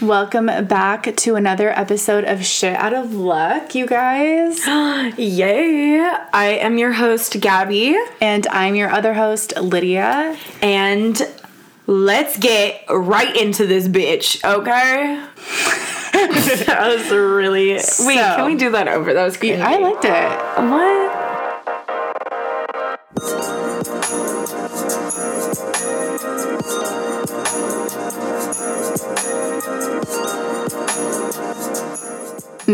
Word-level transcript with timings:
Welcome 0.00 0.46
back 0.66 1.14
to 1.14 1.34
another 1.36 1.68
episode 1.78 2.24
of 2.24 2.44
Shit 2.44 2.74
Out 2.74 2.94
of 2.94 3.12
Luck, 3.14 3.74
you 3.74 3.86
guys. 3.86 4.66
Yay! 5.18 6.00
I 6.32 6.46
am 6.62 6.78
your 6.78 6.92
host, 6.92 7.38
Gabby, 7.40 7.98
And 8.20 8.46
I'm 8.46 8.74
your 8.76 8.88
other 8.90 9.12
host, 9.12 9.54
Lydia. 9.60 10.38
and 10.62 11.20
let's 11.86 12.38
get 12.38 12.82
right 12.88 13.36
into 13.36 13.66
this 13.66 13.88
bitch, 13.88 14.42
okay? 14.42 15.22
that 16.64 16.88
was 16.96 17.10
really. 17.10 17.72
Wait, 17.74 17.82
So- 17.82 18.06
can 18.36 18.46
we 18.46 18.54
do 18.56 18.70
that 18.70 18.88
over? 18.88 19.12
That 19.12 19.24
was 19.24 19.36
crazy. 19.36 19.60
I 19.60 19.76
liked 19.76 20.04
it. 20.04 20.10
What? 20.10 20.99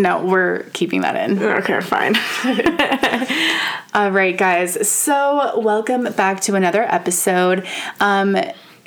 No, 0.07 0.25
we're 0.25 0.63
keeping 0.73 1.01
that 1.01 1.17
in. 1.17 1.43
Okay, 1.43 1.81
fine. 1.81 2.15
All 3.93 4.13
right, 4.13 4.39
guys. 4.39 4.89
So, 4.89 5.59
welcome 5.59 6.05
back 6.13 6.43
to 6.43 6.55
another 6.55 6.83
episode. 6.83 7.67
Um, 7.99 8.37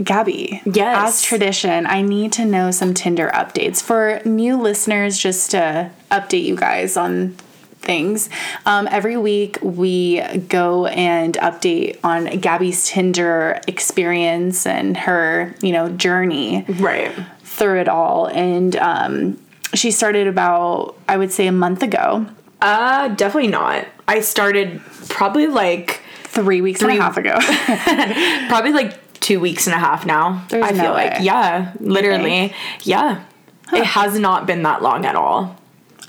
Gabby, 0.02 0.62
Yes. 0.64 1.16
as 1.16 1.22
tradition, 1.22 1.86
I 1.88 2.04
need 2.04 2.32
to 2.34 2.46
know 2.46 2.72
some 2.72 2.94
Tinder 2.94 3.30
updates 3.34 3.84
for 3.84 4.22
new 4.24 4.62
listeners 4.62 5.18
just 5.18 5.52
to 5.52 5.92
update 6.10 6.44
you 6.46 6.56
guys 6.56 6.96
on 6.96 7.36
things. 7.82 8.30
Um, 8.66 8.88
every 8.90 9.18
week, 9.18 9.58
we 9.62 10.22
go 10.48 10.86
and 10.86 11.34
update 11.40 12.00
on 12.02 12.28
Gabby's 12.40 12.88
Tinder 12.88 13.60
experience 13.68 14.66
and 14.66 14.96
her, 14.96 15.54
you 15.62 15.74
know, 15.74 15.90
journey 15.90 16.64
right. 16.80 17.12
through 17.44 17.82
it 17.82 17.90
all. 17.90 18.28
And 18.28 18.78
um, 18.78 19.38
she 19.74 19.92
started 19.92 20.28
about, 20.28 20.96
I 21.08 21.18
would 21.18 21.32
say, 21.32 21.48
a 21.48 21.52
month 21.52 21.84
ago, 21.84 22.26
Uh, 22.62 23.08
definitely 23.10 23.50
not. 23.50 23.86
I 24.08 24.20
started 24.22 24.82
probably 25.08 25.48
like 25.48 26.02
three 26.24 26.62
weeks 26.62 26.82
and 26.82 26.92
a 26.92 26.96
half 26.96 27.16
ago. 27.18 27.38
probably 28.50 28.72
like 28.74 28.98
two 29.20 29.40
weeks 29.40 29.66
and 29.68 29.74
a 29.76 29.80
half 29.80 30.06
now. 30.06 30.46
There's 30.50 30.64
I 30.64 30.70
feel 30.74 30.84
no 30.84 30.92
like 30.94 31.12
way. 31.20 31.26
yeah, 31.26 31.74
literally, 31.80 32.54
yeah. 32.84 33.24
It 33.72 33.84
has 33.86 34.18
not 34.20 34.46
been 34.48 34.64
that 34.64 34.82
long 34.82 35.06
at 35.06 35.16
all. 35.16 35.56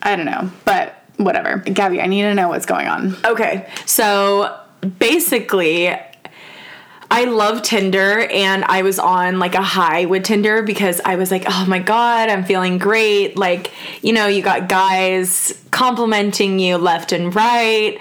I 0.02 0.16
don't 0.16 0.26
know, 0.26 0.50
but 0.64 0.94
whatever. 1.18 1.58
Gabby, 1.58 2.00
I 2.00 2.06
need 2.06 2.22
to 2.22 2.34
know 2.34 2.48
what's 2.48 2.66
going 2.66 2.88
on. 2.88 3.16
Okay, 3.24 3.68
so 3.84 4.58
basically, 4.98 5.94
I 7.10 7.24
love 7.24 7.62
Tinder 7.62 8.20
and 8.30 8.64
I 8.64 8.82
was 8.82 8.98
on 9.00 9.40
like 9.40 9.56
a 9.56 9.62
high 9.62 10.04
with 10.04 10.24
Tinder 10.24 10.62
because 10.62 11.00
I 11.04 11.16
was 11.16 11.30
like, 11.30 11.44
oh 11.48 11.66
my 11.66 11.80
God, 11.80 12.28
I'm 12.28 12.44
feeling 12.44 12.78
great. 12.78 13.36
Like, 13.36 13.72
you 14.02 14.12
know, 14.12 14.28
you 14.28 14.42
got 14.42 14.68
guys 14.68 15.60
complimenting 15.72 16.60
you 16.60 16.78
left 16.78 17.10
and 17.10 17.34
right. 17.34 17.98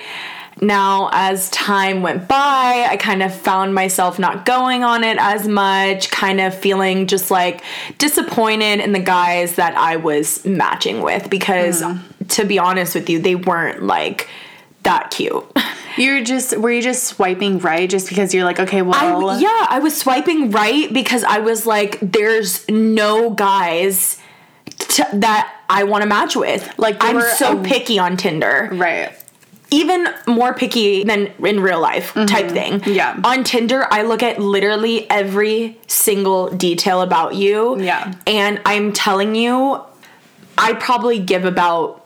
Now, 0.61 1.09
as 1.13 1.49
time 1.51 2.01
went 2.01 2.27
by, 2.27 2.87
I 2.89 2.97
kind 2.97 3.23
of 3.23 3.33
found 3.33 3.73
myself 3.73 4.19
not 4.19 4.45
going 4.45 4.83
on 4.83 5.03
it 5.03 5.17
as 5.17 5.47
much, 5.47 6.11
kind 6.11 6.41
of 6.41 6.53
feeling 6.53 7.07
just 7.07 7.31
like 7.31 7.63
disappointed 7.97 8.81
in 8.81 8.91
the 8.91 8.99
guys 8.99 9.55
that 9.55 9.75
I 9.75 9.95
was 9.95 10.45
matching 10.45 11.01
with 11.01 11.29
because, 11.29 11.81
mm-hmm. 11.81 12.25
to 12.25 12.45
be 12.45 12.59
honest 12.59 12.93
with 12.93 13.09
you, 13.09 13.19
they 13.19 13.35
weren't 13.35 13.83
like 13.83 14.27
that 14.83 15.11
cute. 15.11 15.45
You're 15.97 16.23
just 16.23 16.57
were 16.57 16.71
you 16.71 16.81
just 16.81 17.03
swiping 17.03 17.59
right 17.59 17.89
just 17.89 18.09
because 18.09 18.33
you're 18.33 18.43
like, 18.45 18.59
okay, 18.59 18.81
well 18.81 19.29
I, 19.29 19.39
yeah, 19.39 19.67
I 19.69 19.79
was 19.79 19.97
swiping 19.97 20.51
right 20.51 20.91
because 20.93 21.23
I 21.23 21.39
was 21.39 21.65
like, 21.65 21.99
there's 22.01 22.67
no 22.69 23.29
guys 23.31 24.19
t- 24.77 25.03
that 25.13 25.55
I 25.69 25.83
want 25.83 26.01
to 26.01 26.07
match 26.09 26.35
with. 26.35 26.71
Like, 26.77 26.97
I'm 26.99 27.21
so 27.37 27.59
a- 27.59 27.63
picky 27.63 27.99
on 27.99 28.17
Tinder. 28.17 28.69
Right. 28.71 29.13
Even 29.71 30.07
more 30.25 30.55
picky 30.55 31.03
than 31.03 31.27
in 31.45 31.59
real 31.59 31.79
life 31.79 32.13
type 32.15 32.49
thing. 32.49 32.79
Mm-hmm. 32.79 32.89
Yeah. 32.89 33.19
On 33.23 33.43
Tinder, 33.43 33.85
I 33.91 34.01
look 34.01 34.23
at 34.23 34.39
literally 34.39 35.07
every 35.11 35.77
single 35.85 36.49
detail 36.49 37.03
about 37.03 37.35
you. 37.35 37.79
Yeah. 37.79 38.15
And 38.25 38.59
I'm 38.65 38.93
telling 38.93 39.35
you, 39.35 39.79
I 40.57 40.73
probably 40.73 41.19
give 41.19 41.45
about 41.45 42.03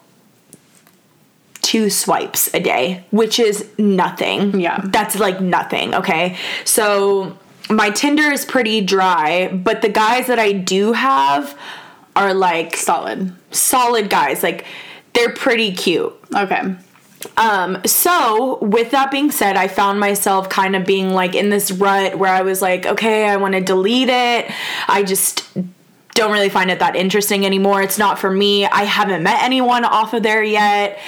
two 1.73 1.89
swipes 1.89 2.53
a 2.53 2.59
day, 2.59 3.03
which 3.09 3.39
is 3.39 3.67
nothing. 3.79 4.59
Yeah. 4.59 4.79
That's 4.84 5.17
like 5.17 5.41
nothing, 5.41 5.95
okay? 5.95 6.38
So 6.66 7.35
my 7.67 7.89
Tinder 7.89 8.31
is 8.31 8.45
pretty 8.45 8.81
dry, 8.81 9.47
but 9.47 9.81
the 9.81 9.89
guys 9.89 10.28
that 10.28 10.38
I 10.38 10.51
do 10.51 10.94
have 10.94 11.57
are 12.16 12.35
like 12.35 12.75
Solid. 12.75 13.33
solid 13.50 14.12
guys. 14.12 14.44
Like 14.44 14.66
they're 15.13 15.33
pretty 15.33 15.72
cute. 15.72 16.13
Okay. 16.35 16.75
Um, 17.38 17.81
so 17.88 18.59
with 18.59 18.91
that 18.91 19.09
being 19.09 19.31
said, 19.31 19.56
I 19.56 19.67
found 19.67 20.00
myself 20.00 20.50
kind 20.50 20.75
of 20.75 20.85
being 20.85 21.09
like 21.09 21.33
in 21.33 21.50
this 21.50 21.72
rut 21.72 22.19
where 22.19 22.31
I 22.31 22.44
was 22.44 22.62
like, 22.62 22.85
okay, 22.85 23.25
I 23.25 23.38
want 23.38 23.56
to 23.56 23.62
delete 23.62 24.09
it. 24.09 24.51
I 24.88 25.01
just 25.01 25.57
don't 26.13 26.31
really 26.31 26.50
find 26.50 26.69
it 26.69 26.78
that 26.78 26.95
interesting 26.95 27.47
anymore. 27.47 27.81
It's 27.81 27.97
not 27.97 28.19
for 28.19 28.29
me. 28.29 28.67
I 28.67 28.83
haven't 28.83 29.23
met 29.23 29.41
anyone 29.41 29.85
off 29.85 30.13
of 30.13 30.22
there 30.22 30.44
yet. 30.44 31.00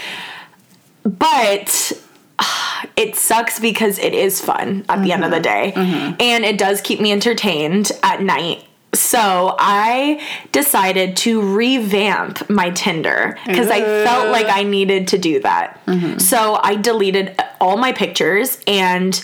But 1.06 1.94
it 2.98 3.16
sucks 3.16 3.60
because 3.60 4.00
it 4.00 4.14
is 4.14 4.42
fun 4.42 4.86
at 4.90 5.02
the 5.04 5.12
end 5.12 5.24
of 5.24 5.32
the 5.32 5.38
mm-hmm. 5.38 5.44
day. 5.44 5.74
Mm-hmm. 5.76 6.16
And 6.20 6.44
it 6.44 6.58
does 6.58 6.82
keep 6.82 7.00
me 7.00 7.12
entertained 7.12 7.92
at 8.04 8.22
night. 8.22 8.66
So 8.94 9.56
I 9.60 10.22
decided 10.54 11.18
to 11.18 11.42
revamp 11.42 12.50
my 12.50 12.70
Tinder 12.70 13.38
because 13.46 13.70
I 13.70 13.82
felt 13.82 14.32
like 14.32 14.48
I 14.48 14.64
needed 14.64 15.10
to 15.10 15.18
do 15.18 15.42
that. 15.42 15.86
Mm-hmm. 15.86 16.20
So 16.20 16.60
I 16.64 16.76
deleted 16.76 17.38
all 17.60 17.76
my 17.78 17.92
pictures 17.92 18.62
and 18.68 19.22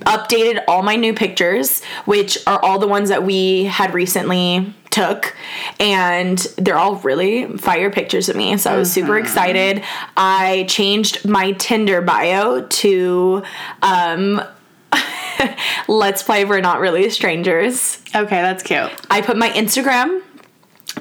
updated 0.00 0.62
all 0.68 0.82
my 0.82 0.96
new 0.96 1.12
pictures, 1.12 1.82
which 2.04 2.38
are 2.46 2.62
all 2.62 2.78
the 2.78 2.86
ones 2.86 3.08
that 3.08 3.24
we 3.24 3.64
had 3.64 3.94
recently 3.94 4.74
took 4.90 5.36
and 5.78 6.38
they're 6.56 6.78
all 6.78 6.96
really 6.96 7.46
fire 7.58 7.90
pictures 7.90 8.30
of 8.30 8.36
me 8.36 8.56
so 8.56 8.72
i 8.72 8.76
was 8.76 8.90
super 8.90 9.18
excited. 9.18 9.84
I 10.16 10.64
changed 10.66 11.28
my 11.28 11.52
tinder 11.52 12.00
bio 12.00 12.66
to 12.66 13.42
um 13.82 14.42
let's 15.88 16.22
play 16.22 16.44
we're 16.46 16.60
not 16.60 16.80
really 16.80 17.10
strangers. 17.10 18.02
Okay, 18.14 18.40
that's 18.40 18.62
cute. 18.62 18.90
i 19.10 19.20
put 19.20 19.36
my 19.36 19.50
instagram 19.50 20.22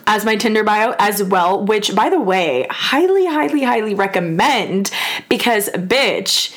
as 0.05 0.25
my 0.25 0.35
Tinder 0.35 0.63
bio 0.63 0.93
as 0.99 1.23
well, 1.23 1.65
which 1.65 1.95
by 1.95 2.09
the 2.09 2.19
way, 2.19 2.67
highly, 2.69 3.25
highly, 3.25 3.63
highly 3.63 3.95
recommend 3.95 4.91
because 5.29 5.69
bitch, 5.69 6.55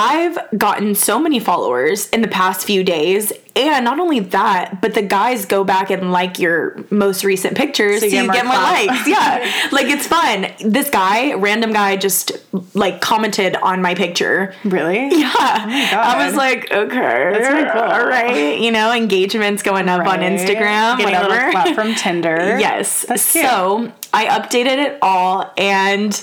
I've 0.00 0.38
gotten 0.56 0.94
so 0.94 1.20
many 1.20 1.40
followers 1.40 2.08
in 2.08 2.22
the 2.22 2.28
past 2.28 2.66
few 2.66 2.82
days. 2.82 3.34
And 3.54 3.84
not 3.84 4.00
only 4.00 4.20
that, 4.20 4.80
but 4.80 4.94
the 4.94 5.02
guys 5.02 5.44
go 5.44 5.62
back 5.62 5.90
and 5.90 6.10
like 6.10 6.38
your 6.38 6.82
most 6.88 7.22
recent 7.22 7.54
pictures 7.54 8.00
so 8.00 8.06
you 8.06 8.22
you, 8.22 8.32
get 8.32 8.46
more 8.46 8.54
likes. 8.54 9.06
Yeah. 9.06 9.68
like 9.72 9.88
it's 9.88 10.06
fun. 10.06 10.46
This 10.64 10.88
guy, 10.88 11.34
random 11.34 11.74
guy, 11.74 11.96
just 11.96 12.32
like 12.74 13.02
commented 13.02 13.56
on 13.56 13.82
my 13.82 13.94
picture. 13.94 14.54
Really? 14.64 15.10
Yeah. 15.20 15.26
Oh 15.34 15.90
God. 15.90 16.16
I 16.16 16.26
was 16.26 16.34
like, 16.34 16.72
okay. 16.72 17.30
That's 17.32 17.52
really 17.52 17.70
cool. 17.70 17.82
All 17.82 18.06
right. 18.06 18.58
You 18.58 18.70
know, 18.70 18.94
engagements 18.94 19.62
going 19.62 19.88
up 19.88 20.06
on 20.06 20.20
Instagram. 20.20 20.96
Getting 20.96 21.14
whatever. 21.14 21.74
from 21.74 21.94
Tinder. 21.96 22.58
Yes. 22.58 23.04
That's 23.06 23.30
cute. 23.30 23.44
So 23.44 23.92
I 24.14 24.26
updated 24.26 24.78
it 24.78 24.98
all, 25.02 25.52
and 25.58 26.18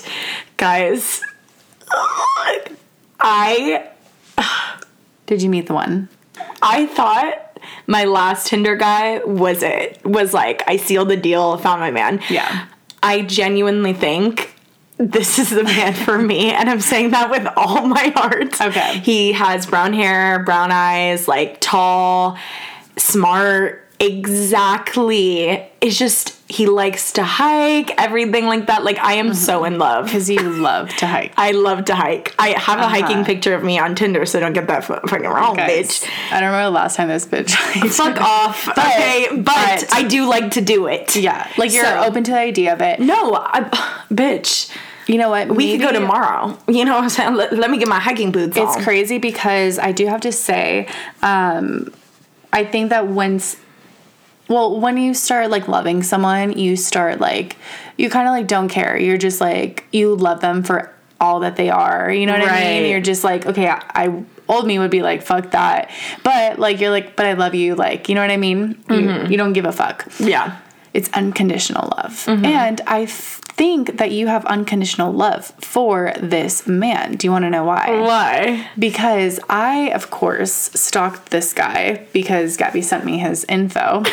guys, 0.56 1.22
oh, 1.92 2.64
I 3.20 3.90
Did 5.26 5.42
you 5.42 5.50
meet 5.50 5.66
the 5.66 5.74
one? 5.74 6.08
I 6.62 6.86
thought 6.86 7.58
my 7.86 8.04
last 8.04 8.46
Tinder 8.46 8.76
guy 8.76 9.22
was 9.24 9.62
it. 9.62 10.04
Was 10.04 10.32
like 10.32 10.62
I 10.66 10.76
sealed 10.76 11.08
the 11.08 11.16
deal, 11.16 11.56
found 11.58 11.80
my 11.80 11.90
man. 11.90 12.20
Yeah. 12.30 12.66
I 13.02 13.22
genuinely 13.22 13.92
think 13.92 14.54
this 14.96 15.38
is 15.38 15.50
the 15.50 15.62
man 15.62 15.94
for 15.94 16.18
me, 16.18 16.50
and 16.50 16.68
I'm 16.68 16.80
saying 16.80 17.10
that 17.10 17.30
with 17.30 17.46
all 17.56 17.86
my 17.86 18.12
heart. 18.16 18.60
Okay. 18.60 18.98
He 18.98 19.32
has 19.32 19.66
brown 19.66 19.92
hair, 19.92 20.42
brown 20.42 20.72
eyes, 20.72 21.28
like 21.28 21.60
tall, 21.60 22.36
smart. 22.96 23.87
Exactly. 24.00 25.62
It's 25.80 25.98
just 25.98 26.34
he 26.50 26.66
likes 26.66 27.12
to 27.12 27.22
hike, 27.24 27.90
everything 28.00 28.46
like 28.46 28.66
that. 28.66 28.82
Like 28.84 28.98
I 28.98 29.14
am 29.14 29.34
so 29.34 29.64
in 29.64 29.78
love. 29.78 30.06
Because 30.06 30.30
you 30.30 30.40
love 30.40 30.88
to 30.96 31.06
hike. 31.06 31.32
I 31.36 31.50
love 31.52 31.84
to 31.86 31.94
hike. 31.94 32.34
I 32.38 32.50
have 32.50 32.78
a 32.78 32.88
hiking 32.88 33.18
Uh-huh. 33.18 33.24
picture 33.24 33.54
of 33.54 33.62
me 33.62 33.78
on 33.78 33.94
Tinder, 33.94 34.24
so 34.26 34.40
don't 34.40 34.52
get 34.54 34.66
that 34.68 34.84
fucking 34.84 35.22
wrong, 35.28 35.56
Guys, 35.56 35.70
bitch. 36.00 36.08
I 36.32 36.40
don't 36.40 36.50
remember 36.50 36.64
the 36.66 36.70
last 36.70 36.96
time 36.96 37.08
this 37.08 37.26
bitch 37.26 37.50
hiked. 37.50 37.94
Fuck 37.94 38.20
off. 38.20 38.68
okay, 38.78 39.28
but, 39.32 39.44
but- 39.44 39.94
I 39.94 40.04
do 40.08 40.26
like 40.28 40.52
to 40.52 40.60
do 40.60 40.86
it. 40.86 41.14
Yeah, 41.16 41.50
like 41.58 41.72
you're 41.72 41.84
So- 41.84 42.02
open 42.04 42.24
to 42.24 42.30
the 42.32 42.38
idea 42.38 42.72
of 42.72 42.80
it. 42.80 43.00
No, 43.00 43.34
I, 43.34 43.62
bitch. 44.10 44.74
You 45.06 45.16
know 45.16 45.30
what? 45.30 45.48
We 45.54 45.72
could 45.78 45.80
go 45.86 45.92
tomorrow. 45.92 46.58
You 46.68 46.84
know 46.84 46.94
what 46.94 47.04
I'm 47.04 47.08
saying? 47.10 47.34
Let, 47.34 47.52
let 47.56 47.70
me 47.70 47.78
get 47.78 47.88
my 47.88 47.98
hiking 47.98 48.30
boots 48.30 48.56
It's 48.58 48.76
on. 48.76 48.82
crazy 48.84 49.16
because 49.18 49.78
I 49.78 49.90
do 49.92 50.06
have 50.06 50.20
to 50.22 50.32
say, 50.32 50.86
um, 51.22 51.92
I 52.52 52.64
think 52.64 52.90
that 52.90 53.06
once 53.06 53.56
well, 54.48 54.80
when 54.80 54.96
you 54.96 55.14
start 55.14 55.50
like 55.50 55.68
loving 55.68 56.02
someone, 56.02 56.58
you 56.58 56.76
start 56.76 57.20
like 57.20 57.56
you 57.96 58.10
kind 58.10 58.26
of 58.26 58.32
like 58.32 58.46
don't 58.46 58.68
care. 58.68 58.98
You're 58.98 59.18
just 59.18 59.40
like 59.40 59.86
you 59.92 60.14
love 60.14 60.40
them 60.40 60.62
for 60.62 60.92
all 61.20 61.40
that 61.40 61.56
they 61.56 61.68
are. 61.70 62.10
You 62.10 62.26
know 62.26 62.32
what 62.38 62.48
I 62.48 62.60
mean? 62.60 62.90
You're 62.90 63.00
just 63.00 63.24
like, 63.24 63.44
okay, 63.46 63.68
I, 63.68 63.82
I 63.94 64.24
old 64.48 64.66
me 64.66 64.78
would 64.78 64.90
be 64.90 65.02
like, 65.02 65.22
fuck 65.22 65.50
that. 65.50 65.90
But 66.22 66.58
like 66.58 66.80
you're 66.80 66.90
like, 66.90 67.16
but 67.16 67.26
I 67.26 67.32
love 67.34 67.54
you. 67.54 67.74
Like, 67.74 68.08
you 68.08 68.14
know 68.14 68.20
what 68.20 68.30
I 68.30 68.36
mean? 68.36 68.82
You, 68.88 69.26
you 69.26 69.36
don't 69.36 69.52
give 69.52 69.64
a 69.64 69.72
fuck. 69.72 70.06
Yeah. 70.18 70.58
It's 70.94 71.10
unconditional 71.12 71.92
love. 71.96 72.12
Mm-hmm. 72.24 72.44
And 72.44 72.80
I 72.86 73.02
f- 73.02 73.40
think 73.58 73.98
that 73.98 74.12
you 74.12 74.28
have 74.28 74.46
unconditional 74.46 75.12
love 75.12 75.46
for 75.60 76.12
this 76.20 76.66
man. 76.66 77.16
Do 77.16 77.26
you 77.26 77.32
want 77.32 77.42
to 77.42 77.50
know 77.50 77.64
why? 77.64 78.00
Why? 78.00 78.70
Because 78.78 79.40
I, 79.50 79.90
of 79.90 80.10
course, 80.10 80.52
stalked 80.52 81.30
this 81.30 81.52
guy 81.52 82.06
because 82.12 82.56
Gabby 82.56 82.82
sent 82.82 83.04
me 83.04 83.18
his 83.18 83.44
info. 83.44 84.04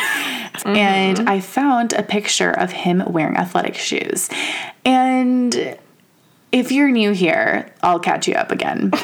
And 0.64 1.18
mm-hmm. 1.18 1.28
I 1.28 1.40
found 1.40 1.92
a 1.92 2.02
picture 2.02 2.50
of 2.50 2.72
him 2.72 3.04
wearing 3.06 3.36
athletic 3.36 3.74
shoes. 3.74 4.30
And 4.86 5.78
if 6.50 6.72
you're 6.72 6.90
new 6.90 7.12
here, 7.12 7.72
I'll 7.82 8.00
catch 8.00 8.26
you 8.26 8.34
up 8.34 8.50
again. 8.50 8.92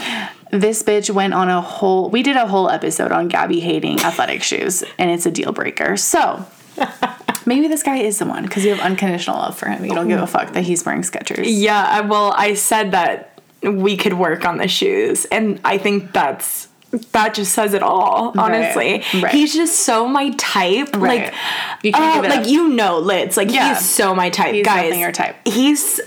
This 0.50 0.82
bitch 0.82 1.08
went 1.08 1.32
on 1.32 1.48
a 1.48 1.62
whole, 1.62 2.10
we 2.10 2.22
did 2.22 2.36
a 2.36 2.46
whole 2.46 2.68
episode 2.68 3.10
on 3.10 3.28
Gabby 3.28 3.58
hating 3.58 4.00
athletic 4.00 4.42
shoes, 4.42 4.84
and 4.98 5.10
it's 5.10 5.24
a 5.24 5.30
deal 5.30 5.50
breaker. 5.50 5.96
So 5.96 6.44
maybe 7.46 7.68
this 7.68 7.82
guy 7.82 7.96
is 7.98 8.18
the 8.18 8.26
one 8.26 8.44
because 8.44 8.64
you 8.64 8.74
have 8.74 8.80
unconditional 8.84 9.36
love 9.38 9.56
for 9.58 9.68
him. 9.68 9.84
You 9.84 9.94
don't 9.94 10.08
give 10.08 10.20
a 10.20 10.26
fuck 10.26 10.52
that 10.52 10.62
he's 10.64 10.84
wearing 10.84 11.02
Skechers. 11.02 11.44
Yeah, 11.46 11.84
I, 11.88 12.00
well, 12.02 12.32
I 12.36 12.54
said 12.54 12.92
that 12.92 13.40
we 13.62 13.96
could 13.96 14.14
work 14.14 14.44
on 14.44 14.58
the 14.58 14.68
shoes, 14.68 15.24
and 15.26 15.60
I 15.64 15.78
think 15.78 16.12
that's 16.12 16.68
that 17.12 17.32
just 17.34 17.52
says 17.54 17.72
it 17.72 17.82
all. 17.82 18.38
Honestly, 18.38 19.02
right. 19.22 19.32
he's 19.32 19.54
just 19.54 19.80
so 19.80 20.06
my 20.06 20.30
type. 20.36 20.94
Right. 20.94 21.24
Like, 21.32 21.34
You 21.82 21.92
can't 21.92 22.16
give 22.22 22.24
it 22.30 22.36
like 22.36 22.46
up. 22.46 22.50
you 22.52 22.68
know, 22.68 22.98
Liz. 22.98 23.36
Like 23.36 23.50
Yeah. 23.50 23.74
he's 23.74 23.88
so 23.88 24.14
my 24.14 24.28
type, 24.28 24.54
He's 24.54 24.64
guys. 24.66 24.98
your 24.98 25.10
type. 25.12 25.36
He's 25.46 26.00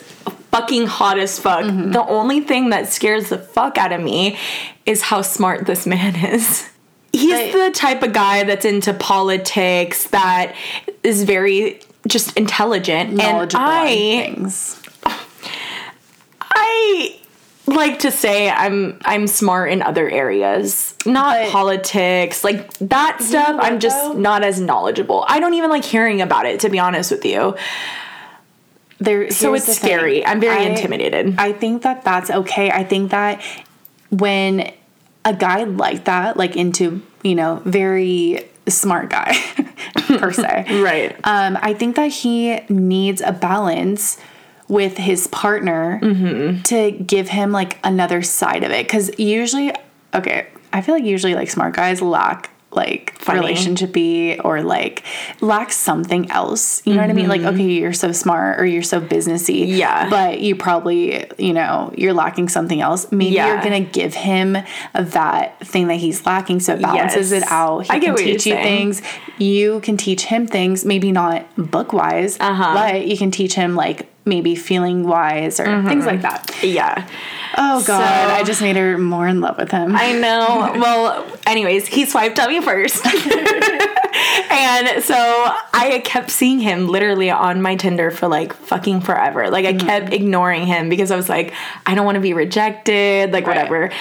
fucking 0.51 0.85
hot 0.85 1.17
as 1.17 1.39
fuck. 1.39 1.65
Mm-hmm. 1.65 1.91
The 1.91 2.05
only 2.05 2.39
thing 2.41 2.69
that 2.69 2.87
scares 2.87 3.29
the 3.29 3.37
fuck 3.39 3.77
out 3.79 3.91
of 3.93 4.01
me 4.01 4.37
is 4.85 5.01
how 5.01 5.21
smart 5.23 5.65
this 5.65 5.85
man 5.87 6.15
is. 6.33 6.69
He's 7.19 7.53
the 7.53 7.71
type 7.73 8.03
of 8.03 8.13
guy 8.13 8.43
that's 8.43 8.65
into 8.65 8.93
politics, 8.93 10.05
that 10.07 10.53
is 11.03 11.23
very 11.23 11.79
just 12.07 12.35
intelligent, 12.37 13.09
and 13.09 13.17
Knowledgeable 13.17 13.63
on 13.63 13.69
I 13.69 13.87
things. 13.87 14.81
I 16.41 17.19
like 17.67 17.99
to 17.99 18.11
say 18.11 18.49
I'm 18.49 18.99
I'm 19.05 19.27
smart 19.27 19.71
in 19.71 19.81
other 19.81 20.09
areas, 20.09 20.95
not 21.05 21.37
But- 21.45 21.51
politics, 21.51 22.43
like 22.43 22.71
that 22.79 23.21
stuff. 23.21 23.55
what, 23.55 23.63
I'm 23.65 23.79
just 23.79 23.95
though? 23.97 24.13
not 24.13 24.43
as 24.43 24.59
knowledgeable. 24.59 25.25
I 25.27 25.39
don't 25.39 25.53
even 25.55 25.69
like 25.69 25.83
hearing 25.83 26.21
about 26.21 26.45
it, 26.45 26.59
to 26.61 26.69
be 26.69 26.79
honest 26.79 27.11
with 27.11 27.25
you. 27.25 27.55
There, 28.97 29.29
So 29.29 29.53
it's 29.53 29.65
the 29.65 29.73
thing. 29.73 29.89
scary. 29.89 30.25
I'm 30.25 30.39
very 30.39 30.63
I- 30.63 30.69
intimidated. 30.69 31.35
I 31.37 31.51
think 31.51 31.81
that 31.81 32.03
that's 32.03 32.29
okay. 32.29 32.71
I 32.71 32.83
think 32.83 33.11
that 33.11 33.41
when 34.09 34.71
a 35.25 35.33
guy 35.33 35.63
like 35.65 36.05
that, 36.05 36.37
like 36.37 36.55
into, 36.55 37.01
you 37.23 37.35
know, 37.35 37.61
very 37.65 38.47
smart 38.67 39.09
guy 39.09 39.35
per 40.07 40.31
se. 40.31 40.65
Right. 40.81 41.15
Um, 41.23 41.57
I 41.61 41.73
think 41.73 41.95
that 41.97 42.11
he 42.11 42.59
needs 42.69 43.21
a 43.21 43.31
balance 43.33 44.17
with 44.67 44.97
his 44.97 45.27
partner 45.27 45.99
Mm-hmm. 46.01 46.61
to 46.63 46.91
give 46.91 47.29
him 47.29 47.51
like 47.51 47.77
another 47.83 48.21
side 48.21 48.63
of 48.63 48.71
it. 48.71 48.87
Cause 48.87 49.11
usually, 49.19 49.71
okay, 50.13 50.47
I 50.71 50.81
feel 50.81 50.95
like 50.95 51.03
usually 51.03 51.35
like 51.35 51.49
smart 51.49 51.75
guys 51.75 52.01
lack 52.01 52.49
like 52.75 53.17
Funny. 53.19 53.39
relationshipy 53.39 54.43
or 54.43 54.61
like 54.61 55.03
lack 55.41 55.71
something 55.71 56.29
else. 56.31 56.85
You 56.85 56.93
know 56.95 57.01
what 57.01 57.09
I 57.09 57.13
mean? 57.13 57.27
Like, 57.27 57.41
okay, 57.41 57.63
you're 57.63 57.93
so 57.93 58.11
smart 58.11 58.59
or 58.59 58.65
you're 58.65 58.83
so 58.83 58.99
businessy. 59.01 59.61
Mm-hmm. 59.63 59.75
Yeah. 59.77 60.09
But 60.09 60.39
you 60.41 60.55
probably, 60.55 61.25
you 61.37 61.53
know, 61.53 61.93
you're 61.97 62.13
lacking 62.13 62.49
something 62.49 62.81
else. 62.81 63.11
Maybe 63.11 63.35
Yeah. 63.35 63.47
you're 63.53 63.63
gonna 63.63 63.79
give 63.81 64.13
him 64.13 64.57
that 64.93 65.59
thing 65.65 65.87
that 65.87 65.95
he's 65.95 66.25
lacking 66.25 66.59
so 66.59 66.73
it 66.73 66.81
balances 66.81 67.31
Yes. 67.31 67.43
it 67.43 67.51
out. 67.51 67.85
He 67.85 67.91
I 67.91 67.99
can 67.99 68.15
teach 68.15 68.45
you 68.45 68.53
saying. 68.53 68.93
things. 68.93 69.01
You 69.37 69.79
can 69.81 69.97
teach 69.97 70.25
him 70.25 70.47
things, 70.47 70.85
maybe 70.85 71.11
not 71.11 71.45
book 71.57 71.93
wise, 71.93 72.37
Uh-huh. 72.39 72.73
but 72.73 73.05
you 73.07 73.17
can 73.17 73.31
teach 73.31 73.53
him 73.55 73.75
like 73.75 74.07
maybe 74.25 74.55
feeling 74.55 75.07
wise 75.07 75.59
or 75.59 75.65
things 75.83 76.05
like 76.05 76.21
that. 76.23 76.51
yeah. 76.63 77.07
Oh 77.57 77.83
god, 77.85 77.85
So- 77.85 78.33
I 78.35 78.43
just 78.43 78.61
made 78.61 78.75
her 78.75 78.97
more 78.97 79.27
in 79.27 79.39
love 79.39 79.57
with 79.57 79.71
him. 79.71 79.95
I 79.95 80.11
know. 80.13 80.73
well, 80.81 81.25
anyways, 81.45 81.87
he 81.87 82.05
swiped 82.05 82.39
on 82.39 82.49
me 82.49 82.59
first. 82.61 83.05
and 83.05 85.03
so 85.03 85.15
I 85.73 86.01
kept 86.03 86.29
seeing 86.31 86.59
him 86.59 86.87
literally 86.87 87.29
on 87.29 87.61
my 87.61 87.75
Tinder 87.75 88.11
for 88.11 88.27
like 88.27 88.53
fucking 88.53 89.01
forever. 89.01 89.49
Like 89.49 89.65
I 89.65 89.73
Mm-hmm. 89.73 89.87
kept 89.87 90.13
ignoring 90.13 90.65
him 90.65 90.89
because 90.89 91.11
I 91.11 91.15
was 91.15 91.29
like, 91.29 91.53
I 91.85 91.95
don't 91.95 92.05
want 92.05 92.15
to 92.15 92.21
be 92.21 92.33
rejected, 92.33 93.31
like 93.33 93.45
Right. 93.45 93.57
whatever. 93.57 93.91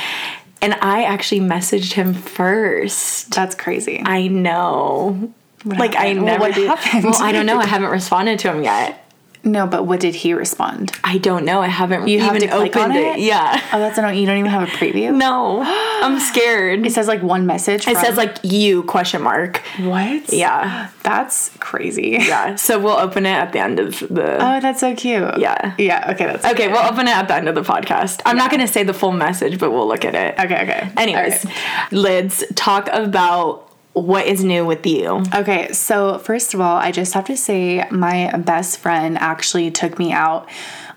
And 0.62 0.74
I 0.80 1.04
actually 1.04 1.40
messaged 1.42 1.92
him 1.92 2.14
first. 2.14 3.32
That's 3.34 3.54
crazy. 3.54 4.00
I 4.04 4.28
know. 4.28 5.32
like 5.64 5.94
I 5.96 6.06
happened? 6.06 6.22
Well, 6.24 6.24
never 6.26 6.40
what 6.40 6.54
do. 6.54 6.66
happened? 6.66 7.04
Well, 7.04 7.22
I 7.22 7.32
don't 7.32 7.46
know. 7.46 7.58
I 7.58 7.66
haven't 7.74 7.90
responded 7.90 8.38
to 8.40 8.52
him 8.52 8.62
yet. 8.64 9.03
No, 9.44 9.66
but 9.66 9.84
what 9.86 10.00
did 10.00 10.14
he 10.14 10.32
respond? 10.34 10.92
I 11.04 11.18
don't 11.18 11.44
know. 11.44 11.60
I 11.60 11.68
haven't 11.68 12.08
You 12.08 12.20
have 12.20 12.36
even 12.36 12.48
to 12.48 12.54
click 12.56 12.76
on 12.76 12.90
opened 12.90 12.98
it? 12.98 13.16
it. 13.16 13.20
Yeah. 13.20 13.60
Oh, 13.72 13.78
that's 13.78 13.98
annoying. 13.98 14.18
You 14.18 14.26
don't 14.26 14.38
even 14.38 14.50
have 14.50 14.62
a 14.68 14.72
preview. 14.72 15.14
No. 15.24 15.62
I'm 15.64 16.18
scared. 16.20 16.84
It 16.86 16.92
says 16.92 17.08
like 17.08 17.22
one 17.22 17.46
message. 17.46 17.86
It 17.88 17.96
says 17.96 18.16
like 18.16 18.36
you 18.42 18.82
question 18.84 19.22
mark. 19.22 19.58
what? 19.80 20.32
Yeah. 20.32 20.90
That's 21.02 21.50
crazy. 21.60 22.16
Yeah. 22.20 22.56
So 22.64 22.78
we'll 22.78 22.96
open 22.98 23.26
it 23.26 23.30
at 23.30 23.52
the 23.52 23.58
end 23.60 23.78
of 23.80 23.98
the 24.00 24.34
Oh, 24.36 24.60
that's 24.60 24.80
so 24.80 24.94
cute. 24.94 25.38
Yeah. 25.38 25.74
Yeah. 25.78 26.10
Okay. 26.12 26.26
That's 26.26 26.44
Okay, 26.46 26.68
we'll 26.68 26.78
open 26.84 27.06
it 27.08 27.16
at 27.16 27.28
the 27.28 27.34
end 27.34 27.48
of 27.48 27.54
the 27.54 27.62
podcast. 27.62 28.20
I'm 28.24 28.36
not 28.36 28.50
gonna 28.50 28.66
say 28.68 28.82
the 28.84 28.94
full 28.94 29.12
message, 29.12 29.58
but 29.58 29.70
we'll 29.70 29.86
look 29.88 30.04
at 30.04 30.14
it. 30.14 30.38
Okay. 30.38 30.62
Okay. 30.62 30.90
Anyways, 30.96 31.44
right. 31.44 31.92
Lids, 31.92 32.44
talk 32.54 32.88
about 32.92 33.63
what 33.94 34.26
is 34.26 34.44
new 34.44 34.66
with 34.66 34.86
you. 34.86 35.22
Okay, 35.34 35.72
so 35.72 36.18
first 36.18 36.52
of 36.52 36.60
all, 36.60 36.76
I 36.76 36.90
just 36.90 37.14
have 37.14 37.24
to 37.26 37.36
say 37.36 37.88
my 37.90 38.36
best 38.38 38.78
friend 38.78 39.16
actually 39.18 39.70
took 39.70 39.98
me 39.98 40.12
out 40.12 40.48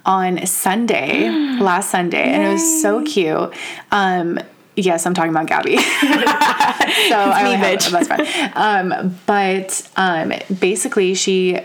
on 0.06 0.46
Sunday, 0.46 1.30
last 1.60 1.92
Sunday, 1.92 2.24
and 2.24 2.44
it 2.44 2.50
was 2.50 2.82
so 2.82 3.04
cute. 3.06 3.54
Um, 3.92 4.40
yes, 4.76 5.06
I'm 5.06 5.14
talking 5.14 5.32
about 5.32 5.48
Gabby. 5.48 5.78
so 5.78 5.86
I 5.86 7.44
only 7.46 7.56
have 7.58 7.88
a 7.88 7.92
best 7.92 8.08
friend. 8.08 8.52
Um, 8.56 9.20
but 9.26 9.90
um, 9.96 10.34
basically, 10.60 11.14
she 11.14 11.60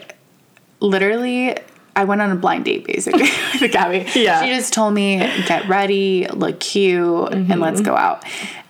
literally. 0.80 1.56
I 1.94 2.04
went 2.04 2.20
on 2.22 2.30
a 2.30 2.36
blind 2.36 2.64
date 2.64 2.84
basically 2.86 3.28
with 3.60 3.70
Gabby. 3.72 4.06
Yeah. 4.14 4.42
She 4.42 4.48
just 4.54 4.72
told 4.72 4.94
me, 4.94 5.18
get 5.46 5.68
ready, 5.68 6.26
look 6.28 6.58
cute, 6.60 7.32
and 7.32 7.48
let's 7.60 7.80
Mm-hmm. 7.80 7.84
go 7.90 7.96
out. 7.96 8.24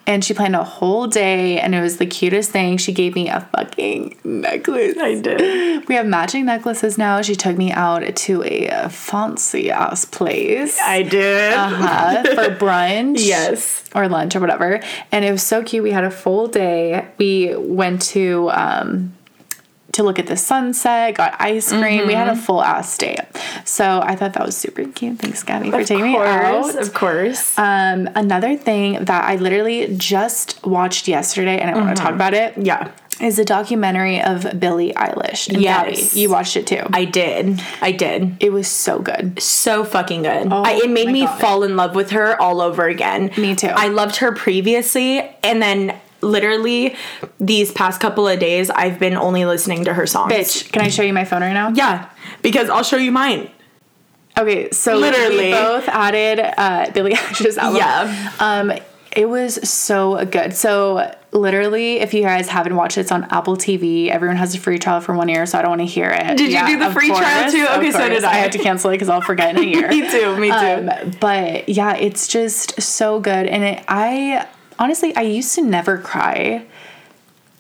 And 0.05 0.25
she 0.25 0.35
planned 0.35 0.57
a 0.57 0.65
whole 0.65 1.07
day, 1.07 1.61
and 1.61 1.77
it 1.77 1.81
was 1.81 1.99
the 1.99 2.07
cutest 2.07 2.51
thing. 2.51 2.77
She 2.77 2.93
gave 2.93 3.15
me 3.15 3.29
a 3.29 3.49
fucking 3.55 4.17
necklace. 4.25 4.97
I 4.99 5.21
did. 5.21 5.87
We 5.89 5.95
have 5.97 6.07
matching 6.07 6.45
necklaces 6.47 6.99
now. 6.99 7.23
She 7.23 7.35
took 7.37 7.57
me 7.57 7.71
out 7.71 8.17
to 8.17 8.43
a 8.45 8.89
fancy 8.89 9.71
ass 9.71 10.05
place. 10.05 10.79
I 10.81 11.03
did. 11.03 11.53
uh, 11.53 11.69
huh. 11.69 12.23
for 12.35 12.55
brunch. 12.57 13.25
Yes. 13.25 13.85
Or 13.95 14.09
lunch 14.09 14.35
or 14.35 14.41
whatever. 14.41 14.81
And 15.13 15.25
it 15.25 15.31
was 15.31 15.43
so 15.43 15.63
cute. 15.63 15.83
We 15.85 15.91
had 15.93 16.05
a 16.05 16.11
full 16.11 16.47
day. 16.49 17.07
We 17.19 17.55
went 17.57 18.03
to 18.13 18.51
um 18.53 19.13
to 19.93 20.03
look 20.03 20.19
at 20.19 20.27
the 20.27 20.37
sunset, 20.37 21.15
got 21.15 21.37
ice 21.41 21.71
cream. 21.71 22.07
We 22.07 22.15
had 22.15 22.29
Mm-hmm. 22.29 22.39
a 22.39 22.43
full 22.43 22.63
ass 22.63 22.97
day. 22.97 23.17
So 23.65 24.01
I 24.03 24.17
thought 24.17 24.33
that 24.35 24.45
was 24.47 24.57
super 24.57 24.85
cute. 24.85 25.19
Thanks, 25.19 25.43
Gabby, 25.43 25.71
for 25.71 25.85
taking 25.85 26.05
me 26.05 26.17
out. 26.17 26.75
of 26.77 26.95
course. 26.95 27.59
Um, 27.59 28.09
another 28.15 28.57
thing 28.57 29.05
that 29.05 29.25
I 29.25 29.37
literally 29.37 29.95
just 29.97 30.65
watched 30.65 31.09
yesterday 31.09 31.59
and 31.59 31.71
I 31.71 31.79
want 31.79 31.97
to 31.97 32.03
talk 32.03 32.15
about 32.15 32.33
it 32.35 32.53
Mm-hmm. 32.55 32.63
yeah. 32.63 32.91
is 33.21 33.39
a 33.39 33.45
documentary 33.45 34.21
of 34.23 34.59
Billie 34.59 34.93
Eilish. 34.95 35.49
And 35.49 35.61
Yes. 35.61 36.09
Gabby, 36.11 36.21
you 36.21 36.31
watched 36.31 36.57
it 36.57 36.67
too. 36.67 36.83
I 36.93 37.05
did. 37.05 37.61
I 37.83 37.93
did. 37.93 38.37
it 38.41 38.51
was 38.53 38.69
so 38.69 38.99
good. 38.99 39.41
so 39.43 39.85
fucking 39.85 40.23
good. 40.23 40.49
Oh, 40.51 40.63
I, 40.63 40.81
it 40.85 40.91
made 40.91 41.09
me 41.09 41.27
God. 41.27 41.39
fall 41.41 41.63
in 41.65 41.77
love 41.77 41.95
with 41.95 42.11
her 42.13 42.41
all 42.41 42.61
over 42.63 42.89
again. 42.89 43.31
Me 43.37 43.55
too. 43.55 43.67
I 43.69 43.89
loved 43.89 44.17
her 44.17 44.33
previously, 44.33 45.21
and 45.43 45.61
then 45.63 45.99
literally 46.23 46.97
these 47.39 47.73
past 47.73 48.01
couple 48.01 48.27
of 48.29 48.39
days, 48.39 48.71
I've 48.71 48.99
been 48.99 49.15
only 49.15 49.45
listening 49.45 49.85
to 49.85 49.95
her 49.95 50.07
songs. 50.07 50.33
Bitch, 50.33 50.71
can 50.73 50.83
I 50.83 50.89
show 50.89 51.03
you 51.03 51.13
my 51.13 51.25
phone 51.25 51.43
right 51.43 51.53
now? 51.53 51.71
Yeah, 51.71 52.09
because 52.43 52.71
I'll 52.71 52.85
show 52.85 52.97
you 52.97 53.13
mine. 53.13 53.51
Okay, 54.39 54.71
so 54.71 54.97
Literally. 54.97 55.49
we 55.49 55.51
both 55.51 55.89
added 55.89 56.41
uh, 56.41 56.91
Billie 56.93 57.13
Eilish's 57.13 57.59
album. 57.59 57.77
Yeah. 57.77 58.33
Um, 58.41 58.73
it 59.15 59.29
was 59.29 59.69
so 59.69 60.25
good. 60.25 60.55
So 60.55 61.15
literally, 61.33 62.01
if 62.01 62.15
you 62.15 62.23
guys 62.23 62.49
haven't 62.49 62.75
watched 62.75 62.97
it, 62.97 63.03
it's 63.03 63.13
on 63.13 63.25
Apple 63.25 63.57
TV. 63.57 64.09
Everyone 64.09 64.37
has 64.37 64.55
a 64.55 64.59
free 64.59 64.79
trial 64.79 65.03
for 65.03 65.15
one 65.15 65.29
year, 65.29 65.45
so 65.45 65.59
I 65.59 65.63
don't 65.63 65.73
want 65.73 65.83
to 65.83 65.87
hear 65.87 66.09
it. 66.09 66.39
Did 66.39 66.51
you 66.51 66.67
do 66.67 66.79
the 66.79 66.91
free 66.93 67.09
trial 67.09 67.51
too? 67.51 67.67
Okay, 67.73 67.91
so 67.91 68.09
did. 68.09 68.25
I. 68.25 68.33
I 68.33 68.35
had 68.37 68.53
to 68.53 68.59
cancel 68.59 68.91
it 68.91 68.95
because 68.95 69.11
I'll 69.11 69.21
forget 69.21 69.55
in 69.55 69.63
a 69.63 69.67
year. 69.67 69.89
Me 69.89 70.11
too, 70.11 70.37
me 70.39 70.49
too. 70.49 70.55
Um, 70.55 71.11
but 71.21 71.69
yeah, 71.69 71.95
it's 71.97 72.27
just 72.27 72.81
so 72.81 73.21
good, 73.21 73.47
and 73.47 73.63
it, 73.65 73.85
I 73.87 74.49
honestly 74.79 75.15
I 75.17 75.23
used 75.23 75.55
to 75.57 75.63
never 75.63 75.99
cry 75.99 76.65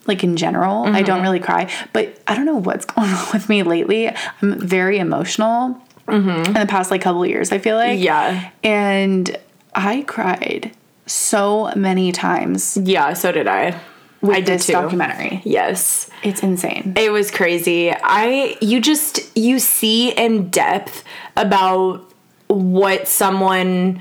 like 0.06 0.24
in 0.24 0.36
general. 0.36 0.84
I 0.84 1.02
don't 1.02 1.16
mm-hmm. 1.16 1.22
really 1.22 1.40
cry, 1.40 1.70
but 1.92 2.20
I 2.26 2.34
don't 2.34 2.44
know 2.44 2.56
what's 2.56 2.84
going 2.86 3.08
on 3.08 3.26
with 3.32 3.48
me 3.48 3.62
lately. 3.62 4.08
I'm 4.08 4.58
very 4.58 4.98
emotional 4.98 5.80
mm-hmm. 6.08 6.46
in 6.46 6.52
the 6.54 6.66
past 6.66 6.90
like 6.90 7.02
couple 7.02 7.22
of 7.22 7.28
years. 7.28 7.52
I 7.52 7.58
feel 7.58 7.76
like 7.76 8.00
Yeah. 8.00 8.50
and 8.62 9.36
I 9.74 10.02
cried 10.02 10.72
so 11.06 11.72
many 11.76 12.12
times 12.12 12.76
Yeah, 12.76 13.12
so 13.14 13.32
did 13.32 13.46
I. 13.46 13.78
with 14.20 14.36
I 14.36 14.40
did 14.40 14.58
this 14.58 14.66
too. 14.66 14.72
documentary. 14.72 15.42
Yes. 15.44 16.10
It's 16.22 16.42
insane. 16.42 16.94
It 16.96 17.10
was 17.10 17.30
crazy. 17.30 17.92
I 17.92 18.56
you 18.60 18.80
just 18.80 19.36
you 19.36 19.58
see 19.58 20.10
in 20.10 20.48
depth 20.50 21.04
about 21.36 22.08
what 22.48 23.08
someone 23.08 24.00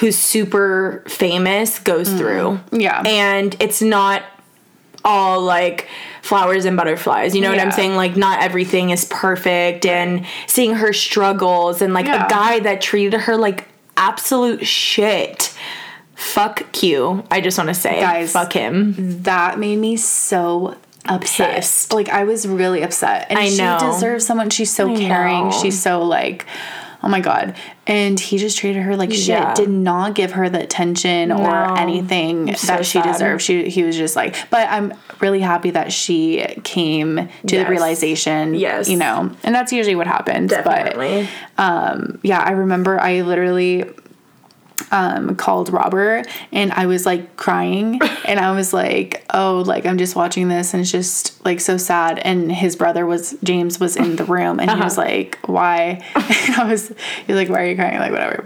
who's 0.00 0.16
super 0.18 1.04
famous 1.06 1.78
goes 1.78 2.08
mm. 2.08 2.18
through. 2.18 2.60
Yeah. 2.72 3.02
And 3.06 3.54
it's 3.60 3.80
not 3.82 4.22
all 5.04 5.40
like 5.42 5.88
flowers 6.22 6.64
and 6.64 6.76
butterflies. 6.76 7.34
You 7.34 7.42
know 7.42 7.50
what 7.50 7.58
I'm 7.58 7.70
saying? 7.70 7.96
Like 7.96 8.16
not 8.16 8.42
everything 8.42 8.90
is 8.90 9.04
perfect 9.04 9.86
and 9.86 10.26
seeing 10.46 10.74
her 10.74 10.92
struggles 10.92 11.80
and 11.82 11.94
like 11.94 12.06
Yeah. 12.06 12.26
a 12.26 12.28
guy 12.28 12.60
that 12.60 12.80
treated 12.80 13.20
her 13.20 13.36
like 13.36 13.68
absolute 13.96 14.66
shit. 14.66 15.54
Fuck 16.14 16.72
Q. 16.72 17.24
I 17.30 17.40
just 17.40 17.56
want 17.56 17.68
to 17.68 17.74
say, 17.74 18.00
Guys. 18.00 18.32
fuck 18.32 18.52
him. 18.52 19.22
that 19.22 19.58
made 19.58 19.78
me 19.78 19.96
so 19.96 20.76
upset. 21.06 21.56
Pissed. 21.56 21.92
Like 21.94 22.08
I 22.10 22.24
was 22.24 22.46
really 22.46 22.82
upset. 22.82 23.26
And 23.30 23.38
I 23.38 23.48
she 23.48 23.58
know. 23.58 23.78
deserves 23.80 24.26
someone. 24.26 24.50
She's 24.50 24.70
so 24.70 24.90
I 24.92 24.96
caring. 24.96 25.48
know. 25.48 25.52
She's 25.62 25.80
so 25.80 26.02
like, 26.02 26.44
oh 27.02 27.08
my 27.08 27.20
god. 27.20 27.56
And 27.86 28.18
he 28.20 28.38
just 28.38 28.58
treated 28.58 28.82
her 28.82 28.96
like 28.96 29.10
shit. 29.10 29.28
Yeah. 29.28 29.54
Did 29.54 29.68
not 29.70 30.14
give 30.14 30.32
her 30.32 30.48
the 30.48 30.62
attention 30.62 31.30
No. 31.30 31.38
or 31.44 31.78
anything 31.78 32.54
So 32.54 32.68
that 32.68 32.86
she 32.86 32.98
sad. 33.00 33.12
deserved. 33.12 33.42
She 33.42 33.68
he 33.68 33.82
was 33.82 33.96
just 33.96 34.14
like. 34.16 34.36
But 34.50 34.68
I'm 34.70 34.94
really 35.20 35.40
happy 35.40 35.70
that 35.70 35.92
she 35.92 36.44
came 36.62 37.16
to 37.16 37.28
Yes. 37.42 37.50
the 37.64 37.70
realization. 37.70 38.54
Yes. 38.54 38.88
You 38.88 38.96
know, 38.96 39.30
and 39.42 39.54
that's 39.54 39.72
usually 39.72 39.96
what 39.96 40.06
happens. 40.06 40.50
Definitely. 40.50 41.28
But 41.56 41.62
um, 41.64 42.20
yeah, 42.22 42.40
I 42.40 42.52
remember 42.52 43.00
I 43.00 43.22
literally 43.22 43.84
um, 44.90 45.36
called 45.36 45.70
Robert 45.70 46.26
and 46.52 46.72
I 46.72 46.86
was 46.86 47.06
like 47.06 47.36
crying 47.36 48.00
and 48.24 48.40
I 48.40 48.52
was 48.52 48.72
like, 48.72 49.24
oh, 49.32 49.62
like 49.66 49.86
I'm 49.86 49.98
just 49.98 50.16
watching 50.16 50.48
this 50.48 50.74
and 50.74 50.80
it's 50.80 50.92
just 50.92 51.44
like 51.44 51.60
so 51.60 51.76
sad. 51.76 52.18
And 52.18 52.50
his 52.50 52.76
brother 52.76 53.06
was, 53.06 53.36
James 53.42 53.78
was 53.80 53.96
in 53.96 54.16
the 54.16 54.24
room 54.24 54.60
and 54.60 54.70
he 54.70 54.80
was 54.80 54.98
like, 54.98 55.38
why? 55.46 56.04
And 56.50 56.56
I 56.56 56.64
was, 56.70 56.88
he 56.88 57.32
was 57.32 57.36
like, 57.36 57.48
why 57.48 57.62
are 57.62 57.66
you 57.66 57.76
crying? 57.76 57.98
Like, 57.98 58.12
whatever. 58.12 58.44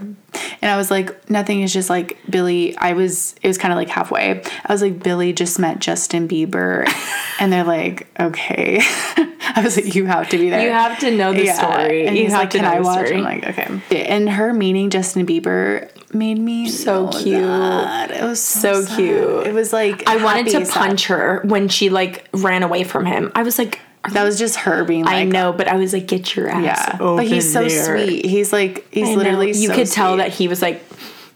And 0.61 0.71
I 0.71 0.77
was 0.77 0.91
like, 0.91 1.29
nothing. 1.29 1.61
It's 1.61 1.73
just 1.73 1.89
like 1.89 2.17
Billie. 2.29 2.77
I 2.77 2.93
was, 2.93 3.35
it 3.41 3.47
was 3.47 3.57
kind 3.57 3.71
of 3.71 3.77
like 3.77 3.89
halfway. 3.89 4.41
I 4.65 4.71
was 4.71 4.81
like, 4.81 5.01
Billie 5.01 5.33
just 5.33 5.59
met 5.59 5.79
Justin 5.79 6.27
Bieber. 6.27 6.87
and 7.39 7.51
they're 7.51 7.63
like, 7.63 8.07
okay. 8.19 8.79
I 8.81 9.61
was 9.63 9.77
like, 9.77 9.95
you 9.95 10.05
have 10.05 10.29
to 10.29 10.37
be 10.37 10.49
there. 10.49 10.61
You 10.61 10.71
have 10.71 10.99
to 10.99 11.11
know 11.11 11.33
the 11.33 11.47
story. 11.47 12.07
And 12.07 12.17
you 12.17 12.23
he's 12.23 12.31
have 12.31 12.41
like, 12.41 12.49
to 12.51 12.57
can 12.57 12.65
know 12.65 12.71
I 12.71 12.77
the 12.77 12.83
watch? 12.83 13.05
story. 13.05 13.17
I'm 13.17 13.23
like, 13.23 13.43
okay. 13.47 14.05
And 14.05 14.29
her 14.29 14.53
meeting 14.53 14.89
Justin 14.89 15.25
Bieber 15.25 15.89
made 16.15 16.39
me 16.39 16.67
So 16.69 17.11
so 17.11 17.21
cute. 17.23 17.43
sad. 17.43 18.11
It 18.11 18.23
was 18.23 18.41
so, 18.41 18.73
So 18.73 18.81
sad. 18.85 18.95
cute. 18.97 19.47
It 19.47 19.53
was 19.53 19.71
like 19.73 20.07
I 20.07 20.23
wanted 20.23 20.47
to 20.57 20.65
sad. 20.65 20.73
punch 20.73 21.07
her 21.07 21.41
when 21.45 21.67
she 21.69 21.89
like 21.89 22.27
ran 22.33 22.63
away 22.63 22.83
from 22.83 23.05
him. 23.05 23.31
I 23.35 23.43
was 23.43 23.59
like, 23.59 23.79
That 24.13 24.23
was 24.23 24.39
just 24.39 24.55
her 24.57 24.83
being 24.85 25.03
like, 25.05 25.15
I 25.15 25.23
know, 25.25 25.51
but 25.53 25.67
I 25.67 25.75
was 25.75 25.93
like, 25.93 26.07
get 26.07 26.35
your 26.35 26.47
ass. 26.49 26.63
yeah. 26.63 26.97
over 26.99 27.17
But 27.17 27.27
he's 27.27 27.51
so 27.51 27.67
there. 27.67 27.97
sweet. 28.07 28.25
He's 28.25 28.51
like, 28.53 28.91
he's 28.91 29.09
I 29.09 29.11
know. 29.11 29.17
literally. 29.17 29.47
You 29.51 29.67
so 29.69 29.75
could 29.75 29.87
tell 29.91 30.17
that 30.17 30.31
he 30.33 30.47
was 30.47 30.61
like, 30.61 30.83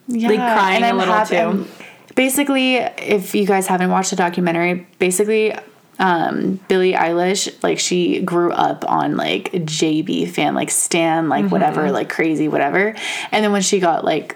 yeah, 0.08 0.28
like, 0.30 0.38
crying 0.40 0.76
and 0.78 0.86
a 0.86 0.88
I'm 0.90 0.98
little, 0.98 1.14
happy- 1.14 1.36
too. 1.36 1.42
I'm- 1.42 1.68
Basically, 2.16 2.76
if 2.76 3.34
you 3.34 3.46
guys 3.46 3.68
haven't 3.68 3.92
watched 3.92 4.10
the 4.10 4.16
documentary, 4.18 4.88
basically. 4.98 5.56
Um, 6.00 6.60
Billie 6.70 6.94
Eilish, 6.94 7.62
like 7.62 7.78
she 7.78 8.22
grew 8.22 8.52
up 8.54 8.84
on 8.90 9.18
like 9.18 9.52
JB 9.52 10.30
fan, 10.32 10.56
like 10.56 10.70
Stan, 10.70 11.28
like 11.28 11.44
Mm-hmm. 11.46 11.52
whatever, 11.52 11.92
like 11.92 12.08
crazy, 12.10 12.48
whatever. 12.48 12.96
And 13.32 13.44
then 13.44 13.52
when 13.52 13.62
she 13.62 13.80
got 13.80 14.06
like 14.06 14.36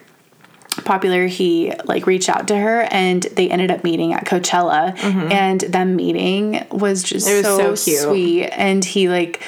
popular 0.85 1.27
he 1.27 1.71
like 1.85 2.07
reached 2.07 2.29
out 2.29 2.47
to 2.47 2.57
her 2.57 2.81
and 2.91 3.23
they 3.23 3.49
ended 3.49 3.69
up 3.71 3.83
meeting 3.83 4.13
at 4.13 4.25
Coachella 4.25 4.97
and 5.31 5.61
them 5.61 5.95
meeting 5.95 6.65
was 6.71 7.03
just 7.03 7.27
Mm-hmm. 7.27 7.45
It 7.45 7.47
was 7.47 7.57
so, 7.57 7.75
so 7.75 7.91
cute. 7.91 7.99
sweet 8.01 8.43
and 8.49 8.83
he 8.83 9.07
like 9.09 9.41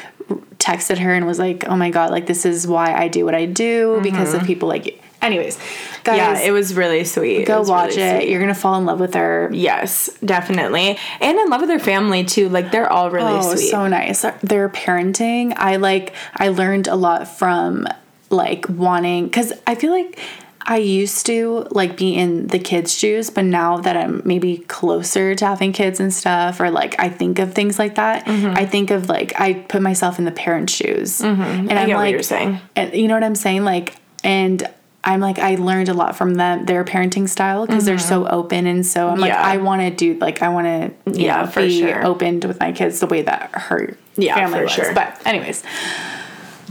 texted 0.58 0.98
her 1.00 1.13
and 1.13 1.25
was 1.25 1.38
like 1.39 1.65
oh 1.67 1.75
my 1.75 1.89
god 1.89 2.12
like 2.12 2.25
this 2.27 2.46
is 2.46 2.65
why 2.67 2.94
I 2.94 3.08
do 3.08 3.25
what 3.25 3.36
I 3.36 3.46
do 3.46 4.00
because 4.01 4.34
of 4.34 4.44
people 4.44 4.67
like 4.70 4.86
you 4.88 4.94
anyways 5.22 5.58
guys 6.03 6.20
Mm-hmm. 6.20 6.36
yeah, 6.36 6.39
it 6.41 6.51
was 6.51 6.75
really 6.75 7.03
sweet. 7.03 7.46
Go 7.48 7.60
was 7.60 7.70
watch 7.70 7.96
really 7.96 8.01
it 8.03 8.20
sweet. 8.22 8.29
you're 8.32 8.39
gonna 8.39 8.53
fall 8.53 8.75
in 8.77 8.86
love 8.86 9.00
with 9.00 9.15
her 9.15 9.50
Yes, 9.51 10.08
definitely. 10.24 10.98
And 11.20 11.38
in 11.39 11.50
love 11.50 11.62
with 11.62 11.70
her 11.72 11.79
family 11.79 12.24
too. 12.24 12.48
Like 12.50 12.72
they're 12.72 12.91
all 12.91 13.10
really 13.10 13.32
Oh, 13.39 13.55
sweet. 13.55 13.70
so 13.72 13.88
nice. 13.88 14.22
Their 14.44 14.70
parenting, 14.70 15.53
I 15.58 15.77
like. 15.77 16.13
I 16.36 16.50
learned 16.50 16.88
a 16.88 16.96
lot 16.96 17.27
from 17.27 17.88
like 18.29 18.67
wanting 18.70 19.25
because 19.25 19.51
I 19.65 19.74
feel 19.75 19.91
like 19.91 20.20
I 20.68 20.78
used 20.78 21.26
to 21.28 21.68
like 21.72 21.96
be 21.96 22.16
in 22.16 22.48
the 22.48 22.58
kids' 22.60 22.98
shoes, 22.98 23.30
but 23.30 23.46
now 23.46 23.78
that 23.78 23.96
I'm 23.96 24.22
maybe 24.26 24.58
closer 24.58 25.36
to 25.36 25.46
having 25.46 25.74
kids 25.74 26.00
and 26.00 26.12
stuff, 26.14 26.60
or 26.60 26.72
like 26.72 27.00
I 27.00 27.10
think 27.10 27.38
of 27.40 27.54
things 27.54 27.78
like 27.78 27.96
that, 27.96 28.26
Mm-hmm. 28.26 28.54
I 28.58 28.66
think 28.66 28.90
of 28.92 29.08
like 29.08 29.40
I 29.40 29.54
put 29.54 29.82
myself 29.82 30.18
in 30.20 30.26
the 30.26 30.32
parents' 30.32 30.74
shoes, 30.74 31.22
and 31.22 31.72
I 31.72 31.84
I'm 31.84 31.90
like, 31.92 32.12
you're 32.12 32.24
saying. 32.24 32.60
and 32.76 32.94
you 32.94 33.08
know 33.08 33.14
what 33.14 33.24
I'm 33.24 33.36
saying, 33.36 33.64
like, 33.64 33.96
and. 34.24 34.68
I'm 35.08 35.20
like 35.20 35.38
I 35.38 35.54
learned 35.54 35.88
a 35.90 35.94
lot 35.94 36.16
from 36.16 36.34
them 36.34 36.66
their 36.66 36.84
parenting 36.84 37.30
style 37.30 37.68
because 37.68 37.86
they're 37.86 38.00
so 38.00 38.26
open 38.28 38.66
and 38.66 38.84
so 38.84 39.08
I'm 39.08 39.20
like 39.20 39.32
Mm-hmm. 39.34 39.40
Yeah. 39.40 39.48
I 39.54 39.58
want 39.58 39.82
to 39.84 39.92
do 39.92 40.18
like 40.20 40.42
I 40.42 40.50
want 40.50 40.66
to 41.06 41.12
Yeah, 41.22 41.42
know, 41.44 41.48
for 41.48 41.62
be 41.62 41.80
sure. 41.80 42.04
opened 42.04 42.44
with 42.46 42.60
my 42.60 42.72
kids 42.72 43.02
the 43.02 43.06
way 43.06 43.22
that 43.22 43.52
her 43.54 43.96
Yeah, 44.18 44.34
family 44.34 44.58
for 44.58 44.64
was. 44.64 44.72
sure. 44.72 44.94
But 44.96 45.22
anyways, 45.24 45.62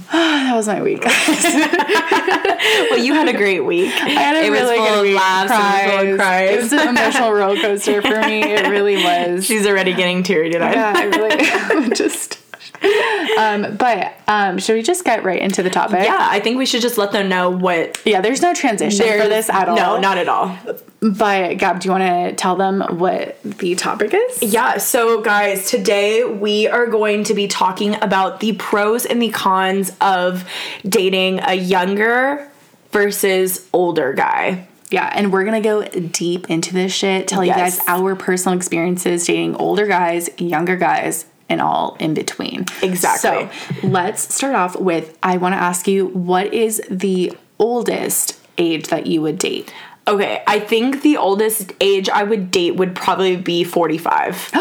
that 0.13 0.55
was 0.55 0.67
my 0.69 0.83
week. 0.83 1.05
well, 2.91 2.99
you 2.99 3.15
had 3.15 3.29
a 3.29 3.33
great 3.37 3.61
week. 3.65 3.93
I 3.95 4.09
had 4.11 4.37
a 4.37 4.45
it 4.47 4.51
really 4.51 4.79
was 4.79 4.79
full 4.79 4.89
good 4.89 4.99
of 4.99 5.03
week. 5.03 5.17
laughs. 5.17 5.51
It 5.51 5.55
was 5.57 6.01
full 6.03 6.13
of 6.13 6.19
cries. 6.19 6.51
It 6.51 6.63
was 6.63 6.73
an 6.73 6.89
emotional 6.89 7.33
roller 7.33 7.61
coaster 7.61 8.03
for 8.03 8.21
me. 8.23 8.43
It 8.43 8.69
really 8.69 8.97
was. 9.05 9.45
She's 9.47 9.67
already 9.67 9.95
getting 9.95 10.23
teary 10.23 10.55
eyed. 10.57 10.75
yeah, 10.75 10.93
I 10.97 11.05
really 11.05 11.91
just. 11.95 12.39
Um, 13.39 13.77
but 13.77 14.15
um, 14.29 14.59
should 14.59 14.75
we 14.75 14.83
just 14.83 15.05
get 15.05 15.25
right 15.25 15.41
into 15.41 15.63
the 15.63 15.71
topic? 15.71 16.05
Yeah, 16.05 16.17
I 16.21 16.39
think 16.39 16.57
we 16.57 16.67
should 16.67 16.83
just 16.83 16.97
let 16.97 17.11
them 17.11 17.29
know 17.29 17.51
what. 17.51 18.01
Yeah, 18.05 18.21
there's 18.21 18.43
no 18.43 18.55
transition 18.55 19.05
for 19.05 19.29
this 19.29 19.51
at 19.51 19.69
all. 19.69 19.75
No, 19.77 19.99
not 19.99 20.19
at 20.19 20.29
all. 20.29 20.57
But 21.01 21.57
Gab, 21.59 21.81
do 21.81 21.89
you 21.89 21.91
want 21.93 22.05
to 22.05 22.35
tell 22.37 22.55
them 22.55 22.81
what 22.99 23.43
the 23.43 23.75
topic 23.75 24.15
is? 24.15 24.41
Yeah, 24.43 24.79
so 24.79 25.21
guys, 25.21 25.69
today 25.69 26.23
we 26.25 26.69
are 26.69 26.87
going 26.87 27.25
to 27.25 27.35
be 27.35 27.49
talking 27.49 27.97
about 28.03 28.39
the 28.39 28.53
pros 28.53 29.05
and 29.05 29.21
the 29.21 29.31
cons 29.31 29.91
of 30.01 30.49
dating 30.89 31.41
a 31.43 31.55
younger 31.55 32.49
versus 32.93 33.69
older 33.73 34.13
guy. 34.13 34.69
Yeah, 34.91 35.11
and 35.13 35.33
we're 35.33 35.45
gonna 35.45 35.61
go 35.61 35.83
deep 35.89 36.49
into 36.49 36.73
this 36.73 36.93
shit, 36.93 37.27
tell 37.27 37.45
Yes. 37.45 37.57
you 37.57 37.63
guys 37.81 37.89
our 37.89 38.15
personal 38.15 38.57
experiences 38.57 39.27
dating 39.27 39.57
older 39.57 39.87
guys, 39.87 40.31
younger 40.39 40.77
guys, 40.77 41.27
and 41.49 41.61
all 41.61 41.97
in 42.01 42.15
between. 42.15 42.67
Exactly. 42.83 43.49
So 43.81 43.87
let's 43.87 44.35
start 44.35 44.55
off 44.55 44.77
with 44.79 45.17
I 45.23 45.37
wanna 45.37 45.57
ask 45.57 45.87
you, 45.87 46.07
what 46.09 46.53
is 46.53 46.83
the 46.91 47.37
oldest 47.59 48.41
age 48.59 48.89
that 48.89 49.07
you 49.07 49.23
would 49.23 49.39
date? 49.39 49.73
Okay, 50.07 50.43
I 50.47 50.61
think 50.61 51.01
the 51.03 51.17
oldest 51.17 51.73
age 51.81 52.09
I 52.11 52.25
would 52.25 52.51
date 52.51 52.77
would 52.77 52.95
probably 52.95 53.37
be 53.37 53.65
45. 53.65 54.53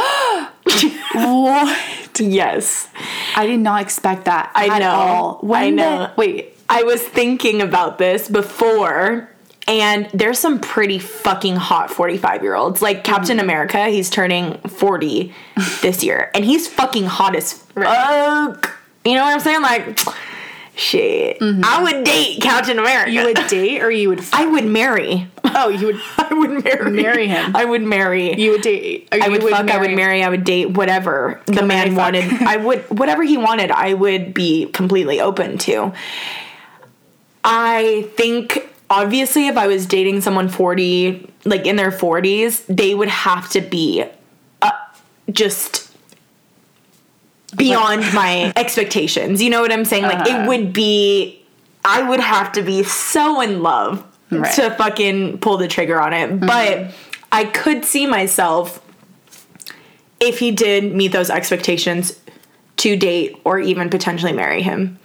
What? 1.15 2.19
yes. 2.19 2.87
I 3.35 3.45
did 3.45 3.59
not 3.59 3.81
expect 3.81 4.25
that. 4.25 4.51
I 4.55 4.67
at 4.67 4.79
know. 4.79 4.89
All. 4.89 5.39
When 5.41 5.79
I 5.79 5.97
the- 6.07 6.11
wait, 6.17 6.57
I 6.69 6.83
was 6.83 7.01
thinking 7.01 7.61
about 7.61 7.97
this 7.97 8.27
before, 8.27 9.29
and 9.67 10.09
there's 10.13 10.39
some 10.39 10.59
pretty 10.59 10.99
fucking 10.99 11.55
hot 11.55 11.89
45 11.89 12.43
year 12.43 12.55
olds. 12.55 12.81
Like 12.81 13.03
Captain 13.03 13.37
mm. 13.37 13.43
America, 13.43 13.87
he's 13.87 14.09
turning 14.09 14.57
40 14.59 15.33
this 15.81 16.03
year, 16.03 16.31
and 16.33 16.43
he's 16.43 16.67
fucking 16.67 17.05
hot 17.05 17.35
as 17.35 17.53
fuck. 17.53 18.77
You 19.05 19.15
know 19.15 19.23
what 19.23 19.33
I'm 19.33 19.39
saying? 19.39 19.61
Like, 19.61 19.99
shit. 20.75 21.39
Mm-hmm. 21.39 21.61
I 21.63 21.83
would 21.83 22.03
date 22.03 22.41
Captain 22.41 22.79
America. 22.79 23.11
you 23.11 23.23
would 23.25 23.47
date 23.47 23.81
or 23.81 23.91
you 23.91 24.09
would? 24.09 24.19
F- 24.19 24.29
I 24.33 24.45
would 24.45 24.65
marry. 24.65 25.27
oh, 25.43 25.69
you 25.69 25.87
would. 25.87 26.01
I 26.17 26.33
would 26.33 26.63
marry. 26.63 26.91
Marry 26.91 27.27
him. 27.27 27.55
I 27.55 27.65
would 27.65 27.81
marry. 27.81 28.39
You 28.39 28.51
would 28.51 28.61
date. 28.61 29.09
or 29.11 29.21
I 29.21 29.25
you 29.25 29.31
would, 29.31 29.43
fuck, 29.43 29.69
I 29.69 29.77
would 29.77 29.91
marry, 29.91 30.23
I 30.23 30.29
would 30.29 30.43
date, 30.43 30.71
whatever 30.71 31.41
the 31.45 31.63
man 31.63 31.95
wanted. 31.95 32.25
I 32.43 32.57
would, 32.57 32.81
whatever 32.89 33.23
he 33.23 33.37
wanted, 33.37 33.71
I 33.71 33.93
would 33.93 34.33
be 34.33 34.67
completely 34.67 35.19
open 35.19 35.57
to. 35.59 35.93
I 37.43 38.09
think, 38.15 38.72
obviously, 38.93 39.47
if 39.47 39.57
I 39.57 39.67
was 39.67 39.85
dating 39.85 40.21
someone 40.21 40.49
40, 40.49 41.29
like 41.45 41.65
in 41.65 41.75
their 41.75 41.91
40s, 41.91 42.63
they 42.67 42.93
would 42.95 43.09
have 43.09 43.49
to 43.51 43.61
be 43.61 44.03
uh, 44.61 44.71
just 45.31 45.91
beyond 47.55 48.01
my 48.13 48.51
expectations. 48.55 49.41
You 49.41 49.49
know 49.49 49.61
what 49.61 49.71
I'm 49.71 49.85
saying? 49.85 50.03
Like, 50.03 50.19
Uh-huh. 50.27 50.43
it 50.43 50.47
would 50.47 50.73
be, 50.73 51.43
I 51.85 52.01
would 52.01 52.19
have 52.19 52.51
to 52.53 52.61
be 52.61 52.83
so 52.83 53.41
in 53.41 53.61
love 53.61 54.03
Right. 54.31 54.51
to 54.55 54.71
fucking 54.71 55.37
pull 55.39 55.57
the 55.57 55.67
trigger 55.67 56.01
on 56.01 56.11
it. 56.13 56.39
But 56.39 56.87
I 57.31 57.45
could 57.45 57.85
see 57.85 58.07
myself 58.07 58.81
if 60.19 60.39
he 60.39 60.49
did 60.51 60.95
meet 60.95 61.11
those 61.11 61.29
expectations 61.29 62.19
to 62.77 62.95
date 62.95 63.39
or 63.43 63.59
even 63.59 63.89
potentially 63.91 64.33
marry 64.33 64.63
him. 64.63 64.97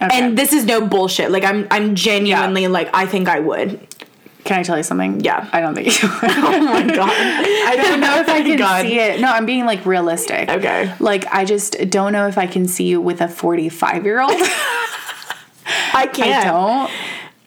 Okay. 0.00 0.08
And 0.12 0.38
this 0.38 0.52
is 0.52 0.64
no 0.64 0.86
bullshit. 0.86 1.30
Like 1.30 1.44
I'm 1.44 1.66
I'm 1.70 1.94
genuinely 1.94 2.68
like 2.68 2.88
I 2.94 3.06
think 3.06 3.28
I 3.28 3.40
would. 3.40 3.80
Can 4.44 4.60
I 4.60 4.62
tell 4.62 4.76
you 4.76 4.82
something? 4.84 5.20
Yeah. 5.20 5.48
I 5.52 5.60
don't 5.60 5.74
think 5.74 5.88
you 6.02 6.08
would. 6.08 6.18
Oh 6.30 6.60
my 6.62 6.86
god. 6.86 7.10
I 7.10 7.74
don't 7.76 8.00
know 8.00 8.20
if 8.20 8.28
I 8.28 8.42
can 8.48 8.56
God. 8.58 8.82
see 8.86 8.98
it. 8.98 9.20
No, 9.20 9.28
I'm 9.30 9.44
being 9.44 9.66
like 9.66 9.84
realistic. 9.84 10.48
Okay. 10.48 10.94
Like 11.00 11.26
I 11.26 11.44
just 11.44 11.76
don't 11.90 12.12
know 12.12 12.28
if 12.28 12.38
I 12.38 12.46
can 12.46 12.66
see 12.68 12.84
you 12.84 13.00
with 13.00 13.20
a 13.20 13.28
45 13.28 14.04
year 14.04 14.20
old. 14.20 14.30
I 15.92 16.06
can't. 16.06 16.46
I 16.46 16.50
don't. 16.50 16.90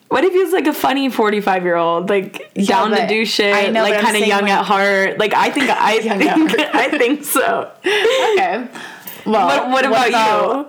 What 0.09 0.25
if 0.25 0.33
he's 0.33 0.51
like 0.51 0.67
a 0.67 0.73
funny 0.73 1.09
45 1.09 1.63
year 1.63 1.75
old, 1.77 2.09
like 2.09 2.53
down 2.55 2.91
to 2.91 3.07
do 3.07 3.23
shit, 3.23 3.55
I 3.55 3.67
know, 3.69 3.81
like 3.81 4.01
kind 4.01 4.17
of 4.17 4.27
young 4.27 4.41
like- 4.41 4.51
at 4.51 4.65
heart? 4.65 5.17
Like 5.17 5.33
I 5.33 5.49
think 5.51 5.69
I 5.69 5.99
think 5.99 6.59
I 6.75 6.89
think 6.97 7.23
so. 7.23 7.71
Okay. 7.79 8.67
Well, 9.25 9.69
What, 9.69 9.69
what 9.69 9.85
about 9.85 10.09
you? 10.65 10.67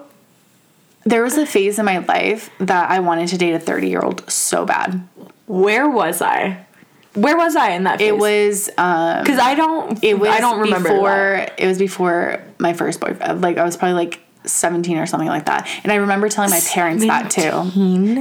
There 1.05 1.23
was 1.23 1.37
a 1.37 1.47
phase 1.47 1.79
in 1.79 1.85
my 1.85 1.99
life 1.99 2.51
that 2.59 2.91
I 2.91 3.01
wanted 3.01 3.29
to 3.29 3.39
date 3.39 3.55
a 3.55 3.59
30 3.59 3.89
year 3.89 4.01
old 4.01 4.31
so 4.31 4.65
bad. 4.65 5.07
Where 5.47 5.89
was 5.89 6.23
I? 6.23 6.67
Where 7.15 7.37
was 7.37 7.57
I 7.57 7.71
in 7.71 7.85
that? 7.85 7.99
Phase? 7.99 8.09
It 8.09 8.17
was 8.19 8.71
um 8.79 9.23
because 9.23 9.39
I 9.39 9.55
don't. 9.55 10.03
it 10.03 10.19
was 10.19 10.31
I 10.31 10.41
don't 10.41 10.61
remember 10.61 10.89
before 10.91 11.09
that. 11.09 11.55
it 11.59 11.67
was 11.67 11.79
before 11.79 12.43
my 12.59 12.73
first 12.73 13.01
boyfriend. 13.01 13.41
Like 13.43 13.59
I 13.59 13.65
was 13.65 13.77
probably 13.77 13.95
like 13.95 14.21
17 14.45 14.99
or 14.99 15.07
something 15.07 15.29
like 15.29 15.47
that. 15.47 15.69
And 15.85 15.93
I 15.93 15.97
remember 15.97 16.29
telling 16.29 16.51
my 16.51 16.61
parents 16.61 17.05
that 17.05 17.31
too. 17.31 17.41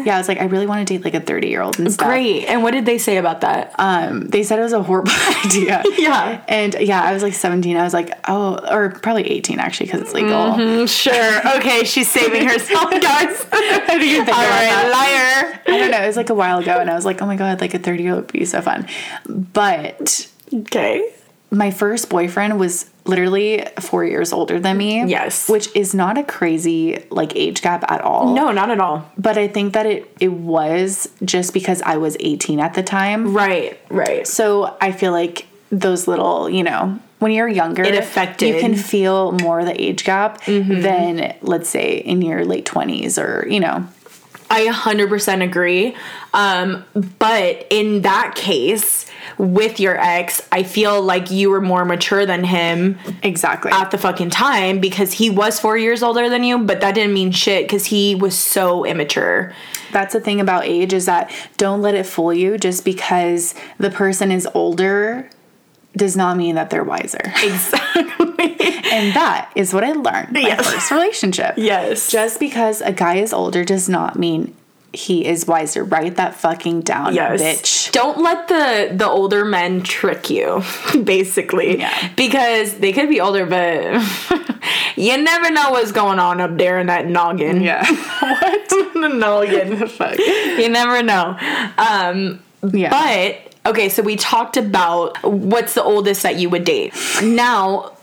Yeah, 0.06 0.16
I 0.16 0.18
was 0.18 0.28
like 0.28 0.40
I 0.40 0.46
really 0.46 0.66
want 0.68 0.88
to 0.88 0.94
date 0.94 1.04
like 1.04 1.14
a 1.14 1.20
30 1.20 1.48
year 1.48 1.62
old 1.62 1.80
and 1.80 1.92
stuff. 1.92 2.08
Great. 2.08 2.46
And 2.46 2.64
what 2.64 2.72
did 2.72 2.86
they 2.86 2.98
say 2.98 3.18
about 3.18 3.42
that? 3.42 3.74
Um 3.80 4.28
they 4.28 4.44
said 4.44 4.60
it 4.60 4.64
was 4.64 4.74
a 4.74 4.84
horrible 4.84 5.12
idea. 5.46 5.84
Yeah. 5.98 6.44
And 6.48 6.76
yeah, 6.80 7.02
I 7.04 7.14
was 7.14 7.24
like 7.24 7.34
17. 7.34 7.76
I 7.78 7.84
was 7.84 7.94
like, 7.94 8.12
"Oh, 8.28 8.60
or 8.70 8.90
probably 8.92 9.24
18 9.30 9.60
actually 9.60 9.88
cuz 9.88 10.02
it's 10.02 10.14
legal." 10.14 10.32
Mm, 10.54 10.88
sure. 10.88 11.58
Okay, 11.58 11.84
she's 11.86 12.10
saving 12.10 12.48
herself, 12.48 12.90
guys. 13.02 13.46
I 13.52 13.98
didn't 14.00 14.26
think 14.26 14.38
All 14.38 14.44
right, 14.44 14.90
liar. 14.92 15.60
I 15.68 15.78
don't 15.80 15.92
know. 15.92 16.02
It 16.04 16.08
was 16.08 16.18
like 16.18 16.30
a 16.30 16.36
while 16.36 16.60
ago, 16.60 16.78
and 16.78 16.90
I 16.90 16.94
was 16.96 17.06
like, 17.06 17.22
"Oh 17.22 17.26
my 17.26 17.36
god, 17.36 17.62
like 17.62 17.74
a 17.74 17.80
30 17.80 18.04
year 18.04 18.14
old 18.14 18.22
would 18.26 18.32
be 18.34 18.46
so 18.46 18.62
fun." 18.62 18.86
But 19.28 20.28
Okay. 20.54 21.10
my 21.50 21.72
first 21.72 22.10
boyfriend 22.10 22.60
was 22.60 22.91
literally 23.06 23.66
four 23.80 24.06
years 24.06 24.32
older 24.32 24.60
than 24.60 24.78
me. 24.78 25.04
Yes. 25.06 25.50
which 25.50 25.74
is 25.76 25.94
not 25.96 26.18
a 26.18 26.24
crazy 26.24 27.04
like 27.10 27.36
age 27.36 27.62
gap 27.62 27.84
at 27.92 28.02
all. 28.02 28.34
No, 28.34 28.52
not 28.52 28.70
at 28.70 28.80
all. 28.80 29.12
but 29.18 29.38
I 29.38 29.48
think 29.48 29.74
that 29.74 29.86
it 29.86 30.16
it 30.20 30.32
was 30.32 31.10
just 31.26 31.54
because 31.54 31.82
I 31.82 31.98
was 31.98 32.16
18 32.20 32.60
at 32.60 32.74
the 32.76 32.84
time. 32.84 33.34
Right. 33.34 33.80
Right. 33.90 34.28
So 34.28 34.78
I 34.80 34.92
feel 34.92 35.12
like 35.12 35.48
those 35.72 36.08
little, 36.08 36.50
you 36.50 36.64
know, 36.64 37.00
when 37.20 37.32
you're 37.32 37.48
younger, 37.48 37.84
It 37.84 37.96
affected. 37.96 38.48
Mm-hmm. 38.48 38.56
You 38.56 38.62
can 38.62 38.76
feel 38.76 39.32
more 39.34 39.64
the 39.64 39.80
age 39.82 40.04
gap 40.04 40.44
than 40.46 41.36
let's 41.42 41.70
say 41.70 41.98
in 41.98 42.22
your 42.22 42.44
late 42.46 42.66
20s 42.66 43.18
or 43.24 43.48
you 43.48 43.60
know. 43.60 43.88
I 44.52 44.68
100% 44.68 45.44
agree. 45.44 45.96
Um, 46.34 46.84
but 47.20 47.66
in 47.70 48.02
that 48.02 48.36
case, 48.36 49.06
with 49.38 49.80
your 49.80 49.98
ex, 50.00 50.42
I 50.52 50.64
feel 50.64 51.02
like 51.02 51.32
you 51.32 51.50
were 51.50 51.62
more 51.62 51.86
mature 51.86 52.26
than 52.26 52.44
him 52.44 53.00
Exactly. 53.24 53.72
at 53.72 53.92
the 53.92 53.98
fucking 53.98 54.30
time 54.30 54.80
because 54.80 55.14
he 55.14 55.30
was 55.30 55.60
four 55.60 55.78
years 55.78 56.04
older 56.04 56.30
than 56.30 56.44
you, 56.44 56.60
but 56.60 56.82
that 56.82 56.96
didn't 56.96 57.14
mean 57.14 57.32
shit 57.32 57.64
because 57.66 57.86
he 57.86 58.14
was 58.14 58.38
so 58.38 58.86
immature. 58.86 59.54
That's 59.92 60.14
the 60.14 60.22
thing 60.22 60.42
about 60.42 60.66
age 60.66 60.94
is 60.94 61.06
that 61.06 61.32
don't 61.58 61.82
let 61.82 61.96
it 61.96 62.06
fool 62.06 62.34
you 62.34 62.58
just 62.58 62.84
because 62.86 63.56
the 63.78 63.90
person 63.90 64.32
is 64.32 64.48
older 64.54 65.30
does 65.96 66.16
not 66.16 66.38
mean 66.38 66.56
that 66.56 66.70
they're 66.70 66.84
wiser. 66.84 67.34
Exactly. 67.44 68.56
And 68.92 69.16
that 69.16 69.50
is 69.56 69.74
what 69.74 69.84
I 69.84 69.94
learned 69.94 70.36
in 70.36 70.44
my 70.44 70.50
Yes. 70.50 70.70
first 70.72 70.92
relationship. 70.92 71.54
yes. 71.58 72.12
Just 72.12 72.40
because 72.40 72.82
a 72.82 72.92
guy 72.92 73.16
is 73.16 73.32
older 73.34 73.64
does 73.64 73.88
not 73.90 74.20
mean 74.20 74.54
he 74.94 75.26
is 75.26 75.48
wiser. 75.48 75.86
Write 75.86 76.18
that 76.18 76.36
fucking 76.36 76.82
down, 76.82 77.16
yes. 77.16 77.42
bitch. 77.42 77.92
Don't 77.94 78.18
let 78.18 78.50
the 78.50 78.92
the 78.94 79.08
older 79.08 79.46
men 79.46 79.82
trick 79.84 80.30
you, 80.30 80.62
basically. 81.04 81.80
Yeah. 81.80 82.10
Because 82.18 82.74
they 82.80 82.92
could 82.92 83.08
be 83.08 83.22
older, 83.22 83.46
but 83.46 83.82
you 84.98 85.18
never 85.24 85.50
know 85.50 85.72
what's 85.72 85.94
going 85.94 86.20
on 86.20 86.42
up 86.42 86.58
there 86.58 86.78
in 86.80 86.88
that 86.88 87.08
noggin. 87.08 87.62
Yeah. 87.62 87.86
what? 88.20 88.70
the 88.70 89.08
noggin. 89.08 89.88
Fuck. 89.88 90.18
you 90.20 90.68
never 90.70 91.02
know. 91.02 91.38
Um, 91.78 92.42
Yeah. 92.74 92.90
But 92.92 93.72
okay, 93.72 93.88
so 93.90 94.04
we 94.04 94.16
talked 94.18 94.58
about 94.58 95.18
what's 95.24 95.74
the 95.74 95.84
oldest 95.84 96.24
that 96.24 96.36
you 96.36 96.50
would 96.50 96.66
date. 96.66 96.94
Now, 97.24 97.94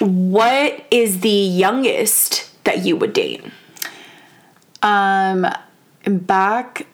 what 0.00 0.84
is 0.90 1.20
the 1.20 1.28
youngest 1.28 2.50
that 2.64 2.84
you 2.84 2.96
would 2.96 3.12
date? 3.12 3.44
Um, 4.82 5.46
back, 6.06 6.86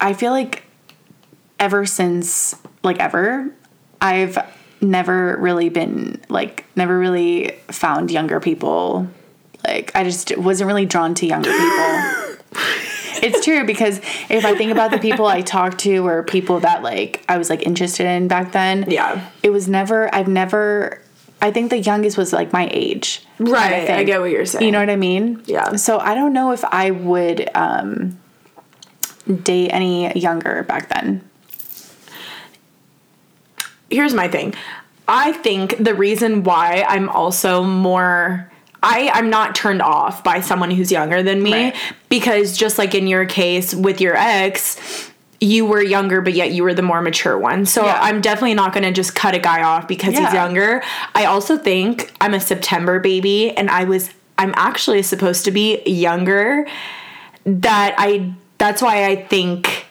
I 0.00 0.12
feel 0.12 0.32
like 0.32 0.64
ever 1.58 1.86
since, 1.86 2.54
like 2.82 2.98
ever, 2.98 3.50
I've 4.00 4.38
never 4.80 5.36
really 5.38 5.68
been, 5.70 6.20
like, 6.28 6.64
never 6.76 6.98
really 6.98 7.52
found 7.68 8.10
younger 8.10 8.40
people. 8.40 9.08
Like, 9.66 9.90
I 9.94 10.04
just 10.04 10.36
wasn't 10.36 10.68
really 10.68 10.86
drawn 10.86 11.14
to 11.14 11.26
younger 11.26 11.50
people. 11.50 12.36
it's 13.22 13.44
true 13.44 13.64
because 13.64 13.98
if 14.28 14.44
I 14.44 14.54
think 14.54 14.70
about 14.70 14.90
the 14.92 14.98
people 14.98 15.26
I 15.26 15.40
talked 15.40 15.78
to 15.80 16.06
or 16.06 16.22
people 16.22 16.60
that, 16.60 16.82
like, 16.82 17.24
I 17.28 17.38
was, 17.38 17.50
like, 17.50 17.62
interested 17.62 18.06
in 18.06 18.28
back 18.28 18.52
then, 18.52 18.84
Yeah. 18.88 19.28
it 19.42 19.50
was 19.50 19.66
never, 19.66 20.14
I've 20.14 20.28
never, 20.28 21.02
I 21.40 21.50
think 21.52 21.70
the 21.70 21.78
youngest 21.78 22.16
was, 22.18 22.32
like, 22.32 22.52
my 22.52 22.68
age. 22.72 23.22
Right, 23.38 23.88
I 23.90 24.04
get 24.04 24.20
what 24.20 24.30
you're 24.30 24.44
saying. 24.46 24.64
You 24.64 24.72
know 24.72 24.80
what 24.80 24.90
I 24.90 24.96
mean? 24.96 25.42
Yeah. 25.46 25.76
So 25.76 25.98
I 25.98 26.14
don't 26.14 26.32
know 26.32 26.50
if 26.52 26.64
I 26.64 26.90
would 26.90 27.48
um, 27.54 28.18
date 29.44 29.70
any 29.70 30.12
younger 30.18 30.64
back 30.64 30.88
then. 30.88 31.22
here's 33.90 34.12
my 34.14 34.28
thing. 34.28 34.54
I 35.06 35.32
think 35.32 35.76
the 35.82 35.94
reason 35.94 36.42
why 36.44 36.84
I'm 36.86 37.08
also 37.08 37.62
more 37.62 38.50
I 38.82 39.10
I'm 39.14 39.30
not 39.30 39.54
turned 39.54 39.80
off 39.82 40.22
by 40.22 40.40
someone 40.40 40.70
who's 40.70 40.92
younger 40.92 41.22
than 41.22 41.42
me 41.42 41.52
Right. 41.52 41.76
because 42.10 42.56
just 42.56 42.76
like 42.78 42.94
in 42.94 43.06
your 43.06 43.24
case 43.24 43.74
with 43.74 44.00
your 44.00 44.14
ex 44.16 45.07
you 45.40 45.64
were 45.66 45.80
younger 45.82 46.20
but 46.20 46.32
yet 46.32 46.50
you 46.52 46.62
were 46.64 46.74
the 46.74 46.82
more 46.82 47.00
mature 47.00 47.38
one. 47.38 47.64
So 47.66 47.84
Yeah. 47.84 47.98
I'm 48.02 48.20
definitely 48.20 48.54
not 48.54 48.72
going 48.72 48.84
to 48.84 48.92
just 48.92 49.14
cut 49.14 49.34
a 49.34 49.38
guy 49.38 49.62
off 49.62 49.86
because 49.86 50.14
Yeah. 50.14 50.24
he's 50.26 50.34
younger. 50.34 50.82
I 51.14 51.26
also 51.26 51.56
think 51.56 52.12
I'm 52.20 52.34
a 52.34 52.40
September 52.40 52.98
baby 53.00 53.50
and 53.56 53.70
I 53.70 53.84
was 53.84 54.10
I'm 54.36 54.52
actually 54.56 55.02
supposed 55.02 55.44
to 55.46 55.50
be 55.50 55.80
younger 55.84 56.66
that 57.44 57.94
I 57.98 58.32
that's 58.58 58.82
why 58.82 59.04
I 59.06 59.16
think 59.16 59.86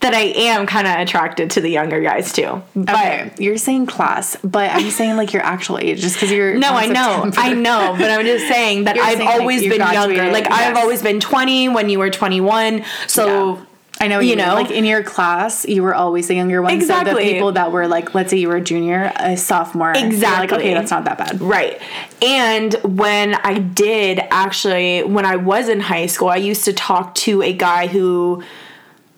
that 0.00 0.14
I 0.14 0.20
am 0.36 0.66
kind 0.66 0.86
of 0.86 0.98
attracted 0.98 1.50
to 1.52 1.60
the 1.60 1.70
younger 1.70 2.00
guys 2.00 2.32
too. 2.32 2.62
But 2.76 2.94
Okay, 2.94 3.30
you're 3.38 3.56
saying 3.56 3.86
class, 3.86 4.36
but 4.44 4.70
I'm 4.70 4.90
saying 5.00 5.16
like 5.16 5.32
your 5.32 5.42
actual 5.42 5.78
age, 5.78 6.00
just 6.00 6.16
because 6.16 6.30
you're. 6.30 6.54
no, 6.56 6.70
I 6.74 6.86
know, 6.86 7.22
September. 7.24 7.40
I 7.40 7.52
know, 7.54 7.94
but 7.98 8.10
I'm 8.10 8.24
just 8.26 8.46
saying 8.46 8.84
that 8.84 8.96
You're 8.96 9.04
I've 9.04 9.16
saying, 9.16 9.28
always 9.40 9.62
you 9.62 9.70
been 9.70 9.80
younger. 9.80 10.30
Like 10.30 10.50
I've 10.52 10.76
always 10.76 11.02
been 11.02 11.20
20 11.20 11.70
when 11.70 11.88
you 11.88 11.98
were 11.98 12.10
21. 12.10 12.84
So 13.06 13.64
I 14.04 14.08
know 14.08 14.20
you 14.20 14.30
you, 14.30 14.36
mean. 14.36 14.46
know. 14.46 14.54
like 14.54 14.70
in 14.70 14.84
your 14.84 15.02
class, 15.02 15.64
you 15.66 15.82
were 15.82 15.94
always 15.94 16.28
the 16.28 16.34
younger 16.34 16.60
one. 16.60 16.70
So 16.72 16.76
Exactly. 16.76 17.24
the 17.24 17.32
people 17.32 17.52
that 17.52 17.72
were 17.72 17.88
like, 17.88 18.14
let's 18.14 18.30
say 18.30 18.36
you 18.36 18.48
were 18.48 18.56
a 18.56 18.60
junior, 18.60 19.12
a 19.16 19.36
sophomore, 19.36 19.88
you're 19.94 20.04
like, 20.04 20.04
Exactly. 20.04 20.58
okay, 20.58 20.74
that's 20.74 20.90
not 20.90 21.04
that 21.04 21.18
bad. 21.18 21.40
Right. 21.40 21.80
And 22.22 22.74
when 22.84 23.34
I 23.36 23.58
did 23.58 24.20
actually, 24.30 25.02
when 25.04 25.24
I 25.24 25.36
was 25.36 25.68
in 25.68 25.80
high 25.80 26.06
school, 26.06 26.28
I 26.28 26.36
used 26.36 26.64
to 26.66 26.72
talk 26.72 27.14
to 27.16 27.42
a 27.42 27.52
guy 27.52 27.86
who 27.86 28.42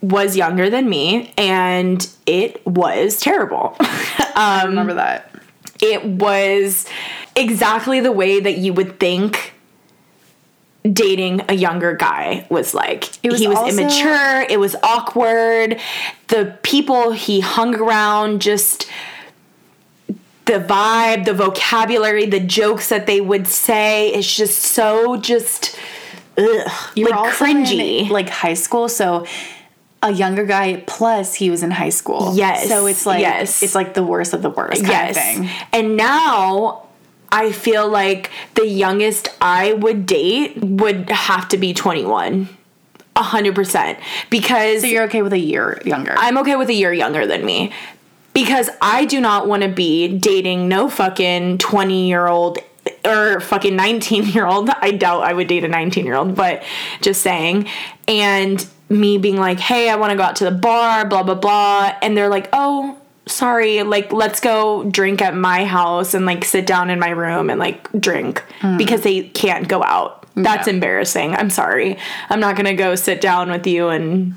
was 0.03 0.37
younger 0.37 0.71
than 0.71 0.89
me, 0.89 1.33
and 1.37 2.07
it 2.27 2.65
was 2.67 3.19
terrible. 3.19 3.77
I 3.81 4.65
remember 4.67 4.95
that. 4.95 5.31
Um, 5.35 5.41
it 5.83 6.05
was 6.05 6.87
exactly 7.35 8.01
the 8.01 8.13
way 8.13 8.41
that 8.41 8.59
you 8.59 8.73
would 8.73 9.01
think 9.01 9.53
dating 10.93 11.43
a 11.49 11.55
younger 11.55 11.95
guy 11.95 12.47
was 12.51 12.75
like. 12.75 13.19
It 13.25 13.31
was 13.33 13.41
he 13.41 13.49
was 13.49 13.59
also- 13.59 13.71
immature, 13.79 14.43
it 14.49 14.59
was 14.61 14.77
awkward. 14.83 15.81
The 16.29 16.57
people 16.63 17.13
he 17.13 17.41
hung 17.41 17.75
around 17.75 18.41
just 18.43 18.87
the 20.47 20.61
vibe, 20.61 21.25
the 21.25 21.35
vocabulary, 21.35 22.27
the 22.27 22.41
jokes 22.41 22.89
that 22.89 23.07
they 23.07 23.21
would 23.21 23.47
say 23.49 24.15
is 24.15 24.33
just 24.33 24.63
so 24.63 25.17
just 25.17 25.77
ugh, 26.39 26.71
You 26.95 27.05
were 27.07 27.11
like 27.11 27.35
cringy. 27.35 28.03
in, 28.03 28.09
like 28.11 28.29
high 28.29 28.55
school, 28.55 28.89
so 28.89 29.27
a 30.03 30.13
younger 30.13 30.45
guy 30.45 30.85
plus 30.87 31.35
he 31.35 31.51
was 31.51 31.65
in 31.65 31.73
high 31.73 31.89
school. 31.89 32.33
Yes, 32.37 32.69
So 32.69 32.87
it's 32.87 33.07
like 33.07 33.21
yes. 33.21 33.63
it's 33.63 33.75
like 33.75 33.95
the 33.95 34.05
worst 34.05 34.35
of 34.35 34.43
the 34.43 34.51
worst 34.51 34.85
kind 34.85 34.89
yes. 34.89 35.17
of 35.17 35.23
thing. 35.23 35.51
And 35.73 35.97
now 35.97 36.86
I 37.31 37.53
feel 37.53 37.89
like 37.89 38.31
the 38.55 38.67
youngest 38.67 39.29
I 39.41 39.73
would 39.75 40.07
date 40.07 40.57
would 40.63 41.11
have 41.11 41.49
to 41.49 41.57
be 41.59 41.75
21. 41.75 42.49
100%. 43.17 43.99
Because 44.31 44.83
So 44.83 44.87
you're 44.87 45.05
okay 45.05 45.23
with 45.23 45.33
a 45.33 45.39
year 45.39 45.81
younger. 45.85 46.15
I'm 46.17 46.39
okay 46.39 46.57
with 46.57 46.69
a 46.69 46.75
year 46.75 46.93
younger 46.93 47.27
than 47.27 47.45
me. 47.45 47.73
because 48.35 48.69
I 48.83 49.07
do 49.07 49.21
not 49.21 49.49
want 49.49 49.63
to 49.63 49.69
be 49.69 50.19
dating 50.19 50.69
no 50.69 50.91
fucking 50.91 51.57
20 51.59 52.09
year 52.09 52.27
old 52.27 52.59
or 53.05 53.41
fucking 53.41 53.75
19 53.75 54.25
year 54.27 54.47
old. 54.47 54.69
I 54.69 54.91
doubt 54.91 55.23
I 55.23 55.33
would 55.33 55.49
date 55.49 55.65
a 55.65 55.69
19 55.69 56.05
year 56.05 56.15
old, 56.17 56.35
but 56.35 56.63
just 57.01 57.23
saying. 57.23 57.69
And 58.07 58.65
me 58.89 59.19
being 59.19 59.37
like, 59.39 59.59
hey, 59.59 59.89
I 59.89 59.97
want 59.97 60.11
to 60.11 60.17
go 60.17 60.23
out 60.23 60.37
to 60.37 60.45
the 60.45 60.51
bar, 60.53 61.07
blah, 61.07 61.23
blah, 61.23 61.35
blah. 61.35 61.95
And 62.03 62.17
they're 62.17 62.29
like, 62.29 62.49
oh, 62.53 62.99
sorry, 63.27 63.83
like, 63.83 64.13
let's 64.13 64.41
go 64.41 64.85
drink 64.85 65.21
at 65.21 65.35
my 65.37 65.65
house 65.65 66.15
and 66.15 66.27
like 66.27 66.45
sit 66.45 66.67
down 66.67 66.91
in 66.91 66.99
my 67.01 67.11
room 67.11 67.51
and 67.51 67.59
like 67.59 67.91
drink 68.01 68.43
because 68.79 69.03
they 69.03 69.25
can't 69.31 69.69
go 69.69 69.83
out. 69.83 70.27
That's 70.35 70.67
Yeah. 70.69 70.75
embarrassing. 70.75 71.35
I'm 71.35 71.51
sorry. 71.51 71.97
I'm 72.31 72.41
not 72.41 72.57
going 72.57 72.67
to 72.67 72.75
go 72.75 72.95
sit 72.95 73.21
down 73.21 73.51
with 73.51 73.67
you 73.67 73.89
and 73.89 74.35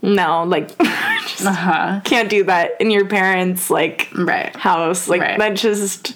no, 0.00 0.42
like, 0.44 0.76
just 0.78 1.46
Uh 1.46 1.52
huh. 1.52 2.00
can't 2.04 2.28
do 2.28 2.44
that 2.44 2.72
in 2.80 2.90
your 2.90 3.06
parents' 3.06 3.70
like 3.70 4.08
Right. 4.16 4.54
house. 4.56 5.06
Like 5.08 5.20
Right. 5.20 5.38
that 5.38 5.54
just 5.54 6.14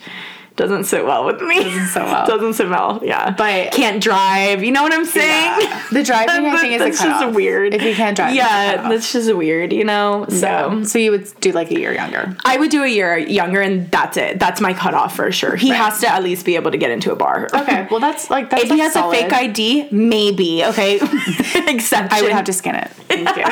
doesn't 0.57 0.85
sit 0.85 1.05
well 1.05 1.25
with 1.27 1.41
me. 1.43 1.63
Doesn't 1.65 1.87
sit 1.89 2.03
well. 2.03 2.27
doesn't 2.33 2.55
sit 2.55 2.69
well. 2.69 3.01
Yeah. 3.03 3.31
But- 3.37 3.73
can't 3.73 4.03
drive. 4.03 4.65
You 4.65 4.73
know 4.73 4.83
what 4.83 4.93
I'm 4.93 5.05
saying? 5.05 5.61
Yeah. 5.61 5.83
The 5.93 6.03
driving, 6.11 6.47
I 6.47 6.61
think, 6.61 6.73
is 6.75 6.81
that's 6.81 7.01
a 7.01 7.05
just 7.05 7.35
weird. 7.35 7.75
If 7.75 7.83
you 7.83 7.95
can't 7.95 8.17
drive, 8.17 8.35
yeah, 8.35 8.89
that's 8.89 9.13
just 9.13 9.33
weird. 9.35 9.73
You 9.73 9.85
know. 9.85 10.25
So 10.31 10.37
So, 10.37 10.83
so 10.85 10.99
you 10.99 11.11
would 11.11 11.29
do 11.41 11.53
like 11.53 11.71
a 11.71 11.79
year 11.79 11.93
younger. 11.95 12.35
I 12.45 12.57
would 12.57 12.71
do 12.71 12.83
a 12.83 12.89
year 12.89 13.17
younger, 13.19 13.61
and 13.61 13.91
that's 13.91 14.17
it. 14.17 14.39
That's 14.41 14.61
my 14.61 14.73
cutoff 14.73 15.15
for 15.15 15.31
sure. 15.31 15.57
He 15.57 15.71
Right. 15.71 15.77
has 15.79 16.01
to 16.01 16.09
at 16.09 16.23
least 16.25 16.47
be 16.47 16.57
able 16.57 16.71
to 16.71 16.79
get 16.79 16.91
into 16.91 17.13
a 17.13 17.17
bar. 17.17 17.49
Okay, 17.53 17.87
well 17.91 18.01
that's 18.01 18.31
like 18.31 18.51
that's 18.51 18.65
If 18.65 18.71
he 18.71 18.79
has 18.81 18.95
solid. 18.95 19.17
a 19.17 19.21
fake 19.23 19.33
ID, 19.33 19.89
maybe 19.91 20.65
okay. 20.65 20.97
Exception. 20.97 22.09
I 22.11 22.23
would 22.23 22.33
have 22.33 22.45
to 22.47 22.53
scan 22.53 22.77
it. 22.77 22.89
Thank 23.09 23.37
you. 23.37 23.45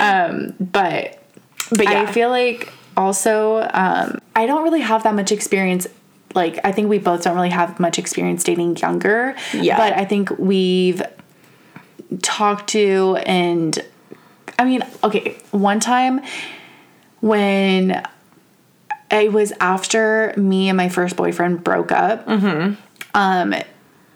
um, 0.00 0.54
but 0.58 1.18
But 1.70 1.84
yeah, 1.84 2.02
I 2.02 2.06
feel 2.12 2.30
like 2.30 2.72
also 2.96 3.68
um, 3.72 4.20
I 4.34 4.46
don't 4.46 4.62
really 4.62 4.80
have 4.80 5.02
that 5.04 5.14
much 5.14 5.32
experience. 5.32 5.86
Like 6.34 6.60
I 6.64 6.72
think 6.72 6.88
we 6.88 6.98
both 6.98 7.24
don't 7.24 7.34
really 7.34 7.50
have 7.50 7.80
much 7.80 7.98
experience 7.98 8.44
dating 8.44 8.76
younger. 8.76 9.34
Yeah. 9.52 9.76
But 9.76 9.94
I 9.94 10.04
think 10.04 10.30
we've 10.38 11.02
talked 12.22 12.70
to 12.70 13.18
and 13.26 13.78
I 14.58 14.64
mean, 14.64 14.82
okay, 15.02 15.38
one 15.50 15.80
time 15.80 16.20
when 17.20 18.02
it 19.10 19.32
was 19.32 19.52
after 19.60 20.34
me 20.36 20.68
and 20.68 20.76
my 20.76 20.88
first 20.88 21.16
boyfriend 21.16 21.64
broke 21.64 21.92
up. 21.92 22.24
Hmm. 22.26 22.74
Um, 23.14 23.54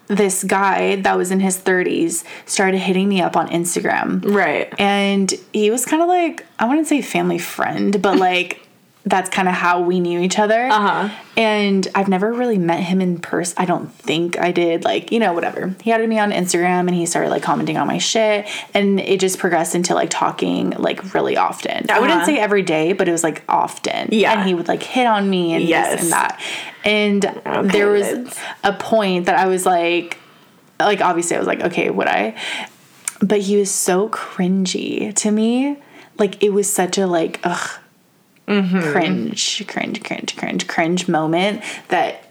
this 0.07 0.43
guy 0.43 0.97
that 0.97 1.17
was 1.17 1.31
in 1.31 1.39
his 1.39 1.57
30s 1.57 2.23
started 2.45 2.77
hitting 2.77 3.09
me 3.09 3.21
up 3.21 3.35
on 3.35 3.47
Instagram. 3.49 4.23
right. 4.23 4.73
And 4.79 5.33
he 5.51 5.71
was 5.71 5.85
kind 5.85 6.01
of 6.01 6.07
like, 6.07 6.45
I 6.59 6.65
wouldn't 6.65 6.87
say 6.87 7.01
family 7.01 7.39
friend, 7.39 8.01
but 8.01 8.17
like 8.17 8.61
that's 9.07 9.29
kind 9.29 9.47
of 9.47 9.53
how 9.53 9.81
we 9.81 9.99
knew 9.99 10.19
each 10.19 10.39
other. 10.39 10.67
Uh-huh. 10.67 11.09
And 11.37 11.87
I've 11.93 12.07
never 12.07 12.33
really 12.33 12.57
met 12.57 12.79
him 12.79 13.01
in 13.01 13.19
person. 13.19 13.53
I 13.59 13.65
don't 13.65 13.93
think 13.93 14.39
I 14.39 14.51
did. 14.51 14.83
Like, 14.83 15.11
you 15.11 15.19
know, 15.19 15.31
whatever. 15.33 15.75
He 15.83 15.91
added 15.91 16.09
me 16.09 16.17
on 16.17 16.31
Instagram 16.31 16.87
and 16.87 16.95
he 16.95 17.05
started 17.05 17.29
like 17.29 17.43
commenting 17.43 17.77
on 17.77 17.85
my 17.85 17.99
shit. 17.99 18.47
And 18.73 18.99
it 18.99 19.19
just 19.19 19.37
progressed 19.37 19.75
into 19.75 19.93
like 19.93 20.09
talking 20.09 20.71
like 20.71 21.13
really 21.13 21.37
often. 21.37 21.85
I 21.91 21.99
wouldn't 21.99 22.17
Uh-huh. 22.17 22.25
say 22.25 22.39
every 22.39 22.63
day, 22.63 22.93
but 22.93 23.07
it 23.07 23.11
was 23.11 23.23
like 23.23 23.43
often. 23.47 24.09
Yeah. 24.11 24.33
And 24.33 24.47
he 24.47 24.55
would 24.55 24.67
like 24.67 24.81
hit 24.81 25.05
on 25.05 25.29
me 25.29 25.53
and 25.53 25.63
Yes. 25.63 25.91
this 25.91 26.01
and 26.03 26.11
that. 26.13 26.41
And 26.83 27.69
there 27.71 27.89
was 27.89 28.35
a 28.63 28.73
point 28.73 29.27
that 29.27 29.35
I 29.37 29.45
was 29.45 29.67
like, 29.67 30.17
like 30.79 31.01
obviously 31.01 31.35
I 31.35 31.39
was 31.39 31.47
like, 31.47 31.61
okay, 31.61 31.91
would 31.91 32.07
I? 32.07 32.35
But 33.21 33.41
he 33.41 33.57
was 33.57 33.69
so 33.69 34.09
cringy 34.09 35.13
to 35.13 35.29
me. 35.31 35.77
Like 36.17 36.41
it 36.41 36.49
was 36.53 36.71
such 36.71 36.97
a 36.97 37.05
like, 37.05 37.39
ugh, 37.43 37.79
cringe, 38.45 39.65
cringe, 39.67 40.03
cringe, 40.03 40.35
cringe, 40.37 40.67
cringe 40.67 41.07
moment 41.07 41.63
that 41.89 42.23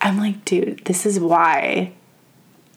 I'm 0.00 0.18
like, 0.18 0.44
dude, 0.44 0.84
this 0.84 1.04
is 1.06 1.20
why 1.20 1.92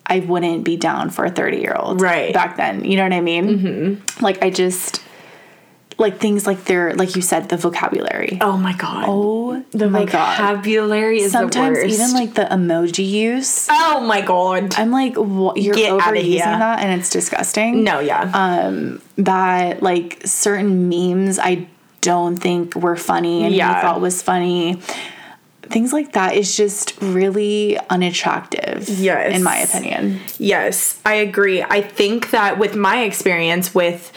I 0.05 0.19
wouldn't 0.19 0.63
be 0.65 0.75
down 0.77 1.09
for 1.09 1.23
a 1.25 1.31
30 1.31 1.57
year 1.57 1.75
old 1.77 2.01
Right. 2.01 2.33
back 2.33 2.57
then. 2.57 2.83
You 2.83 2.97
know 2.97 3.03
what 3.03 3.13
I 3.13 3.21
mean? 3.21 3.45
Mm-hmm. 3.59 4.23
Like 4.23 4.43
I 4.43 4.49
just 4.49 5.01
like 5.97 6.17
things 6.19 6.47
like 6.47 6.65
their 6.65 6.95
like 6.95 7.15
you 7.15 7.21
said 7.21 7.49
the 7.49 7.57
vocabulary. 7.57 8.39
Oh 8.41 8.57
my 8.57 8.73
god. 8.73 9.05
Oh, 9.07 9.63
my 9.73 10.05
god. 10.05 10.35
vocabulary 10.37 11.19
is 11.19 11.31
Sometimes 11.31 11.77
the 11.77 11.83
worst. 11.85 11.99
even 11.99 12.13
like 12.13 12.33
the 12.33 12.45
emoji 12.45 13.07
use. 13.07 13.67
Oh 13.69 14.01
my 14.01 14.21
god. 14.21 14.73
I'm 14.75 14.89
like, 14.91 15.15
what, 15.15 15.57
you're 15.57 15.75
Get 15.75 15.91
overusing 15.93 16.21
here. 16.23 16.39
that, 16.45 16.79
and 16.79 16.99
it's 16.99 17.09
disgusting. 17.11 17.83
No, 17.83 17.99
yeah. 17.99 18.31
Um, 18.33 19.01
that 19.17 19.83
like 19.83 20.21
certain 20.25 20.89
memes, 20.89 21.37
I 21.37 21.67
don't 22.01 22.35
think 22.37 22.75
were 22.75 22.95
funny, 22.95 23.43
and 23.43 23.53
Yeah. 23.53 23.75
he 23.75 23.81
thought 23.81 24.01
was 24.01 24.21
funny. 24.21 24.81
Things 25.63 25.93
like 25.93 26.13
that 26.13 26.35
is 26.35 26.57
just 26.57 26.95
really 27.01 27.77
unattractive. 27.89 28.89
Yes. 28.89 29.33
in 29.35 29.43
my 29.43 29.57
opinion. 29.57 30.19
Yes, 30.37 30.99
I 31.05 31.13
agree. 31.15 31.61
I 31.63 31.81
think 31.81 32.31
that 32.31 32.57
with 32.59 32.75
my 32.75 33.03
experience 33.03 33.73
with, 33.73 34.11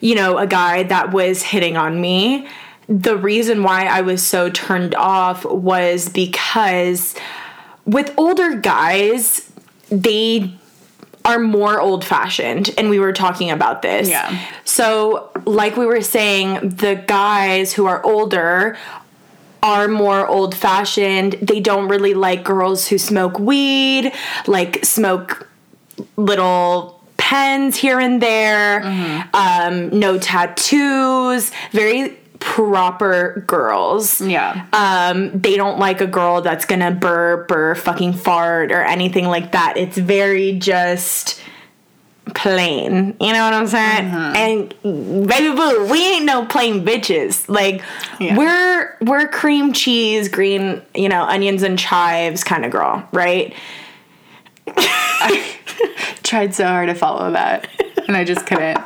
you 0.00 0.14
know, 0.14 0.38
a 0.38 0.46
guy 0.46 0.82
that 0.84 1.12
was 1.12 1.42
hitting 1.42 1.76
on 1.76 2.00
me, 2.00 2.48
the 2.88 3.16
reason 3.16 3.62
why 3.62 3.86
I 3.86 4.00
was 4.00 4.26
so 4.26 4.48
turned 4.50 4.94
off 4.94 5.44
was 5.44 6.08
because 6.08 7.14
with 7.84 8.12
older 8.16 8.56
guys, 8.56 9.48
they 9.90 10.52
are 11.26 11.40
more 11.40 11.80
old 11.80 12.04
fashioned 12.04 12.72
and 12.78 12.88
we 12.88 12.98
were 12.98 13.12
talking 13.12 13.50
about 13.50 13.82
this. 13.82 14.08
Yeah. 14.08 14.40
So, 14.64 15.30
like 15.44 15.76
we 15.76 15.84
were 15.84 16.00
saying, 16.00 16.68
the 16.68 17.02
guys 17.06 17.72
who 17.72 17.86
are 17.86 18.02
older 18.04 18.78
are 19.62 19.88
more 19.88 20.26
old 20.26 20.54
fashioned. 20.54 21.32
They 21.42 21.58
don't 21.58 21.88
really 21.88 22.14
like 22.14 22.44
girls 22.44 22.86
who 22.86 22.98
smoke 22.98 23.38
weed, 23.40 24.12
like 24.46 24.84
smoke 24.84 25.48
little 26.16 27.02
pens 27.16 27.76
here 27.76 27.98
and 27.98 28.22
there, 28.22 28.82
um, 29.34 29.98
no 29.98 30.18
tattoos, 30.18 31.50
very 31.72 32.16
proper 32.56 33.44
girls. 33.46 34.18
Yeah. 34.22 34.64
Um, 34.72 35.38
they 35.38 35.56
don't 35.56 35.78
like 35.78 36.00
a 36.00 36.06
girl 36.06 36.40
that's 36.40 36.64
gonna 36.64 36.90
burp 36.90 37.50
or 37.50 37.74
fucking 37.74 38.14
fart 38.14 38.72
or 38.72 38.80
anything 38.80 39.26
like 39.26 39.52
that. 39.52 39.76
It's 39.76 39.98
very 39.98 40.52
just 40.58 41.38
plain. 42.34 43.14
You 43.20 43.32
know 43.34 43.44
what 43.44 43.52
I'm 43.52 43.66
saying? 43.66 44.06
And 44.82 45.26
baby 45.28 45.54
boo, 45.54 45.86
we 45.90 46.02
ain't 46.14 46.24
no 46.24 46.46
plain 46.46 46.82
bitches. 46.82 47.46
Like 47.46 47.82
Yeah. 48.18 48.38
we're 48.38 48.96
we're 49.02 49.28
cream 49.28 49.74
cheese, 49.74 50.28
green, 50.30 50.80
you 50.94 51.10
know, 51.10 51.24
onions 51.24 51.62
and 51.62 51.78
chives 51.78 52.42
kind 52.42 52.64
of 52.64 52.70
girl, 52.70 53.06
right? 53.12 53.52
I 54.66 55.52
Tried 56.22 56.54
so 56.54 56.64
hard 56.66 56.88
to 56.88 56.94
follow 56.94 57.32
that, 57.32 57.68
and 58.06 58.16
I 58.16 58.24
just 58.24 58.46
couldn't. 58.46 58.76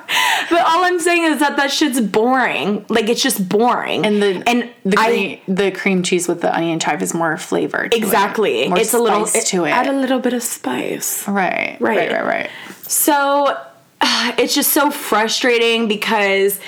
But 0.50 0.60
all 0.62 0.84
I'm 0.84 0.98
saying 0.98 1.24
is 1.24 1.40
that 1.40 1.56
that 1.56 1.70
shit's 1.70 2.00
boring. 2.00 2.84
Like 2.88 3.08
it's 3.08 3.22
just 3.22 3.48
boring. 3.48 4.04
And 4.04 4.22
the 4.22 4.42
and 4.46 4.70
the 4.84 4.98
I- 4.98 5.06
cream, 5.08 5.40
the 5.48 5.70
cream 5.70 6.02
cheese 6.02 6.26
with 6.28 6.40
the 6.40 6.54
onion 6.54 6.80
chive 6.80 7.02
is 7.02 7.14
more 7.14 7.36
flavor. 7.36 7.88
to 7.88 7.96
it. 7.96 8.02
exactly. 8.02 8.68
More 8.68 8.78
it's 8.78 8.94
a 8.94 8.98
little 8.98 9.26
spice 9.26 9.48
to 9.50 9.64
it. 9.64 9.70
Add 9.70 9.86
a 9.86 9.92
little 9.92 10.18
bit 10.18 10.32
of 10.32 10.42
spice. 10.42 11.26
right. 11.28 11.76
Right. 11.80 12.10
Right. 12.10 12.12
Right. 12.12 12.24
Right. 12.26 12.50
So 12.82 13.56
it's 14.02 14.54
just 14.54 14.72
so 14.72 14.90
frustrating 14.90 15.86
because 15.88 16.58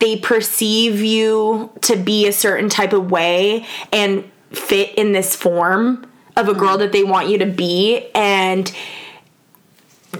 they 0.00 0.16
perceive 0.16 1.00
you 1.02 1.70
to 1.82 1.96
be 1.96 2.26
a 2.26 2.32
certain 2.32 2.68
type 2.68 2.92
of 2.92 3.10
way 3.10 3.66
and 3.92 4.24
fit 4.50 4.94
in 4.96 5.12
this 5.12 5.34
form 5.36 6.06
of 6.36 6.48
a 6.48 6.54
girl 6.54 6.70
Mm-hmm. 6.70 6.78
that 6.80 6.92
they 6.92 7.02
want 7.04 7.28
you 7.28 7.38
to 7.38 7.46
be 7.46 8.08
and 8.14 8.72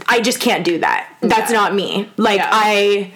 I 0.08 0.20
just 0.20 0.40
can't 0.40 0.64
do 0.64 0.78
that. 0.78 1.08
That's 1.20 1.50
Yeah. 1.50 1.56
not 1.56 1.74
me. 1.74 2.08
Like 2.16 2.38
Yeah. 2.38 2.50
I 2.52 3.12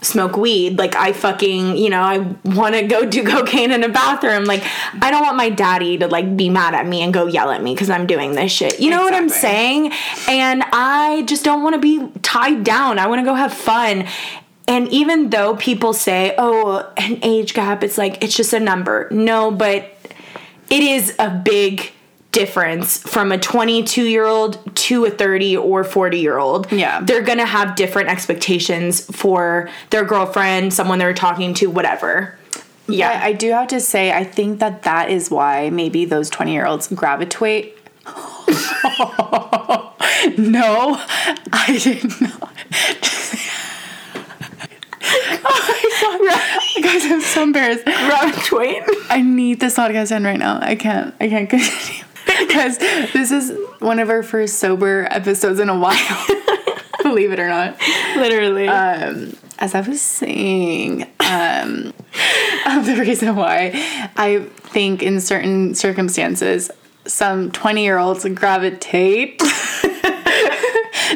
smoke 0.00 0.36
weed. 0.36 0.78
Like 0.78 0.96
I 0.96 1.12
fucking, 1.12 1.76
you 1.76 1.88
know, 1.88 2.00
I 2.02 2.18
want 2.44 2.74
to 2.74 2.82
go 2.82 3.04
do 3.06 3.22
cocaine 3.34 3.70
in 3.70 3.84
a 3.84 3.88
bathroom. 3.88 4.44
Like 4.44 4.62
I 5.00 5.10
don't 5.12 5.22
want 5.22 5.36
my 5.36 5.48
daddy 5.50 5.98
to 5.98 6.08
like 6.08 6.36
be 6.36 6.48
mad 6.48 6.74
at 6.74 6.86
me 6.86 7.02
and 7.02 7.14
go 7.14 7.26
yell 7.26 7.50
at 7.50 7.62
me 7.62 7.74
cuz 7.76 7.88
I'm 7.90 8.06
doing 8.06 8.32
this 8.32 8.50
shit. 8.50 8.80
You 8.80 8.90
know 8.90 9.02
what 9.02 9.14
I'm 9.14 9.28
saying? 9.28 9.92
And 10.28 10.64
I 10.72 11.22
just 11.22 11.44
don't 11.44 11.62
want 11.62 11.74
to 11.74 11.80
be 11.80 12.08
tied 12.22 12.64
down. 12.64 12.98
I 12.98 13.06
want 13.06 13.20
to 13.20 13.24
go 13.24 13.34
have 13.34 13.52
fun. 13.54 14.06
And 14.68 14.88
even 14.88 15.30
though 15.30 15.56
people 15.56 15.92
say, 15.92 16.34
"Oh, 16.38 16.88
an 16.96 17.18
age 17.22 17.52
gap," 17.52 17.82
it's 17.82 17.98
like 17.98 18.22
it's 18.22 18.36
just 18.36 18.52
a 18.52 18.60
number. 18.60 19.08
No, 19.10 19.50
but 19.50 19.92
it 20.70 20.82
is 20.82 21.14
a 21.18 21.28
big 21.30 21.90
difference 22.32 22.98
from 22.98 23.30
a 23.30 23.38
22 23.38 24.04
year 24.04 24.24
old 24.24 24.58
to 24.74 25.04
a 25.04 25.10
30 25.10 25.56
or 25.58 25.84
40 25.84 26.18
year 26.18 26.38
old. 26.38 26.72
Yeah. 26.72 27.00
They're 27.00 27.22
gonna 27.22 27.46
have 27.46 27.76
different 27.76 28.08
expectations 28.08 29.04
for 29.14 29.68
their 29.90 30.04
girlfriend, 30.04 30.74
someone 30.74 30.98
they're 30.98 31.14
talking 31.14 31.54
to, 31.54 31.70
whatever. 31.70 32.36
Yeah, 32.88 33.10
I, 33.10 33.26
I 33.26 33.32
do 33.32 33.50
have 33.52 33.68
to 33.68 33.80
say, 33.80 34.12
I 34.12 34.24
think 34.24 34.58
that 34.58 34.82
that 34.82 35.08
is 35.08 35.30
why 35.30 35.70
maybe 35.70 36.04
those 36.04 36.28
20 36.30 36.52
year 36.52 36.66
olds 36.66 36.88
gravitate. 36.88 37.78
no, 40.36 40.98
I 41.52 41.78
did 41.80 42.20
not. 42.20 42.56
oh 45.44 46.18
my 46.20 46.30
god. 46.30 46.40
I 46.84 47.08
I'm 47.12 47.20
so 47.20 47.42
embarrassed. 47.44 47.86
Robin 47.86 48.40
Twain. 48.42 48.82
I 49.08 49.22
need 49.22 49.60
this 49.60 49.76
podcast 49.76 50.08
to 50.08 50.16
end 50.16 50.24
right 50.24 50.38
now. 50.38 50.58
I 50.60 50.74
can't. 50.74 51.14
I 51.20 51.28
can't 51.28 51.48
continue 51.48 52.04
because 52.46 52.78
this 52.78 53.30
is 53.30 53.56
one 53.80 53.98
of 53.98 54.10
our 54.10 54.22
first 54.22 54.58
sober 54.58 55.06
episodes 55.10 55.60
in 55.60 55.68
a 55.68 55.78
while. 55.78 56.26
Believe 57.02 57.32
it 57.32 57.40
or 57.40 57.48
not. 57.48 57.80
Literally. 58.16 58.68
Um, 58.68 59.36
as 59.58 59.74
I 59.74 59.80
was 59.80 60.00
saying, 60.00 61.02
um, 61.20 61.92
the 62.84 62.96
reason 62.98 63.34
why 63.36 63.72
I 64.16 64.46
think 64.54 65.02
in 65.02 65.20
certain 65.20 65.74
circumstances 65.74 66.70
some 67.04 67.50
20 67.50 67.82
year 67.82 67.98
olds 67.98 68.24
gravitate 68.24 69.42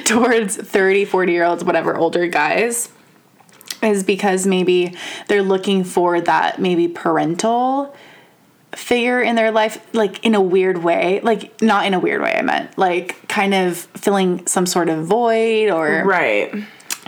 towards 0.05 0.57
30, 0.57 1.05
40 1.05 1.33
year 1.33 1.45
olds, 1.45 1.65
whatever, 1.65 1.97
older 1.97 2.27
guys 2.27 2.91
is 3.83 4.03
because 4.03 4.47
maybe 4.47 4.97
they're 5.29 5.43
looking 5.43 5.85
for 5.85 6.21
that 6.21 6.61
maybe 6.61 6.89
parental 6.89 7.95
figure 8.75 9.23
in 9.23 9.37
their 9.37 9.51
life 9.51 9.85
like 9.95 10.25
in 10.25 10.35
a 10.35 10.41
weird 10.41 10.79
way. 10.79 11.21
Like 11.23 11.61
not 11.63 11.87
in 11.87 11.95
a 11.95 12.01
weird 12.01 12.21
way 12.21 12.35
i 12.37 12.43
meant 12.43 12.77
like 12.79 13.27
kind 13.29 13.55
of 13.55 13.77
filling 13.77 14.47
some 14.47 14.67
sort 14.67 14.89
of 14.89 15.07
void 15.07 15.71
or 15.71 16.03
right. 16.05 16.55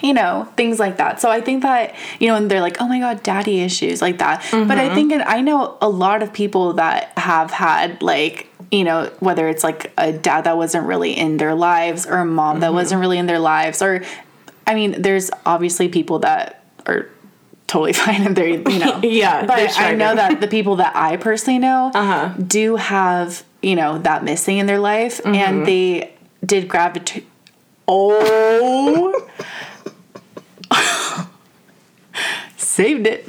you 0.02 0.14
know 0.14 0.48
things 0.56 0.78
like 0.78 0.96
that. 0.98 1.20
So 1.20 1.30
i 1.30 1.40
think 1.40 1.62
that 1.62 1.94
you 2.20 2.28
know 2.28 2.36
and 2.36 2.50
they're 2.50 2.60
like 2.60 2.80
oh 2.80 2.88
my 2.88 3.00
god 3.00 3.22
daddy 3.22 3.60
issues 3.60 4.00
like 4.00 4.18
that. 4.18 4.46
But 4.50 4.78
i 4.78 4.86
mm-hmm. 4.86 4.94
think 4.94 5.12
and 5.12 5.22
i 5.22 5.40
know 5.40 5.76
a 5.80 5.88
lot 5.88 6.22
of 6.22 6.32
people 6.32 6.74
that 6.74 7.16
have 7.18 7.50
had 7.50 8.02
like 8.02 8.48
you 8.70 8.84
know 8.84 9.10
whether 9.20 9.48
it's 9.48 9.64
like 9.64 9.92
a 9.98 10.12
dad 10.12 10.44
that 10.44 10.56
wasn't 10.56 10.86
really 10.86 11.12
in 11.12 11.36
their 11.36 11.54
lives 11.54 12.06
or 12.06 12.18
a 12.18 12.24
mom 12.24 12.60
that 12.60 12.66
mm-hmm. 12.66 12.76
wasn't 12.76 13.00
really 13.00 13.18
in 13.18 13.26
their 13.26 13.38
lives 13.38 13.82
or 13.82 14.02
i 14.66 14.74
mean 14.74 15.00
there's 15.00 15.30
obviously 15.46 15.88
people 15.88 16.18
that 16.18 16.62
are 16.86 17.08
totally 17.68 17.92
fine 18.04 18.22
and 18.26 18.34
they're 18.36 18.48
you 18.48 18.78
know 18.80 18.98
Yeah, 19.04 19.46
but 19.46 19.78
i 19.78 19.94
know 19.94 20.14
that 20.16 20.40
the 20.40 20.48
people 20.48 20.76
that 20.76 20.96
i 20.96 21.16
personally 21.16 21.58
know 21.60 21.92
Uh-huh. 21.94 22.34
do 22.58 22.76
have 22.76 23.44
you 23.62 23.76
know 23.76 23.98
that 23.98 24.24
missing 24.24 24.58
in 24.58 24.66
their 24.66 24.80
life 24.80 25.18
Mm-hmm. 25.22 25.34
and 25.34 25.66
they 25.66 26.12
did 26.44 26.66
gravitate 26.68 27.26
oh 27.86 29.14
saved 32.56 33.06
it. 33.06 33.28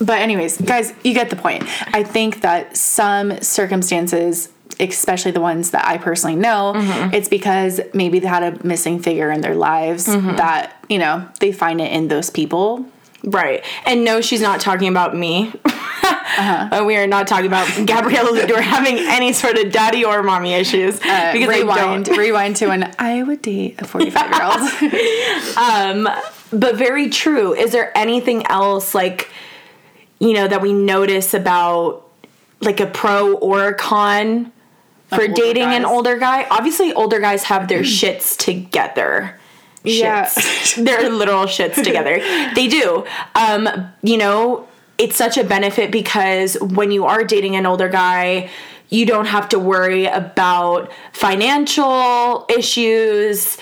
But 0.00 0.18
anyways, 0.20 0.58
guys, 0.60 0.92
you 1.04 1.12
get 1.14 1.30
the 1.30 1.36
point. 1.36 1.64
I 1.94 2.02
think 2.02 2.40
that 2.40 2.76
some 2.76 3.40
circumstances, 3.42 4.48
especially 4.78 5.30
the 5.32 5.40
ones 5.40 5.70
that 5.72 5.84
I 5.86 5.98
personally 5.98 6.36
know, 6.36 6.72
Mm-hmm. 6.76 7.14
it's 7.14 7.28
because 7.28 7.80
maybe 7.94 8.18
they 8.18 8.28
had 8.28 8.42
a 8.42 8.66
missing 8.66 9.00
figure 9.00 9.30
in 9.30 9.40
their 9.42 9.54
lives 9.54 10.06
Mm-hmm. 10.06 10.36
that, 10.36 10.76
you 10.88 10.98
know, 10.98 11.26
they 11.40 11.52
find 11.52 11.80
it 11.80 11.92
in 11.92 12.08
those 12.08 12.30
people. 12.30 12.86
Right. 13.24 13.64
And 13.84 14.04
no, 14.04 14.20
she's 14.20 14.40
not 14.40 14.60
talking 14.60 14.88
about 14.88 15.16
me. 15.16 15.52
Uh-huh. 16.02 16.80
Uh, 16.80 16.84
we 16.84 16.96
are 16.96 17.06
not 17.08 17.26
talking 17.26 17.46
about 17.46 17.66
Gabriella 17.86 18.30
Ludor 18.30 18.60
having 18.62 18.96
any 18.98 19.32
sort 19.32 19.58
of 19.58 19.70
daddy 19.72 20.04
or 20.04 20.22
mommy 20.22 20.54
issues 20.54 20.98
Uh, 21.02 21.32
because 21.32 21.48
rewind, 21.48 22.04
don't. 22.06 22.16
rewind 22.16 22.56
to 22.56 22.68
when 22.68 22.94
I 22.98 23.22
would 23.24 23.42
date 23.42 23.82
a 23.82 23.84
45 23.84 24.30
year 24.30 24.44
old. 24.44 26.08
But 26.52 26.76
very 26.76 27.10
true. 27.10 27.52
Is 27.54 27.72
there 27.72 27.96
anything 27.98 28.46
else 28.46 28.94
like 28.94 29.28
you 30.20 30.32
know 30.32 30.48
that 30.48 30.62
we 30.62 30.72
notice 30.72 31.34
about 31.34 32.08
like 32.60 32.80
a 32.80 32.86
pro 32.86 33.34
or 33.34 33.68
a 33.68 33.74
con 33.74 34.52
for 35.08 35.26
dating 35.28 35.64
an 35.64 35.84
older 35.84 36.16
guy? 36.16 36.46
Obviously, 36.50 36.92
older 36.92 37.18
guys 37.20 37.44
have 37.44 37.68
their 37.68 37.82
shits 37.82 38.36
together. 38.36 39.38
Yeah. 39.84 40.30
They're 40.76 41.10
literal 41.10 41.44
shits 41.44 41.82
together. 41.82 42.18
They 42.54 42.68
do. 42.68 43.04
Um, 43.34 43.68
you 44.02 44.18
know, 44.18 44.68
it's 44.98 45.16
such 45.16 45.38
a 45.38 45.44
benefit 45.44 45.90
because 45.90 46.58
when 46.60 46.90
you 46.90 47.06
are 47.06 47.24
dating 47.24 47.56
an 47.56 47.66
older 47.66 47.88
guy, 47.88 48.50
you 48.90 49.06
don't 49.06 49.26
have 49.26 49.48
to 49.50 49.58
worry 49.58 50.06
about 50.06 50.92
financial 51.12 52.44
issues. 52.50 53.56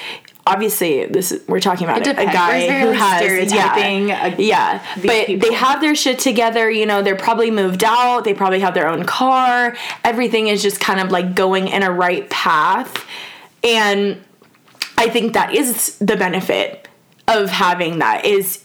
Obviously, 0.46 1.04
this 1.04 1.30
is, 1.30 1.46
we're 1.46 1.60
talking 1.60 1.86
about 1.86 2.06
a, 2.06 2.10
a 2.12 2.24
guy 2.24 2.80
who 2.80 2.90
has 2.90 3.22
stereotyping, 3.22 4.08
yeah, 4.08 4.34
yeah. 4.38 4.84
But 4.96 5.26
people. 5.26 5.48
they 5.48 5.54
have 5.54 5.82
their 5.82 5.94
shit 5.94 6.18
together. 6.18 6.70
You 6.70 6.86
know, 6.86 7.02
they're 7.02 7.16
probably 7.16 7.50
moved 7.50 7.84
out. 7.84 8.24
They 8.24 8.32
probably 8.32 8.60
have 8.60 8.72
their 8.72 8.88
own 8.88 9.04
car. 9.04 9.76
Everything 10.04 10.48
is 10.48 10.62
just 10.62 10.80
kind 10.80 11.00
of 11.00 11.10
like 11.10 11.34
going 11.34 11.68
in 11.68 11.82
a 11.82 11.92
right 11.92 12.28
path, 12.30 13.04
and 13.62 14.24
I 14.98 15.08
think 15.08 15.32
that 15.32 15.54
is 15.54 15.96
the 15.98 16.16
benefit 16.16 16.88
of 17.26 17.48
having 17.50 17.98
that 18.00 18.24
is 18.24 18.62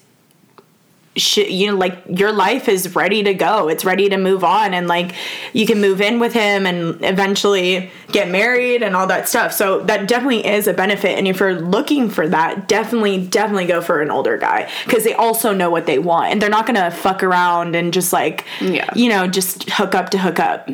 sh- 1.15 1.37
you 1.49 1.67
know 1.71 1.77
like 1.77 1.97
your 2.07 2.31
life 2.31 2.67
is 2.67 2.95
ready 2.95 3.21
to 3.23 3.33
go 3.33 3.67
it's 3.67 3.85
ready 3.85 4.09
to 4.09 4.17
move 4.17 4.43
on 4.43 4.73
and 4.73 4.87
like 4.87 5.13
you 5.51 5.65
can 5.67 5.79
move 5.81 6.01
in 6.01 6.17
with 6.19 6.33
him 6.33 6.65
and 6.65 7.03
eventually 7.03 7.91
get 8.11 8.29
married 8.29 8.81
and 8.81 8.95
all 8.95 9.05
that 9.05 9.27
stuff 9.27 9.51
so 9.53 9.81
that 9.81 10.07
definitely 10.07 10.43
is 10.45 10.65
a 10.65 10.73
benefit 10.73 11.17
and 11.17 11.27
if 11.27 11.39
you're 11.39 11.59
looking 11.61 12.09
for 12.09 12.27
that 12.27 12.67
definitely 12.67 13.27
definitely 13.27 13.65
go 13.65 13.81
for 13.81 14.01
an 14.01 14.09
older 14.09 14.37
guy 14.37 14.67
because 14.85 15.03
they 15.03 15.13
also 15.13 15.53
know 15.53 15.69
what 15.69 15.85
they 15.85 15.99
want 15.99 16.31
and 16.31 16.41
they're 16.41 16.49
not 16.49 16.65
gonna 16.65 16.89
fuck 16.89 17.21
around 17.21 17.75
and 17.75 17.93
just 17.93 18.11
like 18.13 18.45
Yeah. 18.61 18.89
you 18.95 19.09
know 19.09 19.27
just 19.27 19.69
hook 19.69 19.93
up 19.93 20.09
to 20.11 20.17
hook 20.17 20.39
up 20.39 20.67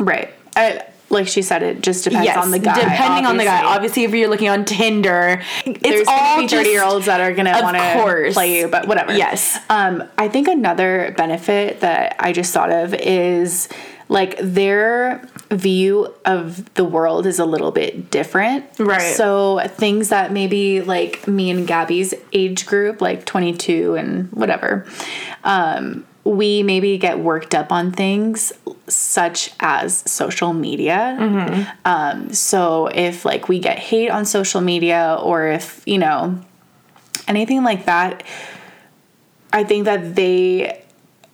right. 0.00 0.32
I, 0.56 0.84
like 1.12 1.28
she 1.28 1.42
said, 1.42 1.62
it 1.62 1.82
just 1.82 2.04
depends 2.04 2.24
yes 2.26 2.36
on 2.36 2.50
the 2.50 2.58
guy. 2.58 2.74
depending 2.74 3.26
on 3.26 3.36
the 3.36 3.44
guy 3.44 3.62
obviously. 3.62 3.74
obviously 3.76 4.04
if 4.04 4.14
you're 4.14 4.28
looking 4.28 4.48
on 4.48 4.64
tinder 4.64 5.42
it's 5.66 5.80
There's 5.80 6.08
all 6.08 6.36
gonna 6.36 6.42
be 6.42 6.48
30 6.48 6.68
year 6.70 6.82
olds 6.84 7.06
that 7.06 7.20
are 7.20 7.32
gonna 7.32 7.52
want 7.62 7.76
to 7.76 8.30
play 8.32 8.58
you, 8.58 8.68
but 8.68 8.88
whatever. 8.88 9.12
Yes. 9.12 9.58
Um, 9.68 10.04
I 10.18 10.28
think 10.28 10.48
another 10.48 11.14
benefit 11.16 11.80
that 11.80 12.16
I 12.18 12.32
just 12.32 12.52
thought 12.52 12.72
of 12.72 12.94
is 12.94 13.68
like 14.08 14.36
their 14.38 15.26
view 15.50 16.12
of 16.24 16.72
the 16.74 16.84
world 16.84 17.26
is 17.26 17.38
a 17.38 17.44
little 17.44 17.70
bit 17.70 18.10
different. 18.10 18.64
Right. 18.78 19.14
So 19.14 19.60
things 19.68 20.10
that 20.10 20.32
maybe 20.32 20.80
like 20.80 21.26
me 21.26 21.50
and 21.50 21.66
Gabby's 21.66 22.14
age 22.32 22.66
group, 22.66 23.00
like 23.00 23.24
22 23.24 23.94
and 23.96 24.30
whatever, 24.32 24.86
um, 25.44 26.04
we 26.24 26.62
maybe 26.62 26.98
get 26.98 27.18
worked 27.18 27.54
up 27.54 27.72
on 27.72 27.90
things 27.92 28.52
such 28.86 29.50
as 29.60 30.08
social 30.10 30.52
media. 30.52 31.16
Um, 31.84 32.32
so 32.32 32.86
if 32.86 33.24
like 33.24 33.48
we 33.48 33.58
get 33.58 33.78
hate 33.78 34.10
on 34.10 34.24
social 34.24 34.60
media 34.60 35.18
or 35.20 35.46
if, 35.48 35.82
you 35.86 35.98
know, 35.98 36.38
anything 37.26 37.64
like 37.64 37.86
that, 37.86 38.22
I 39.52 39.64
think 39.64 39.84
that 39.86 40.14
they 40.14 40.81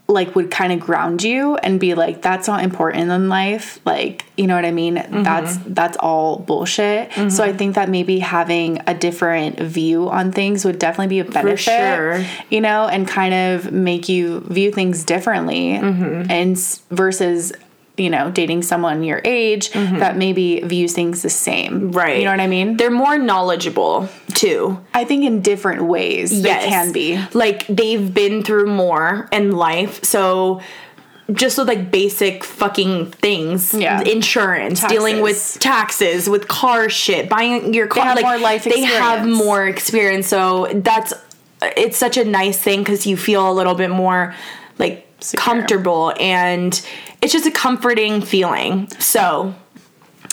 like 0.09 0.35
would 0.35 0.51
kind 0.51 0.73
of 0.73 0.81
ground 0.81 1.23
you 1.23 1.57
and 1.57 1.79
be 1.79 1.95
like 1.95 2.23
that's 2.23 2.49
not 2.49 2.65
important 2.65 3.11
in 3.11 3.29
life. 3.29 3.79
Like 3.85 4.25
you 4.37 4.47
know 4.47 4.55
what 4.55 4.65
i 4.65 4.71
mean? 4.71 4.97
Mm-hmm. 4.97 5.23
That's 5.23 5.57
that's 5.59 5.97
all 5.99 6.39
bullshit. 6.39 7.11
Mm-hmm. 7.11 7.29
So 7.29 7.45
i 7.45 7.53
think 7.53 7.75
that 7.75 7.89
maybe 7.89 8.19
having 8.19 8.81
a 8.87 8.95
different 8.95 9.61
view 9.61 10.09
on 10.09 10.33
things 10.33 10.65
would 10.65 10.79
definitely 10.79 11.09
be 11.09 11.19
a 11.21 11.25
benefit 11.25 11.59
sure. 11.61 12.25
you 12.51 12.61
know 12.61 12.87
and 12.89 13.07
kind 13.07 13.35
of 13.35 13.73
make 13.73 14.09
you 14.09 14.41
view 14.41 14.73
things 14.73 15.05
differently 15.05 15.73
mm-hmm. 15.73 16.31
and 16.31 16.59
versus 16.91 17.53
you 17.99 18.11
know 18.11 18.31
dating 18.31 18.63
someone 18.63 19.03
your 19.03 19.21
age 19.25 19.71
mm-hmm. 19.71 19.99
that 19.99 20.17
maybe 20.17 20.61
views 20.61 20.93
things 20.93 21.23
the 21.23 21.31
same 21.31 21.91
Right. 21.93 22.19
you 22.19 22.25
know 22.25 22.31
what 22.31 22.41
i 22.41 22.47
mean 22.47 22.77
they're 22.77 22.91
more 22.91 23.19
knowledgeable 23.19 24.09
too 24.35 24.79
i 24.95 25.05
think 25.05 25.25
in 25.25 25.41
different 25.43 25.85
ways 25.85 26.33
Yes. 26.33 26.63
they 26.63 26.69
can 26.69 26.93
be 26.93 27.25
Like 27.35 27.67
they've 27.67 28.13
been 28.13 28.43
through 28.43 28.67
more 28.67 29.29
in 29.33 29.53
life, 29.53 30.05
so 30.05 30.61
just 31.33 31.59
with 31.59 31.69
like 31.69 31.91
basic 31.91 32.43
fucking 32.45 33.11
things, 33.11 33.75
Yeah. 33.75 34.01
insurance, 34.03 34.83
dealing 34.87 35.21
with 35.21 35.59
taxes, 35.61 36.29
with 36.29 36.49
car 36.49 36.89
shit, 36.89 37.29
buying 37.29 37.75
your 37.75 37.87
car, 37.87 38.05
have 38.05 38.17
like 38.17 38.25
more 38.25 38.39
life 38.39 38.65
they 38.65 38.83
have 38.83 39.27
more 39.27 39.67
experience. 39.67 40.27
So 40.27 40.69
that's 40.75 41.13
it's 41.77 41.99
such 41.99 42.17
a 42.17 42.25
nice 42.25 42.59
thing 42.59 42.81
because 42.81 43.07
you 43.07 43.17
feel 43.17 43.51
a 43.51 43.53
little 43.53 43.75
bit 43.75 43.91
more 43.91 44.35
like 44.79 45.08
Secure. 45.21 45.43
comfortable 45.43 46.13
and 46.21 46.81
it's 47.21 47.33
just 47.33 47.47
a 47.47 47.51
comforting 47.51 48.23
feeling. 48.23 48.89
So 48.99 49.55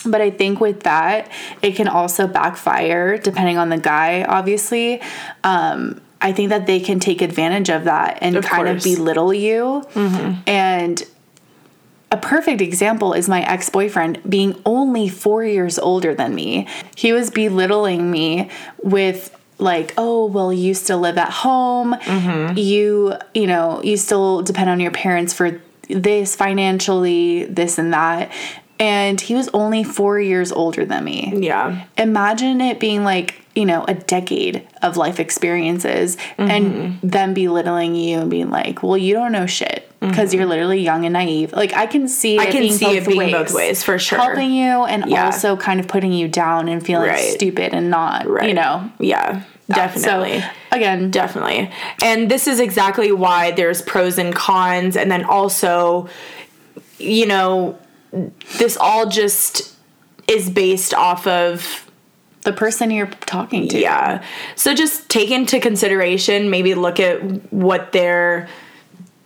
But 0.05 0.21
I 0.21 0.29
think 0.29 0.59
with 0.59 0.83
that, 0.83 1.31
it 1.63 1.75
can 1.75 1.87
also 1.87 2.27
backfire 2.27 3.17
depending 3.17 3.57
on 3.57 3.69
the 3.69 3.77
guy, 3.79 4.23
obviously. 4.23 5.01
Um, 5.43 5.99
I 6.21 6.31
think 6.31 6.49
that 6.49 6.65
they 6.67 6.79
can 6.79 6.99
take 6.99 7.21
advantage 7.21 7.69
of 7.69 7.85
that 7.85 8.19
and 8.21 8.35
Of 8.35 8.45
kind 8.45 8.67
course. 8.67 8.83
Mm-hmm. 8.83 8.91
of 8.93 8.97
belittle 8.99 9.33
you. 9.33 9.83
And 10.47 11.03
a 12.11 12.17
perfect 12.17 12.61
example 12.61 13.13
is 13.13 13.27
my 13.27 13.41
ex 13.41 13.69
boyfriend 13.69 14.21
being 14.29 14.61
only 14.65 15.09
four 15.09 15.43
years 15.43 15.77
older 15.79 16.13
than 16.13 16.33
me. 16.35 16.67
He 16.95 17.11
was 17.11 17.31
belittling 17.31 18.09
me 18.11 18.49
with, 18.83 19.35
like, 19.57 19.93
oh, 19.97 20.25
well, 20.25 20.51
you 20.51 20.73
still 20.73 20.99
live 20.99 21.17
at 21.17 21.29
home. 21.31 21.93
Mm-hmm. 21.93 22.57
You, 22.57 23.13
you 23.33 23.47
know, 23.47 23.81
you 23.83 23.97
still 23.97 24.41
depend 24.41 24.69
on 24.69 24.79
your 24.79 24.91
parents 24.91 25.33
for 25.33 25.61
this 25.89 26.35
financially, 26.35 27.45
this 27.45 27.77
and 27.77 27.93
that. 27.93 28.31
And 28.77 29.21
he 29.21 29.35
was 29.35 29.47
only 29.53 29.83
four 29.85 30.19
years 30.19 30.51
older 30.51 30.85
than 30.85 31.05
me 31.05 31.31
yeah, 31.37 31.85
imagine 31.97 32.59
it 32.59 32.79
being 32.79 33.03
like 33.05 33.41
you 33.55 33.65
know, 33.65 33.85
a 33.85 33.93
decade 33.93 34.67
of 34.81 34.97
life 34.97 35.17
experiences 35.17 36.17
and 36.37 36.65
Mm-hmm. 36.65 37.07
them 37.07 37.33
belittling 37.33 37.95
you 37.95 38.19
and 38.19 38.29
being 38.29 38.49
like, 38.49 38.83
well, 38.83 38.97
you 38.97 39.13
don't 39.13 39.31
know 39.31 39.45
shit 39.45 39.89
because 40.07 40.33
you're 40.33 40.45
literally 40.45 40.79
young 40.81 41.05
and 41.05 41.13
naive. 41.13 41.51
Like, 41.53 41.73
I 41.73 41.85
can 41.85 42.07
see 42.07 42.37
Mm-hmm. 42.37 42.41
I 42.41 42.49
it 42.49 42.51
can 42.51 42.61
being 42.61 42.73
see 42.73 42.85
both 42.85 42.95
it 42.95 43.07
being 43.07 43.17
ways. 43.19 43.31
both 43.31 43.53
ways, 43.53 43.83
for 43.83 43.97
sure. 43.99 44.19
Helping 44.19 44.51
you 44.51 44.83
and 44.85 45.05
Yeah. 45.07 45.25
also 45.25 45.55
kind 45.57 45.79
of 45.79 45.87
putting 45.87 46.11
you 46.13 46.27
down 46.27 46.67
and 46.67 46.85
feeling 46.85 47.09
Right. 47.09 47.19
stupid 47.33 47.73
and 47.73 47.89
not, 47.89 48.25
you 48.47 48.53
know. 48.53 48.89
Yeah, 48.99 49.41
definitely. 49.69 50.39
So, 50.41 50.47
again, 50.71 51.11
Definitely. 51.11 51.71
And 52.03 52.29
this 52.29 52.47
is 52.47 52.59
exactly 52.59 53.11
why 53.11 53.51
there's 53.51 53.81
pros 53.81 54.17
and 54.17 54.33
cons. 54.35 54.97
And 54.97 55.09
then 55.11 55.23
also, 55.23 56.09
you 56.97 57.25
know, 57.25 57.77
this 58.57 58.77
all 58.77 59.07
just 59.07 59.73
is 60.27 60.49
based 60.49 60.93
off 60.93 61.27
of 61.27 61.89
the 62.43 62.53
person 62.53 62.91
you're 62.91 63.07
talking 63.07 63.67
to. 63.69 63.79
yeah. 63.79 64.23
So 64.55 64.73
just 64.75 65.09
take 65.09 65.31
into 65.31 65.59
consideration, 65.59 66.49
maybe 66.49 66.75
look 66.75 66.99
at 66.99 67.19
what 67.51 67.91
their 67.91 68.47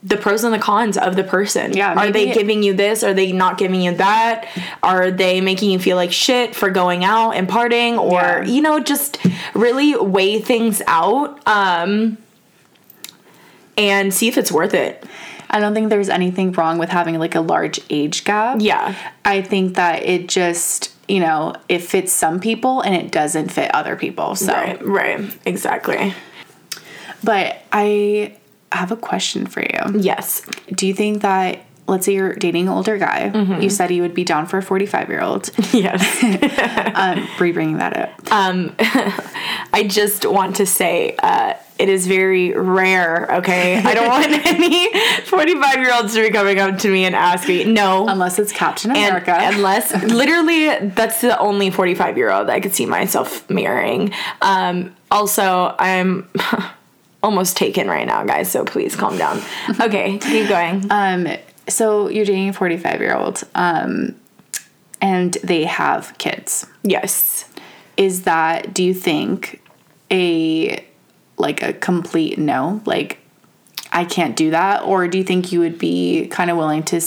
the 0.01 0.15
pros 0.15 0.45
and 0.45 0.53
the 0.53 0.59
cons 0.59 0.97
of 0.97 1.15
the 1.17 1.23
person. 1.25 1.73
Yeah, 1.75 1.93
Are 1.93 2.09
they 2.11 2.31
giving 2.33 2.63
you 2.63 2.73
this? 2.73 3.03
Are 3.03 3.13
they 3.13 3.33
not 3.33 3.57
giving 3.57 3.81
you 3.81 3.93
that? 3.95 4.47
Are 4.81 5.11
they 5.11 5.41
making 5.41 5.71
you 5.71 5.79
feel 5.79 5.97
like 5.97 6.11
shit 6.13 6.55
for 6.55 6.69
going 6.69 7.03
out 7.03 7.31
and 7.31 7.49
partying? 7.49 7.97
Or, 7.99 8.21
Yeah. 8.21 8.43
you 8.43 8.61
know, 8.61 8.79
just 8.79 9.17
really 9.53 9.95
weigh 9.97 10.39
things 10.39 10.81
out 10.87 11.45
um 11.47 12.17
and 13.77 14.13
see 14.13 14.27
if 14.27 14.37
it's 14.37 14.51
worth 14.51 14.73
it. 14.73 15.03
I 15.49 15.59
don't 15.59 15.73
think 15.73 15.89
there's 15.89 16.09
anything 16.09 16.51
wrong 16.51 16.77
with 16.77 16.89
having 16.89 17.17
like 17.17 17.35
a 17.35 17.41
large 17.41 17.79
age 17.89 18.23
gap. 18.23 18.57
Yeah. 18.59 18.93
I 19.25 19.41
think 19.41 19.75
that 19.75 20.03
it 20.03 20.27
just, 20.29 20.93
you 21.07 21.19
know, 21.19 21.55
it 21.67 21.79
fits 21.79 22.11
some 22.11 22.39
people 22.39 22.81
and 22.81 22.93
it 22.95 23.11
doesn't 23.11 23.49
fit 23.49 23.73
other 23.73 23.95
people. 23.95 24.35
So, 24.35 24.53
Right, 24.53 24.85
right. 24.85 25.37
Exactly. 25.45 26.13
but 27.23 27.57
I 27.71 28.35
have 28.71 28.91
a 28.91 28.95
question 28.97 29.45
for 29.47 29.61
you. 29.61 29.99
Yes. 29.99 30.41
Do 30.73 30.85
you 30.87 30.93
think 30.93 31.21
that, 31.23 31.65
let's 31.87 32.05
say 32.05 32.13
you're 32.13 32.35
dating 32.35 32.67
an 32.67 32.73
older 32.73 32.97
guy, 32.97 33.31
Mm-hmm. 33.33 33.61
you 33.61 33.69
said 33.69 33.89
you 33.91 34.01
would 34.03 34.13
be 34.13 34.23
down 34.23 34.45
for 34.45 34.57
a 34.59 34.61
45 34.61 35.09
year 35.09 35.21
old. 35.21 35.49
Yes. 35.73 36.23
Um, 36.99 37.27
re 37.39 37.51
bringing 37.53 37.77
that 37.77 37.95
up. 37.95 38.31
Um, 38.31 38.75
I 38.79 39.85
just 39.87 40.25
want 40.25 40.57
to 40.57 40.65
say 40.65 41.15
uh, 41.19 41.53
it 41.77 41.87
is 41.87 42.07
very 42.07 42.51
rare, 42.51 43.35
okay? 43.37 43.77
I 43.77 43.93
don't 43.93 44.09
want 44.09 44.27
any 44.45 44.89
45 45.21 45.75
year 45.77 45.93
olds 45.95 46.13
to 46.15 46.21
be 46.21 46.29
coming 46.29 46.59
up 46.59 46.77
to 46.79 46.89
me 46.91 47.05
and 47.05 47.15
asking. 47.15 47.73
No. 47.73 48.07
Unless 48.07 48.37
it's 48.39 48.51
Captain 48.51 48.91
and 48.91 48.97
America. 48.99 49.37
unless 49.39 49.93
literally 50.03 50.87
that's 50.89 51.21
the 51.21 51.39
only 51.39 51.69
45 51.69 52.17
year 52.17 52.31
old 52.31 52.49
I 52.49 52.59
could 52.59 52.73
see 52.73 52.85
myself 52.85 53.49
marrying. 53.49 54.11
Um, 54.41 54.93
also, 55.09 55.73
I'm 55.79 56.27
almost 57.21 57.57
taken 57.57 57.87
right 57.87 58.07
now, 58.07 58.23
guys, 58.23 58.51
so 58.51 58.63
please 58.65 58.95
calm 58.95 59.17
down. 59.17 59.41
Okay, 59.79 60.17
keep 60.19 60.47
going. 60.47 60.85
um, 60.91 61.27
so 61.67 62.07
you're 62.09 62.25
dating 62.25 62.49
a 62.49 62.53
45 62.53 63.01
year 63.01 63.15
old, 63.15 63.43
um, 63.55 64.15
and 65.01 65.33
they 65.43 65.65
have 65.65 66.17
kids. 66.17 66.65
yes. 66.83 67.45
is 67.97 68.23
that 68.23 68.73
do 68.73 68.83
you 68.83 68.93
think 68.93 69.61
a 70.11 70.83
like 71.37 71.61
a 71.61 71.73
complete 71.73 72.37
no 72.37 72.81
like 72.85 73.19
i 73.91 74.03
can't 74.03 74.35
do 74.35 74.51
that 74.51 74.83
or 74.83 75.07
do 75.07 75.17
you 75.17 75.23
think 75.23 75.51
you 75.51 75.59
would 75.59 75.77
be 75.77 76.27
kind 76.27 76.49
of 76.49 76.57
willing 76.57 76.83
to 76.83 76.99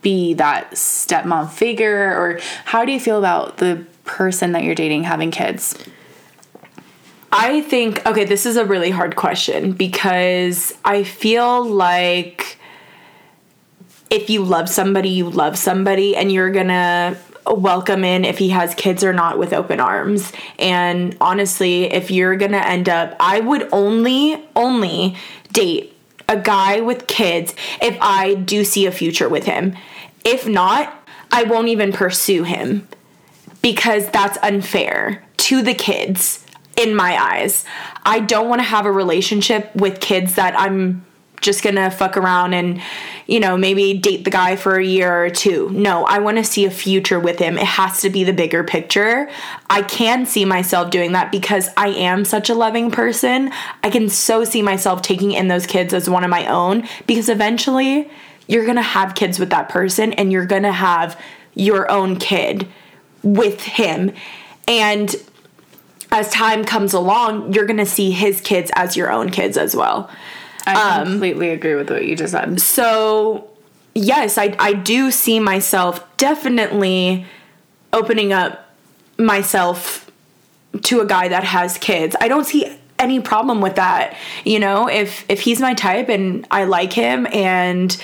be 0.00 0.34
that 0.34 0.70
stepmom 0.72 1.50
figure 1.50 2.16
or 2.16 2.38
how 2.64 2.84
do 2.84 2.92
you 2.92 3.00
feel 3.00 3.18
about 3.18 3.58
the 3.58 3.84
person 4.04 4.52
that 4.52 4.62
you're 4.64 4.74
dating 4.74 5.04
having 5.04 5.30
kids 5.30 5.76
I 7.30 7.60
think 7.62 8.04
okay, 8.06 8.24
this 8.24 8.46
is 8.46 8.56
a 8.56 8.64
really 8.64 8.90
hard 8.90 9.16
question 9.16 9.72
because 9.72 10.74
I 10.84 11.04
feel 11.04 11.64
like 11.64 12.58
if 14.10 14.30
you 14.30 14.42
love 14.42 14.68
somebody, 14.68 15.10
you 15.10 15.28
love 15.28 15.58
somebody 15.58 16.16
and 16.16 16.32
you're 16.32 16.50
to 16.68 17.18
welcome 17.46 18.04
in 18.04 18.24
if 18.24 18.38
he 18.38 18.50
has 18.50 18.74
kids 18.74 19.04
or 19.04 19.12
not 19.12 19.38
with 19.38 19.52
open 19.52 19.80
arms. 19.80 20.32
And 20.58 21.16
honestly, 21.20 21.84
if 21.84 22.10
you're 22.10 22.36
to 22.52 22.66
end 22.66 22.88
up 22.88 23.14
I 23.20 23.40
would 23.40 23.68
only 23.72 24.42
only 24.56 25.16
date 25.52 25.94
a 26.28 26.38
guy 26.38 26.80
with 26.80 27.06
kids 27.06 27.54
if 27.80 27.96
I 28.00 28.34
do 28.34 28.64
see 28.64 28.86
a 28.86 28.92
future 28.92 29.28
with 29.28 29.44
him. 29.44 29.76
If 30.24 30.46
not, 30.46 30.94
I 31.30 31.44
won't 31.44 31.68
even 31.68 31.92
pursue 31.92 32.44
him 32.44 32.88
because 33.62 34.08
that's 34.10 34.38
unfair 34.42 35.24
to 35.38 35.62
the 35.62 35.74
kids 35.74 36.44
in 36.78 36.94
my 36.94 37.20
eyes. 37.20 37.64
I 38.04 38.20
don't 38.20 38.48
want 38.48 38.60
to 38.60 38.66
have 38.66 38.86
a 38.86 38.92
relationship 38.92 39.74
with 39.74 40.00
kids 40.00 40.36
that 40.36 40.58
I'm 40.58 41.04
just 41.40 41.62
gonna 41.62 41.90
fuck 41.90 42.16
around 42.16 42.54
and, 42.54 42.80
you 43.26 43.38
know, 43.38 43.56
maybe 43.56 43.94
date 43.94 44.24
the 44.24 44.30
guy 44.30 44.56
for 44.56 44.76
a 44.76 44.84
year 44.84 45.24
or 45.24 45.30
two. 45.30 45.70
No, 45.70 46.04
I 46.04 46.18
want 46.18 46.36
to 46.38 46.44
see 46.44 46.64
a 46.64 46.70
future 46.70 47.20
with 47.20 47.38
him. 47.38 47.58
It 47.58 47.64
has 47.64 48.00
to 48.00 48.10
be 48.10 48.24
the 48.24 48.32
bigger 48.32 48.64
picture. 48.64 49.30
I 49.70 49.82
can 49.82 50.26
see 50.26 50.44
myself 50.44 50.90
doing 50.90 51.12
that 51.12 51.30
because 51.30 51.68
I 51.76 51.88
am 51.88 52.24
such 52.24 52.50
a 52.50 52.54
loving 52.54 52.90
person. 52.90 53.52
I 53.84 53.90
can 53.90 54.08
so 54.08 54.44
see 54.44 54.62
myself 54.62 55.02
taking 55.02 55.32
in 55.32 55.48
those 55.48 55.66
kids 55.66 55.94
as 55.94 56.10
one 56.10 56.24
of 56.24 56.30
my 56.30 56.46
own 56.46 56.88
because 57.06 57.28
eventually 57.28 58.10
you're 58.48 58.66
gonna 58.66 58.82
have 58.82 59.14
kids 59.14 59.38
with 59.38 59.50
that 59.50 59.68
person 59.68 60.12
and 60.14 60.32
you're 60.32 60.46
gonna 60.46 60.72
have 60.72 61.20
your 61.54 61.90
own 61.90 62.16
kid 62.16 62.66
with 63.22 63.62
him. 63.62 64.12
And 64.66 65.14
as 66.10 66.30
time 66.30 66.64
comes 66.64 66.94
along, 66.94 67.52
you're 67.52 67.66
gonna 67.66 67.86
see 67.86 68.10
his 68.10 68.40
kids 68.40 68.70
as 68.74 68.96
your 68.96 69.10
own 69.10 69.30
kids 69.30 69.56
as 69.56 69.74
well. 69.76 70.10
i 70.66 71.00
um, 71.00 71.06
completely 71.06 71.50
agree 71.50 71.74
with 71.74 71.90
what 71.90 72.04
you 72.04 72.16
just 72.16 72.32
said 72.32 72.60
So, 72.60 73.50
yes, 73.94 74.38
I, 74.38 74.54
I 74.58 74.72
do 74.72 75.10
see 75.10 75.40
myself 75.40 76.04
definitely 76.16 77.26
opening 77.92 78.32
up 78.32 78.74
myself 79.18 80.10
to 80.82 81.00
a 81.00 81.06
guy 81.06 81.28
that 81.28 81.44
has 81.44 81.78
kids. 81.78 82.14
I 82.20 82.28
don't 82.28 82.44
see 82.44 82.78
any 82.98 83.20
problem 83.20 83.60
with 83.60 83.76
that. 83.76 84.16
You 84.44 84.58
know, 84.58 84.88
if 84.88 85.24
if 85.28 85.40
he's 85.40 85.60
my 85.60 85.74
type 85.74 86.08
and 86.08 86.46
I 86.50 86.64
like 86.64 86.92
him 86.92 87.26
and 87.32 87.96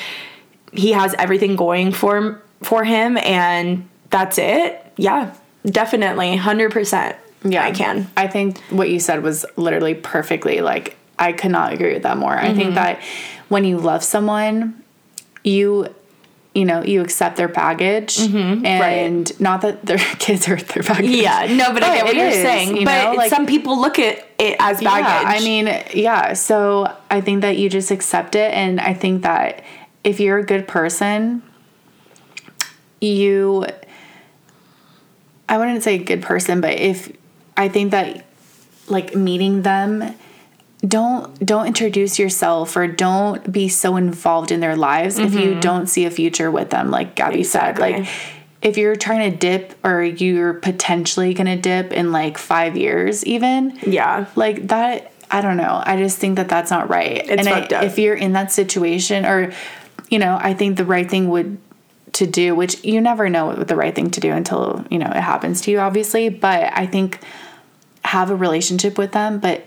he 0.72 0.92
has 0.92 1.14
everything 1.18 1.56
going 1.56 1.92
for 1.92 2.42
for 2.62 2.84
him 2.84 3.16
and 3.18 3.88
that's 4.10 4.38
it. 4.38 4.80
Yeah, 4.96 5.34
definitely 5.66 6.36
100%. 6.36 7.16
Yeah 7.44 7.64
I 7.64 7.70
can. 7.72 8.10
i 8.16 8.26
think 8.26 8.58
what 8.70 8.88
you 8.90 8.98
said 8.98 9.22
was 9.22 9.44
literally 9.56 9.94
perfectly 9.94 10.60
like 10.60 10.96
i 11.18 11.32
could 11.32 11.50
not 11.50 11.72
agree 11.72 11.92
with 11.94 12.02
that 12.04 12.16
more 12.18 12.36
i 12.36 12.46
Mm-hmm. 12.48 12.58
think 12.58 12.74
that 12.74 13.00
when 13.48 13.64
you 13.64 13.76
love 13.78 14.02
someone 14.02 14.82
you 15.44 15.94
you 16.54 16.64
know 16.64 16.82
you 16.82 17.00
accept 17.02 17.36
their 17.36 17.48
baggage 17.48 18.18
and 18.20 19.38
not 19.40 19.60
that 19.62 19.84
their 19.84 19.98
kids 20.18 20.48
are 20.48 20.56
their 20.56 20.82
baggage 20.82 21.06
Mm-hmm. 21.10 21.48
Yeah, 21.50 21.56
no, 21.56 21.72
but 21.74 21.82
I 21.82 21.96
get 21.96 22.04
what 22.04 22.14
you're 22.16 22.28
is, 22.28 22.34
saying. 22.36 22.76
you 22.76 22.84
but 22.86 23.04
know, 23.10 23.16
like- 23.16 23.28
some 23.30 23.44
people 23.44 23.80
look 23.80 23.98
at 23.98 24.24
it 24.38 24.56
as 24.60 24.80
baggage. 24.80 25.04
Yeah, 25.06 25.22
I 25.26 25.40
mean, 25.40 25.66
yeah. 25.94 26.32
So 26.34 26.94
I 27.10 27.20
think 27.20 27.42
that 27.42 27.58
you 27.58 27.68
just 27.68 27.90
accept 27.90 28.34
it, 28.36 28.52
and 28.54 28.80
I 28.80 28.94
think 28.94 29.22
that 29.22 29.64
if 30.04 30.20
you're 30.20 30.38
a 30.38 30.44
good 30.44 30.66
person, 30.68 31.42
you. 33.00 33.66
I 35.48 35.58
wouldn't 35.58 35.82
say 35.82 35.98
good 35.98 36.22
person, 36.22 36.60
but 36.60 36.72
if 36.78 37.12
I 37.56 37.68
think 37.68 37.92
that, 37.92 38.24
like 38.88 39.14
meeting 39.14 39.62
them, 39.62 40.14
don't 40.86 41.44
don't 41.44 41.66
introduce 41.66 42.18
yourself 42.18 42.76
or 42.76 42.86
don't 42.86 43.50
be 43.50 43.68
so 43.68 43.96
involved 43.96 44.50
in 44.50 44.60
their 44.60 44.76
lives 44.76 45.18
if 45.18 45.32
you 45.32 45.52
mm-hmm. 45.52 45.60
don't 45.60 45.86
see 45.86 46.04
a 46.04 46.10
future 46.10 46.50
with 46.50 46.70
them. 46.70 46.90
Like 46.90 47.14
Gabby 47.14 47.44
said, 47.44 47.78
like 47.78 48.06
if 48.60 48.76
you're 48.76 48.96
trying 48.96 49.30
to 49.30 49.36
dip 49.36 49.74
or 49.84 50.02
you're 50.02 50.54
potentially 50.54 51.32
gonna 51.34 51.56
dip 51.56 51.92
in 51.92 52.12
like 52.12 52.36
five 52.38 52.76
years, 52.76 53.24
even 53.24 53.78
yeah. 53.86 54.26
like 54.36 54.68
that 54.68 55.12
i 55.30 55.40
don't 55.40 55.56
know. 55.56 55.82
I 55.84 55.96
just 55.96 56.18
think 56.18 56.36
that 56.36 56.48
that's 56.48 56.70
not 56.70 56.90
right. 56.90 57.28
And 57.28 57.42
fucked 57.44 57.72
I, 57.72 57.84
if 57.86 57.98
you're 57.98 58.14
in 58.14 58.32
that 58.34 58.52
situation 58.52 59.24
or 59.24 59.52
you 60.10 60.18
know 60.18 60.38
i 60.40 60.52
think 60.52 60.76
the 60.76 60.84
right 60.84 61.08
thing 61.08 61.30
would 61.30 61.58
to 62.14 62.26
do 62.26 62.54
which 62.54 62.82
you 62.84 63.00
never 63.00 63.28
know 63.28 63.46
what 63.46 63.68
the 63.68 63.76
right 63.76 63.94
thing 63.94 64.10
to 64.10 64.20
do 64.20 64.32
until 64.32 64.84
you 64.90 64.98
know 64.98 65.06
it 65.06 65.20
happens 65.20 65.60
to 65.60 65.70
you 65.70 65.78
obviously 65.78 66.28
but 66.28 66.70
i 66.74 66.86
think 66.86 67.18
have 68.04 68.30
a 68.30 68.36
relationship 68.36 68.96
with 68.98 69.12
them 69.12 69.38
but 69.38 69.66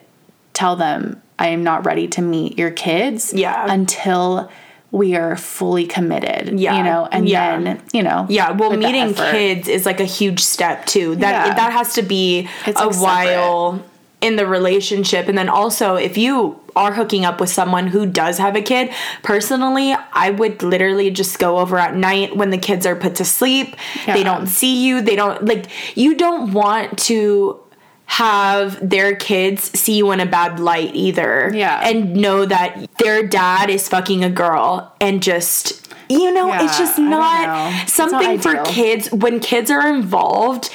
tell 0.53 0.75
them 0.75 1.21
i 1.37 1.47
am 1.49 1.63
not 1.63 1.85
ready 1.85 2.07
to 2.07 2.21
meet 2.21 2.57
your 2.57 2.71
kids 2.71 3.33
Yeah. 3.33 3.71
until 3.71 4.49
we 4.91 5.15
are 5.17 5.35
fully 5.35 5.85
committed 5.85 6.57
Yeah. 6.59 6.77
you 6.77 6.83
know 6.83 7.07
and 7.11 7.27
Yeah. 7.27 7.59
then 7.59 7.81
you 7.93 8.01
know 8.03 8.25
Yeah, 8.29 8.51
well, 8.51 8.71
meeting 8.75 9.13
kids 9.13 9.67
is 9.67 9.85
like 9.85 9.99
a 9.99 10.05
huge 10.05 10.39
step 10.39 10.85
too. 10.85 11.15
That 11.15 11.47
Yeah. 11.47 11.53
that 11.55 11.73
has 11.73 11.93
to 11.95 12.01
be 12.01 12.47
It's, 12.65 12.79
a 12.79 12.85
like, 12.85 13.27
separate. 13.27 13.83
In 14.21 14.35
the 14.35 14.47
relationship, 14.47 15.27
and 15.27 15.37
then 15.37 15.49
also 15.49 15.95
if 15.95 16.17
you 16.17 16.59
are 16.75 16.93
hooking 16.93 17.25
up 17.25 17.39
with 17.39 17.49
someone 17.49 17.87
who 17.87 18.05
does 18.05 18.37
have 18.37 18.55
a 18.55 18.61
kid, 18.61 18.91
personally, 19.23 19.95
I 20.13 20.31
would 20.31 20.63
literally 20.63 21.09
just 21.11 21.39
go 21.39 21.59
over 21.59 21.77
at 21.77 21.95
night 21.95 22.35
when 22.35 22.49
the 22.49 22.57
kids 22.57 22.85
are 22.85 22.95
put 22.95 23.15
to 23.15 23.25
sleep. 23.25 23.75
yeah. 24.05 24.13
They 24.13 24.23
don't 24.23 24.47
see 24.47 24.85
you. 24.85 25.01
They 25.01 25.15
don't 25.15 25.45
like 25.45 25.67
you. 25.95 26.15
Don't 26.15 26.51
want 26.53 26.97
to 26.99 27.59
have 28.05 28.89
their 28.89 29.15
kids 29.15 29.77
see 29.77 29.97
you 29.97 30.11
in 30.11 30.19
a 30.19 30.25
bad 30.25 30.59
light 30.59 30.95
either. 30.95 31.51
Yeah. 31.53 31.81
And 31.83 32.15
know 32.15 32.45
that 32.45 32.87
their 32.99 33.27
dad 33.27 33.69
is 33.69 33.89
fucking 33.89 34.23
a 34.23 34.29
girl 34.29 34.95
and 35.01 35.21
just 35.21 35.83
you 36.09 36.31
know, 36.31 36.53
it's 36.53 36.77
just 36.77 36.97
not 36.97 37.89
something 37.89 38.35
not 38.35 38.43
for 38.43 38.63
kids 38.63 39.11
when 39.11 39.41
kids 39.41 39.69
are 39.69 39.93
involved, 39.93 40.69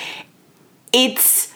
it's 0.92 1.51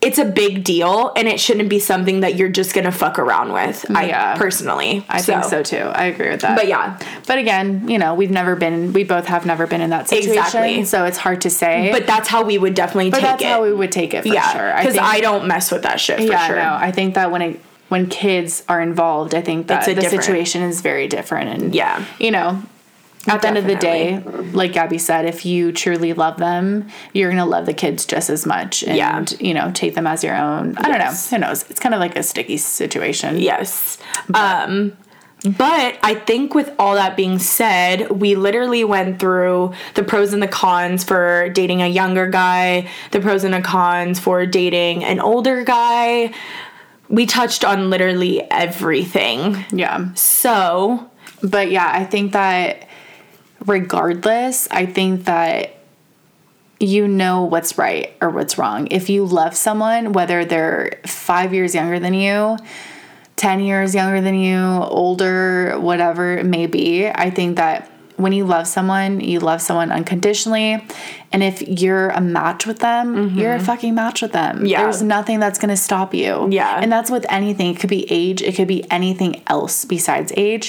it's 0.00 0.18
a 0.18 0.24
big 0.24 0.62
deal 0.62 1.12
and 1.16 1.26
it 1.26 1.40
shouldn't 1.40 1.68
be 1.68 1.80
something 1.80 2.20
that 2.20 2.36
you're 2.36 2.48
just 2.48 2.72
gonna 2.72 2.92
fuck 2.92 3.18
around 3.18 3.52
with. 3.52 3.84
Yeah. 3.90 4.34
I 4.34 4.38
personally. 4.38 5.04
I 5.08 5.20
think 5.20 5.42
so 5.44 5.62
too. 5.64 5.76
I 5.78 6.04
agree 6.04 6.30
with 6.30 6.42
that. 6.42 6.56
But 6.56 6.68
yeah. 6.68 6.98
But 7.26 7.38
again, 7.38 7.88
you 7.88 7.98
know, 7.98 8.14
we've 8.14 8.30
never 8.30 8.54
been. 8.54 8.92
We 8.92 9.02
both 9.02 9.26
have 9.26 9.44
never 9.44 9.66
been 9.66 9.80
in 9.80 9.90
that 9.90 10.08
situation, 10.08 10.38
Exactly. 10.44 10.84
so 10.84 11.04
it's 11.04 11.18
hard 11.18 11.40
to 11.42 11.50
say. 11.50 11.90
But 11.90 12.06
that's 12.06 12.28
how 12.28 12.44
we 12.44 12.58
would 12.58 12.74
definitely 12.74 13.10
but 13.10 13.16
take 13.18 13.24
that's 13.24 13.42
it. 13.42 13.48
how 13.48 13.62
we 13.64 13.72
would 13.72 13.90
take 13.90 14.14
it 14.14 14.22
for 14.22 14.28
yeah, 14.28 14.52
sure. 14.52 14.76
because 14.78 14.94
think- 14.94 15.04
I, 15.04 15.20
don't 15.20 15.48
mess 15.48 15.72
with 15.72 15.82
that 15.82 15.98
shit 15.98 16.18
for 16.18 16.22
yeah, 16.22 16.46
sure. 16.46 16.56
no, 16.56 16.74
I 16.74 16.92
think 16.92 17.14
that 17.14 17.32
when 17.32 17.42
it 17.42 17.60
when 17.88 18.06
kids 18.06 18.62
are 18.68 18.80
involved, 18.80 19.34
I 19.34 19.40
think 19.40 19.66
that 19.66 19.84
the 19.84 19.94
different- 19.94 20.22
situation 20.22 20.62
is 20.62 20.80
very 20.80 21.08
different. 21.08 21.48
And 21.62 21.74
Yeah. 21.74 22.04
you 22.20 22.30
know, 22.30 22.62
at 23.26 23.42
the 23.42 23.48
end 23.48 23.58
of 23.58 23.66
the 23.66 23.74
day, 23.74 24.20
like 24.52 24.72
Gabby 24.72 24.96
said, 24.98 25.26
if 25.26 25.44
you 25.44 25.72
truly 25.72 26.12
love 26.14 26.38
them, 26.38 26.88
you're 27.12 27.28
gonna 27.30 27.44
love 27.44 27.66
the 27.66 27.74
kids 27.74 28.06
just 28.06 28.30
as 28.30 28.46
much, 28.46 28.82
and 28.84 28.96
Yeah. 28.96 29.24
you 29.40 29.52
know, 29.52 29.70
take 29.74 29.94
them 29.94 30.06
as 30.06 30.22
your 30.24 30.36
own. 30.36 30.76
I 30.78 30.88
don't 30.88 30.98
know. 30.98 31.12
Who 31.12 31.38
knows? 31.38 31.68
It's 31.68 31.80
kind 31.80 31.94
of 31.94 32.00
like 32.00 32.16
a 32.16 32.22
sticky 32.22 32.56
situation. 32.56 33.38
Yes. 33.38 33.98
Um 34.34 34.96
but 35.56 35.96
I 36.02 36.14
think 36.16 36.52
with 36.54 36.72
all 36.80 36.94
that 36.96 37.16
being 37.16 37.38
said, 37.38 38.10
we 38.10 38.34
literally 38.34 38.82
went 38.82 39.20
through 39.20 39.72
the 39.94 40.02
pros 40.02 40.32
and 40.32 40.42
the 40.42 40.48
cons 40.48 41.04
for 41.04 41.48
dating 41.50 41.80
a 41.80 41.86
younger 41.86 42.26
guy, 42.28 42.88
the 43.12 43.20
pros 43.20 43.44
and 43.44 43.54
the 43.54 43.60
cons 43.60 44.18
for 44.18 44.46
dating 44.46 45.04
an 45.04 45.20
older 45.20 45.62
guy. 45.62 46.32
We 47.08 47.24
touched 47.24 47.64
on 47.64 47.88
literally 47.88 48.42
everything. 48.50 49.64
Yeah. 49.70 50.12
So, 50.14 51.08
But 51.40 51.70
yeah, 51.70 51.88
I 51.94 52.04
think 52.04 52.32
that 52.32 52.87
regardless, 53.64 54.68
I 54.70 54.86
think 54.86 55.24
that 55.24 55.74
you 56.80 57.08
know 57.08 57.42
what's 57.42 57.76
right 57.76 58.14
or 58.20 58.30
what's 58.30 58.56
wrong. 58.56 58.88
If 58.90 59.10
you 59.10 59.24
love 59.24 59.56
someone, 59.56 60.12
whether 60.12 60.44
they're 60.44 61.00
five 61.06 61.52
years 61.52 61.74
younger 61.74 61.98
than 61.98 62.14
you, 62.14 62.56
10 63.36 63.60
years 63.60 63.94
younger 63.94 64.20
than 64.20 64.34
you, 64.34 64.58
older, 64.58 65.78
whatever 65.78 66.38
it 66.38 66.46
may 66.46 66.66
be, 66.66 67.08
I 67.08 67.30
think 67.30 67.56
that 67.56 67.90
when 68.16 68.32
you 68.32 68.44
love 68.44 68.66
someone, 68.66 69.20
you 69.20 69.38
love 69.38 69.62
someone 69.62 69.92
unconditionally. 69.92 70.84
And 71.30 71.42
if 71.42 71.62
you're 71.62 72.08
a 72.08 72.20
match 72.20 72.66
with 72.66 72.80
them, 72.80 73.36
you're 73.36 73.54
a 73.54 73.60
fucking 73.60 73.94
match 73.94 74.22
with 74.22 74.32
them. 74.32 74.56
Mm-hmm. 74.56 74.66
Yeah. 74.66 74.82
There's 74.82 75.02
nothing 75.02 75.38
that's 75.38 75.58
going 75.60 75.68
to 75.68 75.76
stop 75.76 76.14
you. 76.14 76.48
Yeah. 76.50 76.80
And 76.80 76.90
that's 76.90 77.12
with 77.12 77.24
anything. 77.28 77.74
It 77.74 77.80
could 77.80 77.90
be 77.90 78.10
age, 78.10 78.42
it 78.42 78.56
could 78.56 78.66
be 78.66 78.90
anything 78.90 79.42
else 79.46 79.84
besides 79.84 80.32
age. 80.36 80.68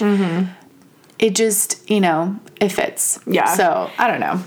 It 1.20 1.36
just, 1.36 1.89
you 1.89 1.99
know, 1.99 2.39
it 2.61 2.70
fits. 2.70 3.20
Yeah. 3.28 3.53
So 3.53 3.91
I 3.97 4.07
don't 4.07 4.20
know. 4.22 4.41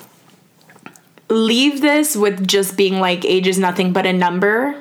leave 1.29 1.81
this 1.81 2.14
with 2.16 2.47
just 2.47 2.77
being 2.77 3.01
like 3.01 3.25
age 3.25 3.47
is 3.47 3.59
nothing 3.59 3.93
but 3.93 4.07
a 4.07 4.12
number. 4.12 4.77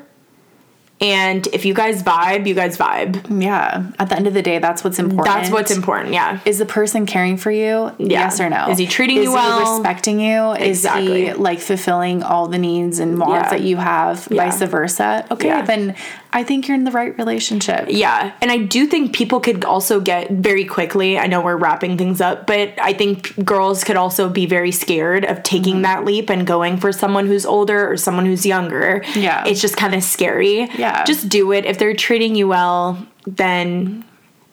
And 0.99 1.47
if 1.47 1.65
you 1.65 1.73
guys 1.73 2.03
vibe, 2.03 2.45
you 2.45 2.53
guys 2.53 2.77
vibe. 2.77 3.41
Yeah. 3.41 3.89
At 3.97 4.09
the 4.09 4.15
end 4.15 4.27
of 4.27 4.35
the 4.35 4.43
day, 4.43 4.59
that's 4.59 4.83
what's 4.83 4.99
important. 4.99 5.25
That's 5.33 5.49
what's 5.49 5.71
important. 5.71 6.13
Yeah. 6.13 6.39
Is 6.45 6.59
the 6.59 6.65
person 6.65 7.07
caring 7.07 7.37
for 7.37 7.49
you? 7.49 7.91
Yes 7.97 8.39
or 8.39 8.49
no? 8.51 8.69
Is 8.69 8.77
he 8.77 8.85
treating 8.85 9.17
Is 9.17 9.23
you 9.23 9.33
well? 9.33 9.61
Is 9.63 9.67
he 9.67 9.73
respecting 9.73 10.19
you? 10.19 10.51
Exactly. 10.53 11.23
Is 11.23 11.35
he 11.37 11.41
like 11.41 11.59
fulfilling 11.59 12.21
all 12.21 12.47
the 12.49 12.59
needs 12.59 12.99
and 12.99 13.17
wants 13.17 13.45
Yeah. 13.45 13.49
that 13.49 13.61
you 13.61 13.77
have? 13.77 14.27
Yeah. 14.29 14.43
Vice 14.45 14.61
versa. 14.61 15.25
Okay, 15.31 15.47
Yeah. 15.47 15.63
then 15.63 15.95
I 16.33 16.43
think 16.43 16.67
you're 16.67 16.75
in 16.75 16.85
the 16.85 16.91
right 16.91 17.17
relationship. 17.17 17.87
Yeah. 17.89 18.31
And 18.41 18.49
I 18.51 18.57
do 18.57 18.87
think 18.87 19.13
people 19.13 19.39
could 19.41 19.65
also 19.65 19.99
get 19.99 20.31
very 20.31 20.63
quickly, 20.63 21.17
I 21.19 21.27
know 21.27 21.41
we're 21.41 21.57
wrapping 21.57 21.97
things 21.97 22.21
up, 22.21 22.47
but 22.47 22.73
I 22.81 22.93
think 22.93 23.43
girls 23.43 23.83
could 23.83 23.97
also 23.97 24.29
be 24.29 24.45
very 24.45 24.71
scared 24.71 25.25
of 25.25 25.43
taking 25.43 25.73
Mm-hmm. 25.75 25.81
that 25.83 26.05
leap 26.05 26.29
and 26.29 26.47
going 26.47 26.77
for 26.77 26.91
someone 26.93 27.27
who's 27.27 27.45
older 27.45 27.89
or 27.91 27.97
someone 27.97 28.25
who's 28.25 28.45
younger. 28.45 29.03
Yeah. 29.15 29.45
It's 29.45 29.59
just 29.61 29.75
kind 29.77 29.93
of 29.93 30.03
scary. 30.03 30.69
Yeah. 30.77 31.03
Just 31.03 31.27
do 31.29 31.51
it. 31.51 31.65
If 31.65 31.77
they're 31.77 31.95
treating 31.95 32.35
you 32.35 32.47
well, 32.47 33.05
then 33.27 34.03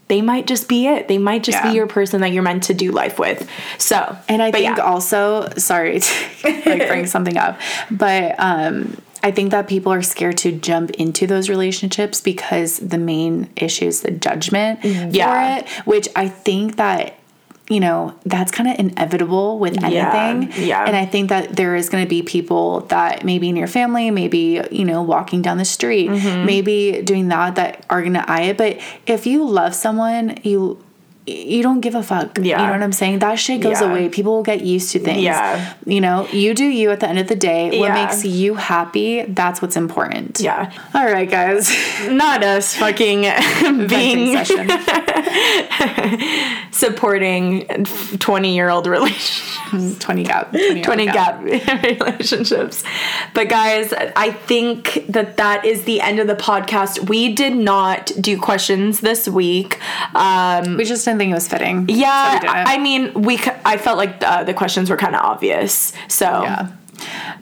they 0.09 0.23
might 0.23 0.47
just 0.47 0.69
be 0.69 0.87
it. 0.87 1.07
They 1.07 1.19
might 1.19 1.43
just 1.45 1.59
Yeah. 1.59 1.71
be 1.71 1.77
your 1.77 1.87
person 1.87 2.23
that 2.23 2.33
you're 2.33 2.43
meant 2.43 2.63
to 2.65 2.75
do 2.75 2.91
life 2.93 3.19
with. 3.19 3.49
So, 3.79 4.17
And 4.29 4.43
I 4.43 4.51
think 4.51 4.79
yeah. 4.79 4.83
also, 4.83 5.49
sorry 5.59 6.01
to 6.43 6.53
like 6.67 6.89
bring 6.89 7.07
something 7.07 7.37
up, 7.37 7.61
but 7.91 8.35
um, 8.39 8.97
I 9.23 9.31
think 9.31 9.51
that 9.51 9.69
people 9.69 9.93
are 9.93 10.03
scared 10.03 10.39
to 10.39 10.53
jump 10.53 10.91
into 10.93 11.27
those 11.27 11.49
relationships 11.49 12.21
because 12.21 12.79
the 12.79 12.99
main 12.99 13.51
issue 13.57 13.87
is 13.87 14.03
the 14.03 14.11
judgment 14.13 14.81
Yeah. 14.85 15.59
for 15.59 15.61
it, 15.65 15.69
which 15.87 16.09
I 16.17 16.29
think 16.29 16.77
that 16.77 17.15
you 17.71 17.81
know 17.81 18.15
that's 18.25 18.51
kind 18.51 18.71
of 18.71 18.79
inevitable 18.79 19.59
with 19.59 19.77
Yeah, 19.79 19.89
anything 20.31 20.67
yeah. 20.67 20.87
and 20.87 20.97
i 20.97 21.05
think 21.05 21.29
that 21.29 21.55
there 21.55 21.77
is 21.77 21.91
going 21.91 22.03
to 22.03 22.09
be 22.09 22.23
people 22.23 22.81
that 22.89 23.27
maybe 23.27 23.47
in 23.51 23.57
your 23.57 23.67
family 23.67 24.11
maybe 24.11 24.63
you 24.71 24.87
know 24.87 25.03
walking 25.03 25.43
down 25.43 25.59
the 25.59 25.67
street 25.67 26.09
Mm-hmm. 26.09 26.47
maybe 26.47 27.03
doing 27.03 27.29
that 27.29 27.57
that 27.57 27.85
are 27.91 28.01
going 28.01 28.15
to 28.15 28.25
eye 28.31 28.45
it 28.45 28.57
but 28.57 28.81
if 29.07 29.27
you 29.27 29.47
love 29.47 29.75
someone 29.75 30.39
you 30.45 30.83
you 31.29 31.63
don't 31.63 31.81
give 31.81 31.95
a 31.95 32.03
fuck 32.03 32.39
Yeah. 32.39 32.61
you 32.61 32.67
know 32.67 32.73
what 32.73 32.83
i'm 32.83 32.93
saying 32.93 33.19
that 33.21 33.39
shit 33.39 33.61
goes 33.61 33.81
Yeah. 33.81 33.91
away 33.91 34.09
people 34.09 34.35
will 34.37 34.43
get 34.43 34.63
used 34.63 34.91
to 34.93 34.99
things 34.99 35.23
Yeah. 35.23 35.75
you 35.87 36.01
know 36.01 36.27
you 36.33 36.55
do 36.55 36.65
you 36.65 36.91
at 36.91 37.01
the 37.01 37.09
end 37.09 37.19
of 37.19 37.29
the 37.29 37.37
day 37.37 37.67
what 37.79 37.89
Yeah. 37.89 38.05
makes 38.07 38.25
you 38.25 38.55
happy 38.55 39.23
that's 39.23 39.61
what's 39.63 39.77
important 39.77 40.41
yeah. 40.41 40.73
all 40.95 41.05
right 41.05 41.31
guys 41.31 41.71
Not 42.09 42.43
us 42.45 42.75
fucking 42.75 43.23
being 43.89 44.37
supporting 46.71 47.67
20 48.19 48.55
year 48.55 48.69
old 48.69 48.87
relationships. 48.87 49.55
20 49.99 50.23
gap 50.25 50.51
20, 50.51 50.83
20 50.83 51.07
gap 51.07 51.43
relationships. 51.43 52.83
But 53.35 53.49
guys, 53.51 53.93
I 54.17 54.31
think 54.33 55.05
that 55.09 55.37
that 55.37 55.65
is 55.65 55.85
the 55.85 56.01
end 56.01 56.21
of 56.21 56.27
the 56.27 56.35
podcast. 56.37 57.09
We 57.09 57.35
did 57.35 57.55
not 57.55 58.11
do 58.19 58.39
questions 58.39 59.01
this 59.01 59.29
week. 59.29 59.79
Um, 60.15 60.77
we 60.79 60.85
just 60.85 61.05
didn't 61.05 61.18
think 61.19 61.31
it 61.31 61.35
was 61.35 61.49
fitting 61.49 61.87
yeah. 61.89 62.41
I 62.45 62.79
mean, 62.79 63.13
we 63.15 63.37
c- 63.37 63.51
I 63.65 63.77
felt 63.77 63.99
like 63.99 64.23
uh, 64.23 64.45
the 64.45 64.55
questions 64.55 64.89
were 64.89 64.97
kind 64.97 65.15
of 65.15 65.23
obvious. 65.23 65.93
So, 66.09 66.25
yeah 66.25 66.69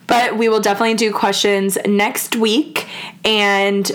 but 0.07 0.37
we 0.37 0.49
will 0.49 0.61
definitely 0.61 0.95
do 0.95 1.12
questions 1.12 1.79
next 1.87 2.37
week 2.37 2.87
and 3.24 3.91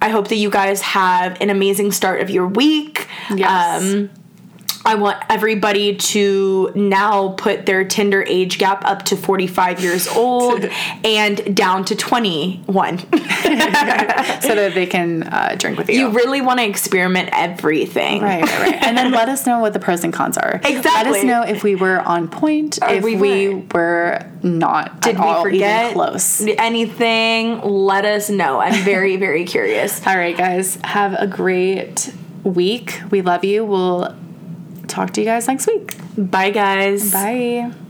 I 0.00 0.10
hope 0.10 0.28
that 0.28 0.36
you 0.36 0.50
guys 0.50 0.80
have 0.82 1.40
an 1.40 1.50
amazing 1.50 1.90
start 1.92 2.20
of 2.20 2.30
your 2.30 2.46
week. 2.46 3.08
Yes. 3.34 3.82
Um, 3.82 4.10
I 4.88 4.94
want 4.94 5.22
everybody 5.28 5.96
to 5.96 6.72
now 6.74 7.32
put 7.32 7.66
their 7.66 7.84
Tinder 7.84 8.24
age 8.26 8.56
gap 8.56 8.86
up 8.86 9.04
to 9.04 9.18
45 9.18 9.82
years 9.82 10.08
old 10.16 10.64
and 11.04 11.54
down 11.54 11.84
to 11.84 11.94
21. 11.94 12.98
so 12.98 13.04
that 13.12 14.72
they 14.74 14.86
can 14.86 15.24
uh, 15.24 15.56
drink 15.58 15.76
with 15.76 15.90
you. 15.90 15.98
you 15.98 16.08
really 16.08 16.40
want 16.40 16.60
to 16.60 16.66
experiment 16.66 17.28
everything. 17.32 18.22
right, 18.22 18.42
right, 18.42 18.60
right. 18.60 18.82
And 18.82 18.96
then 18.96 19.12
let 19.12 19.28
us 19.28 19.46
know 19.46 19.60
what 19.60 19.74
the 19.74 19.78
pros 19.78 20.04
and 20.04 20.12
cons 20.12 20.38
are. 20.38 20.58
Let 20.64 21.06
us 21.06 21.22
know 21.22 21.42
if 21.42 21.62
we 21.62 21.74
were 21.74 22.00
on 22.00 22.28
point, 22.28 22.78
if 22.80 23.04
we 23.04 23.14
we, 23.14 23.54
were 23.74 24.24
not 24.42 25.02
Did 25.02 25.16
at 25.16 25.20
we 25.20 25.26
all 25.26 25.42
forget 25.42 25.84
even 25.84 25.94
close. 25.94 26.40
anything? 26.40 27.60
Let 27.60 28.06
us 28.06 28.30
know. 28.30 28.58
I'm 28.58 28.82
very, 28.84 29.16
very 29.16 29.44
curious. 29.44 30.00
All 30.06 30.16
right, 30.16 30.36
guys. 30.36 30.78
Have 30.82 31.12
a 31.12 31.26
great 31.26 32.10
week. 32.42 33.02
We 33.10 33.20
love 33.20 33.44
you. 33.44 33.66
We'll 33.66 34.16
talk 34.88 35.12
to 35.12 35.20
you 35.20 35.26
guys 35.26 35.46
next 35.46 35.66
week. 35.66 35.96
Bye, 36.16 36.50
guys. 36.50 37.12
Bye. 37.12 37.87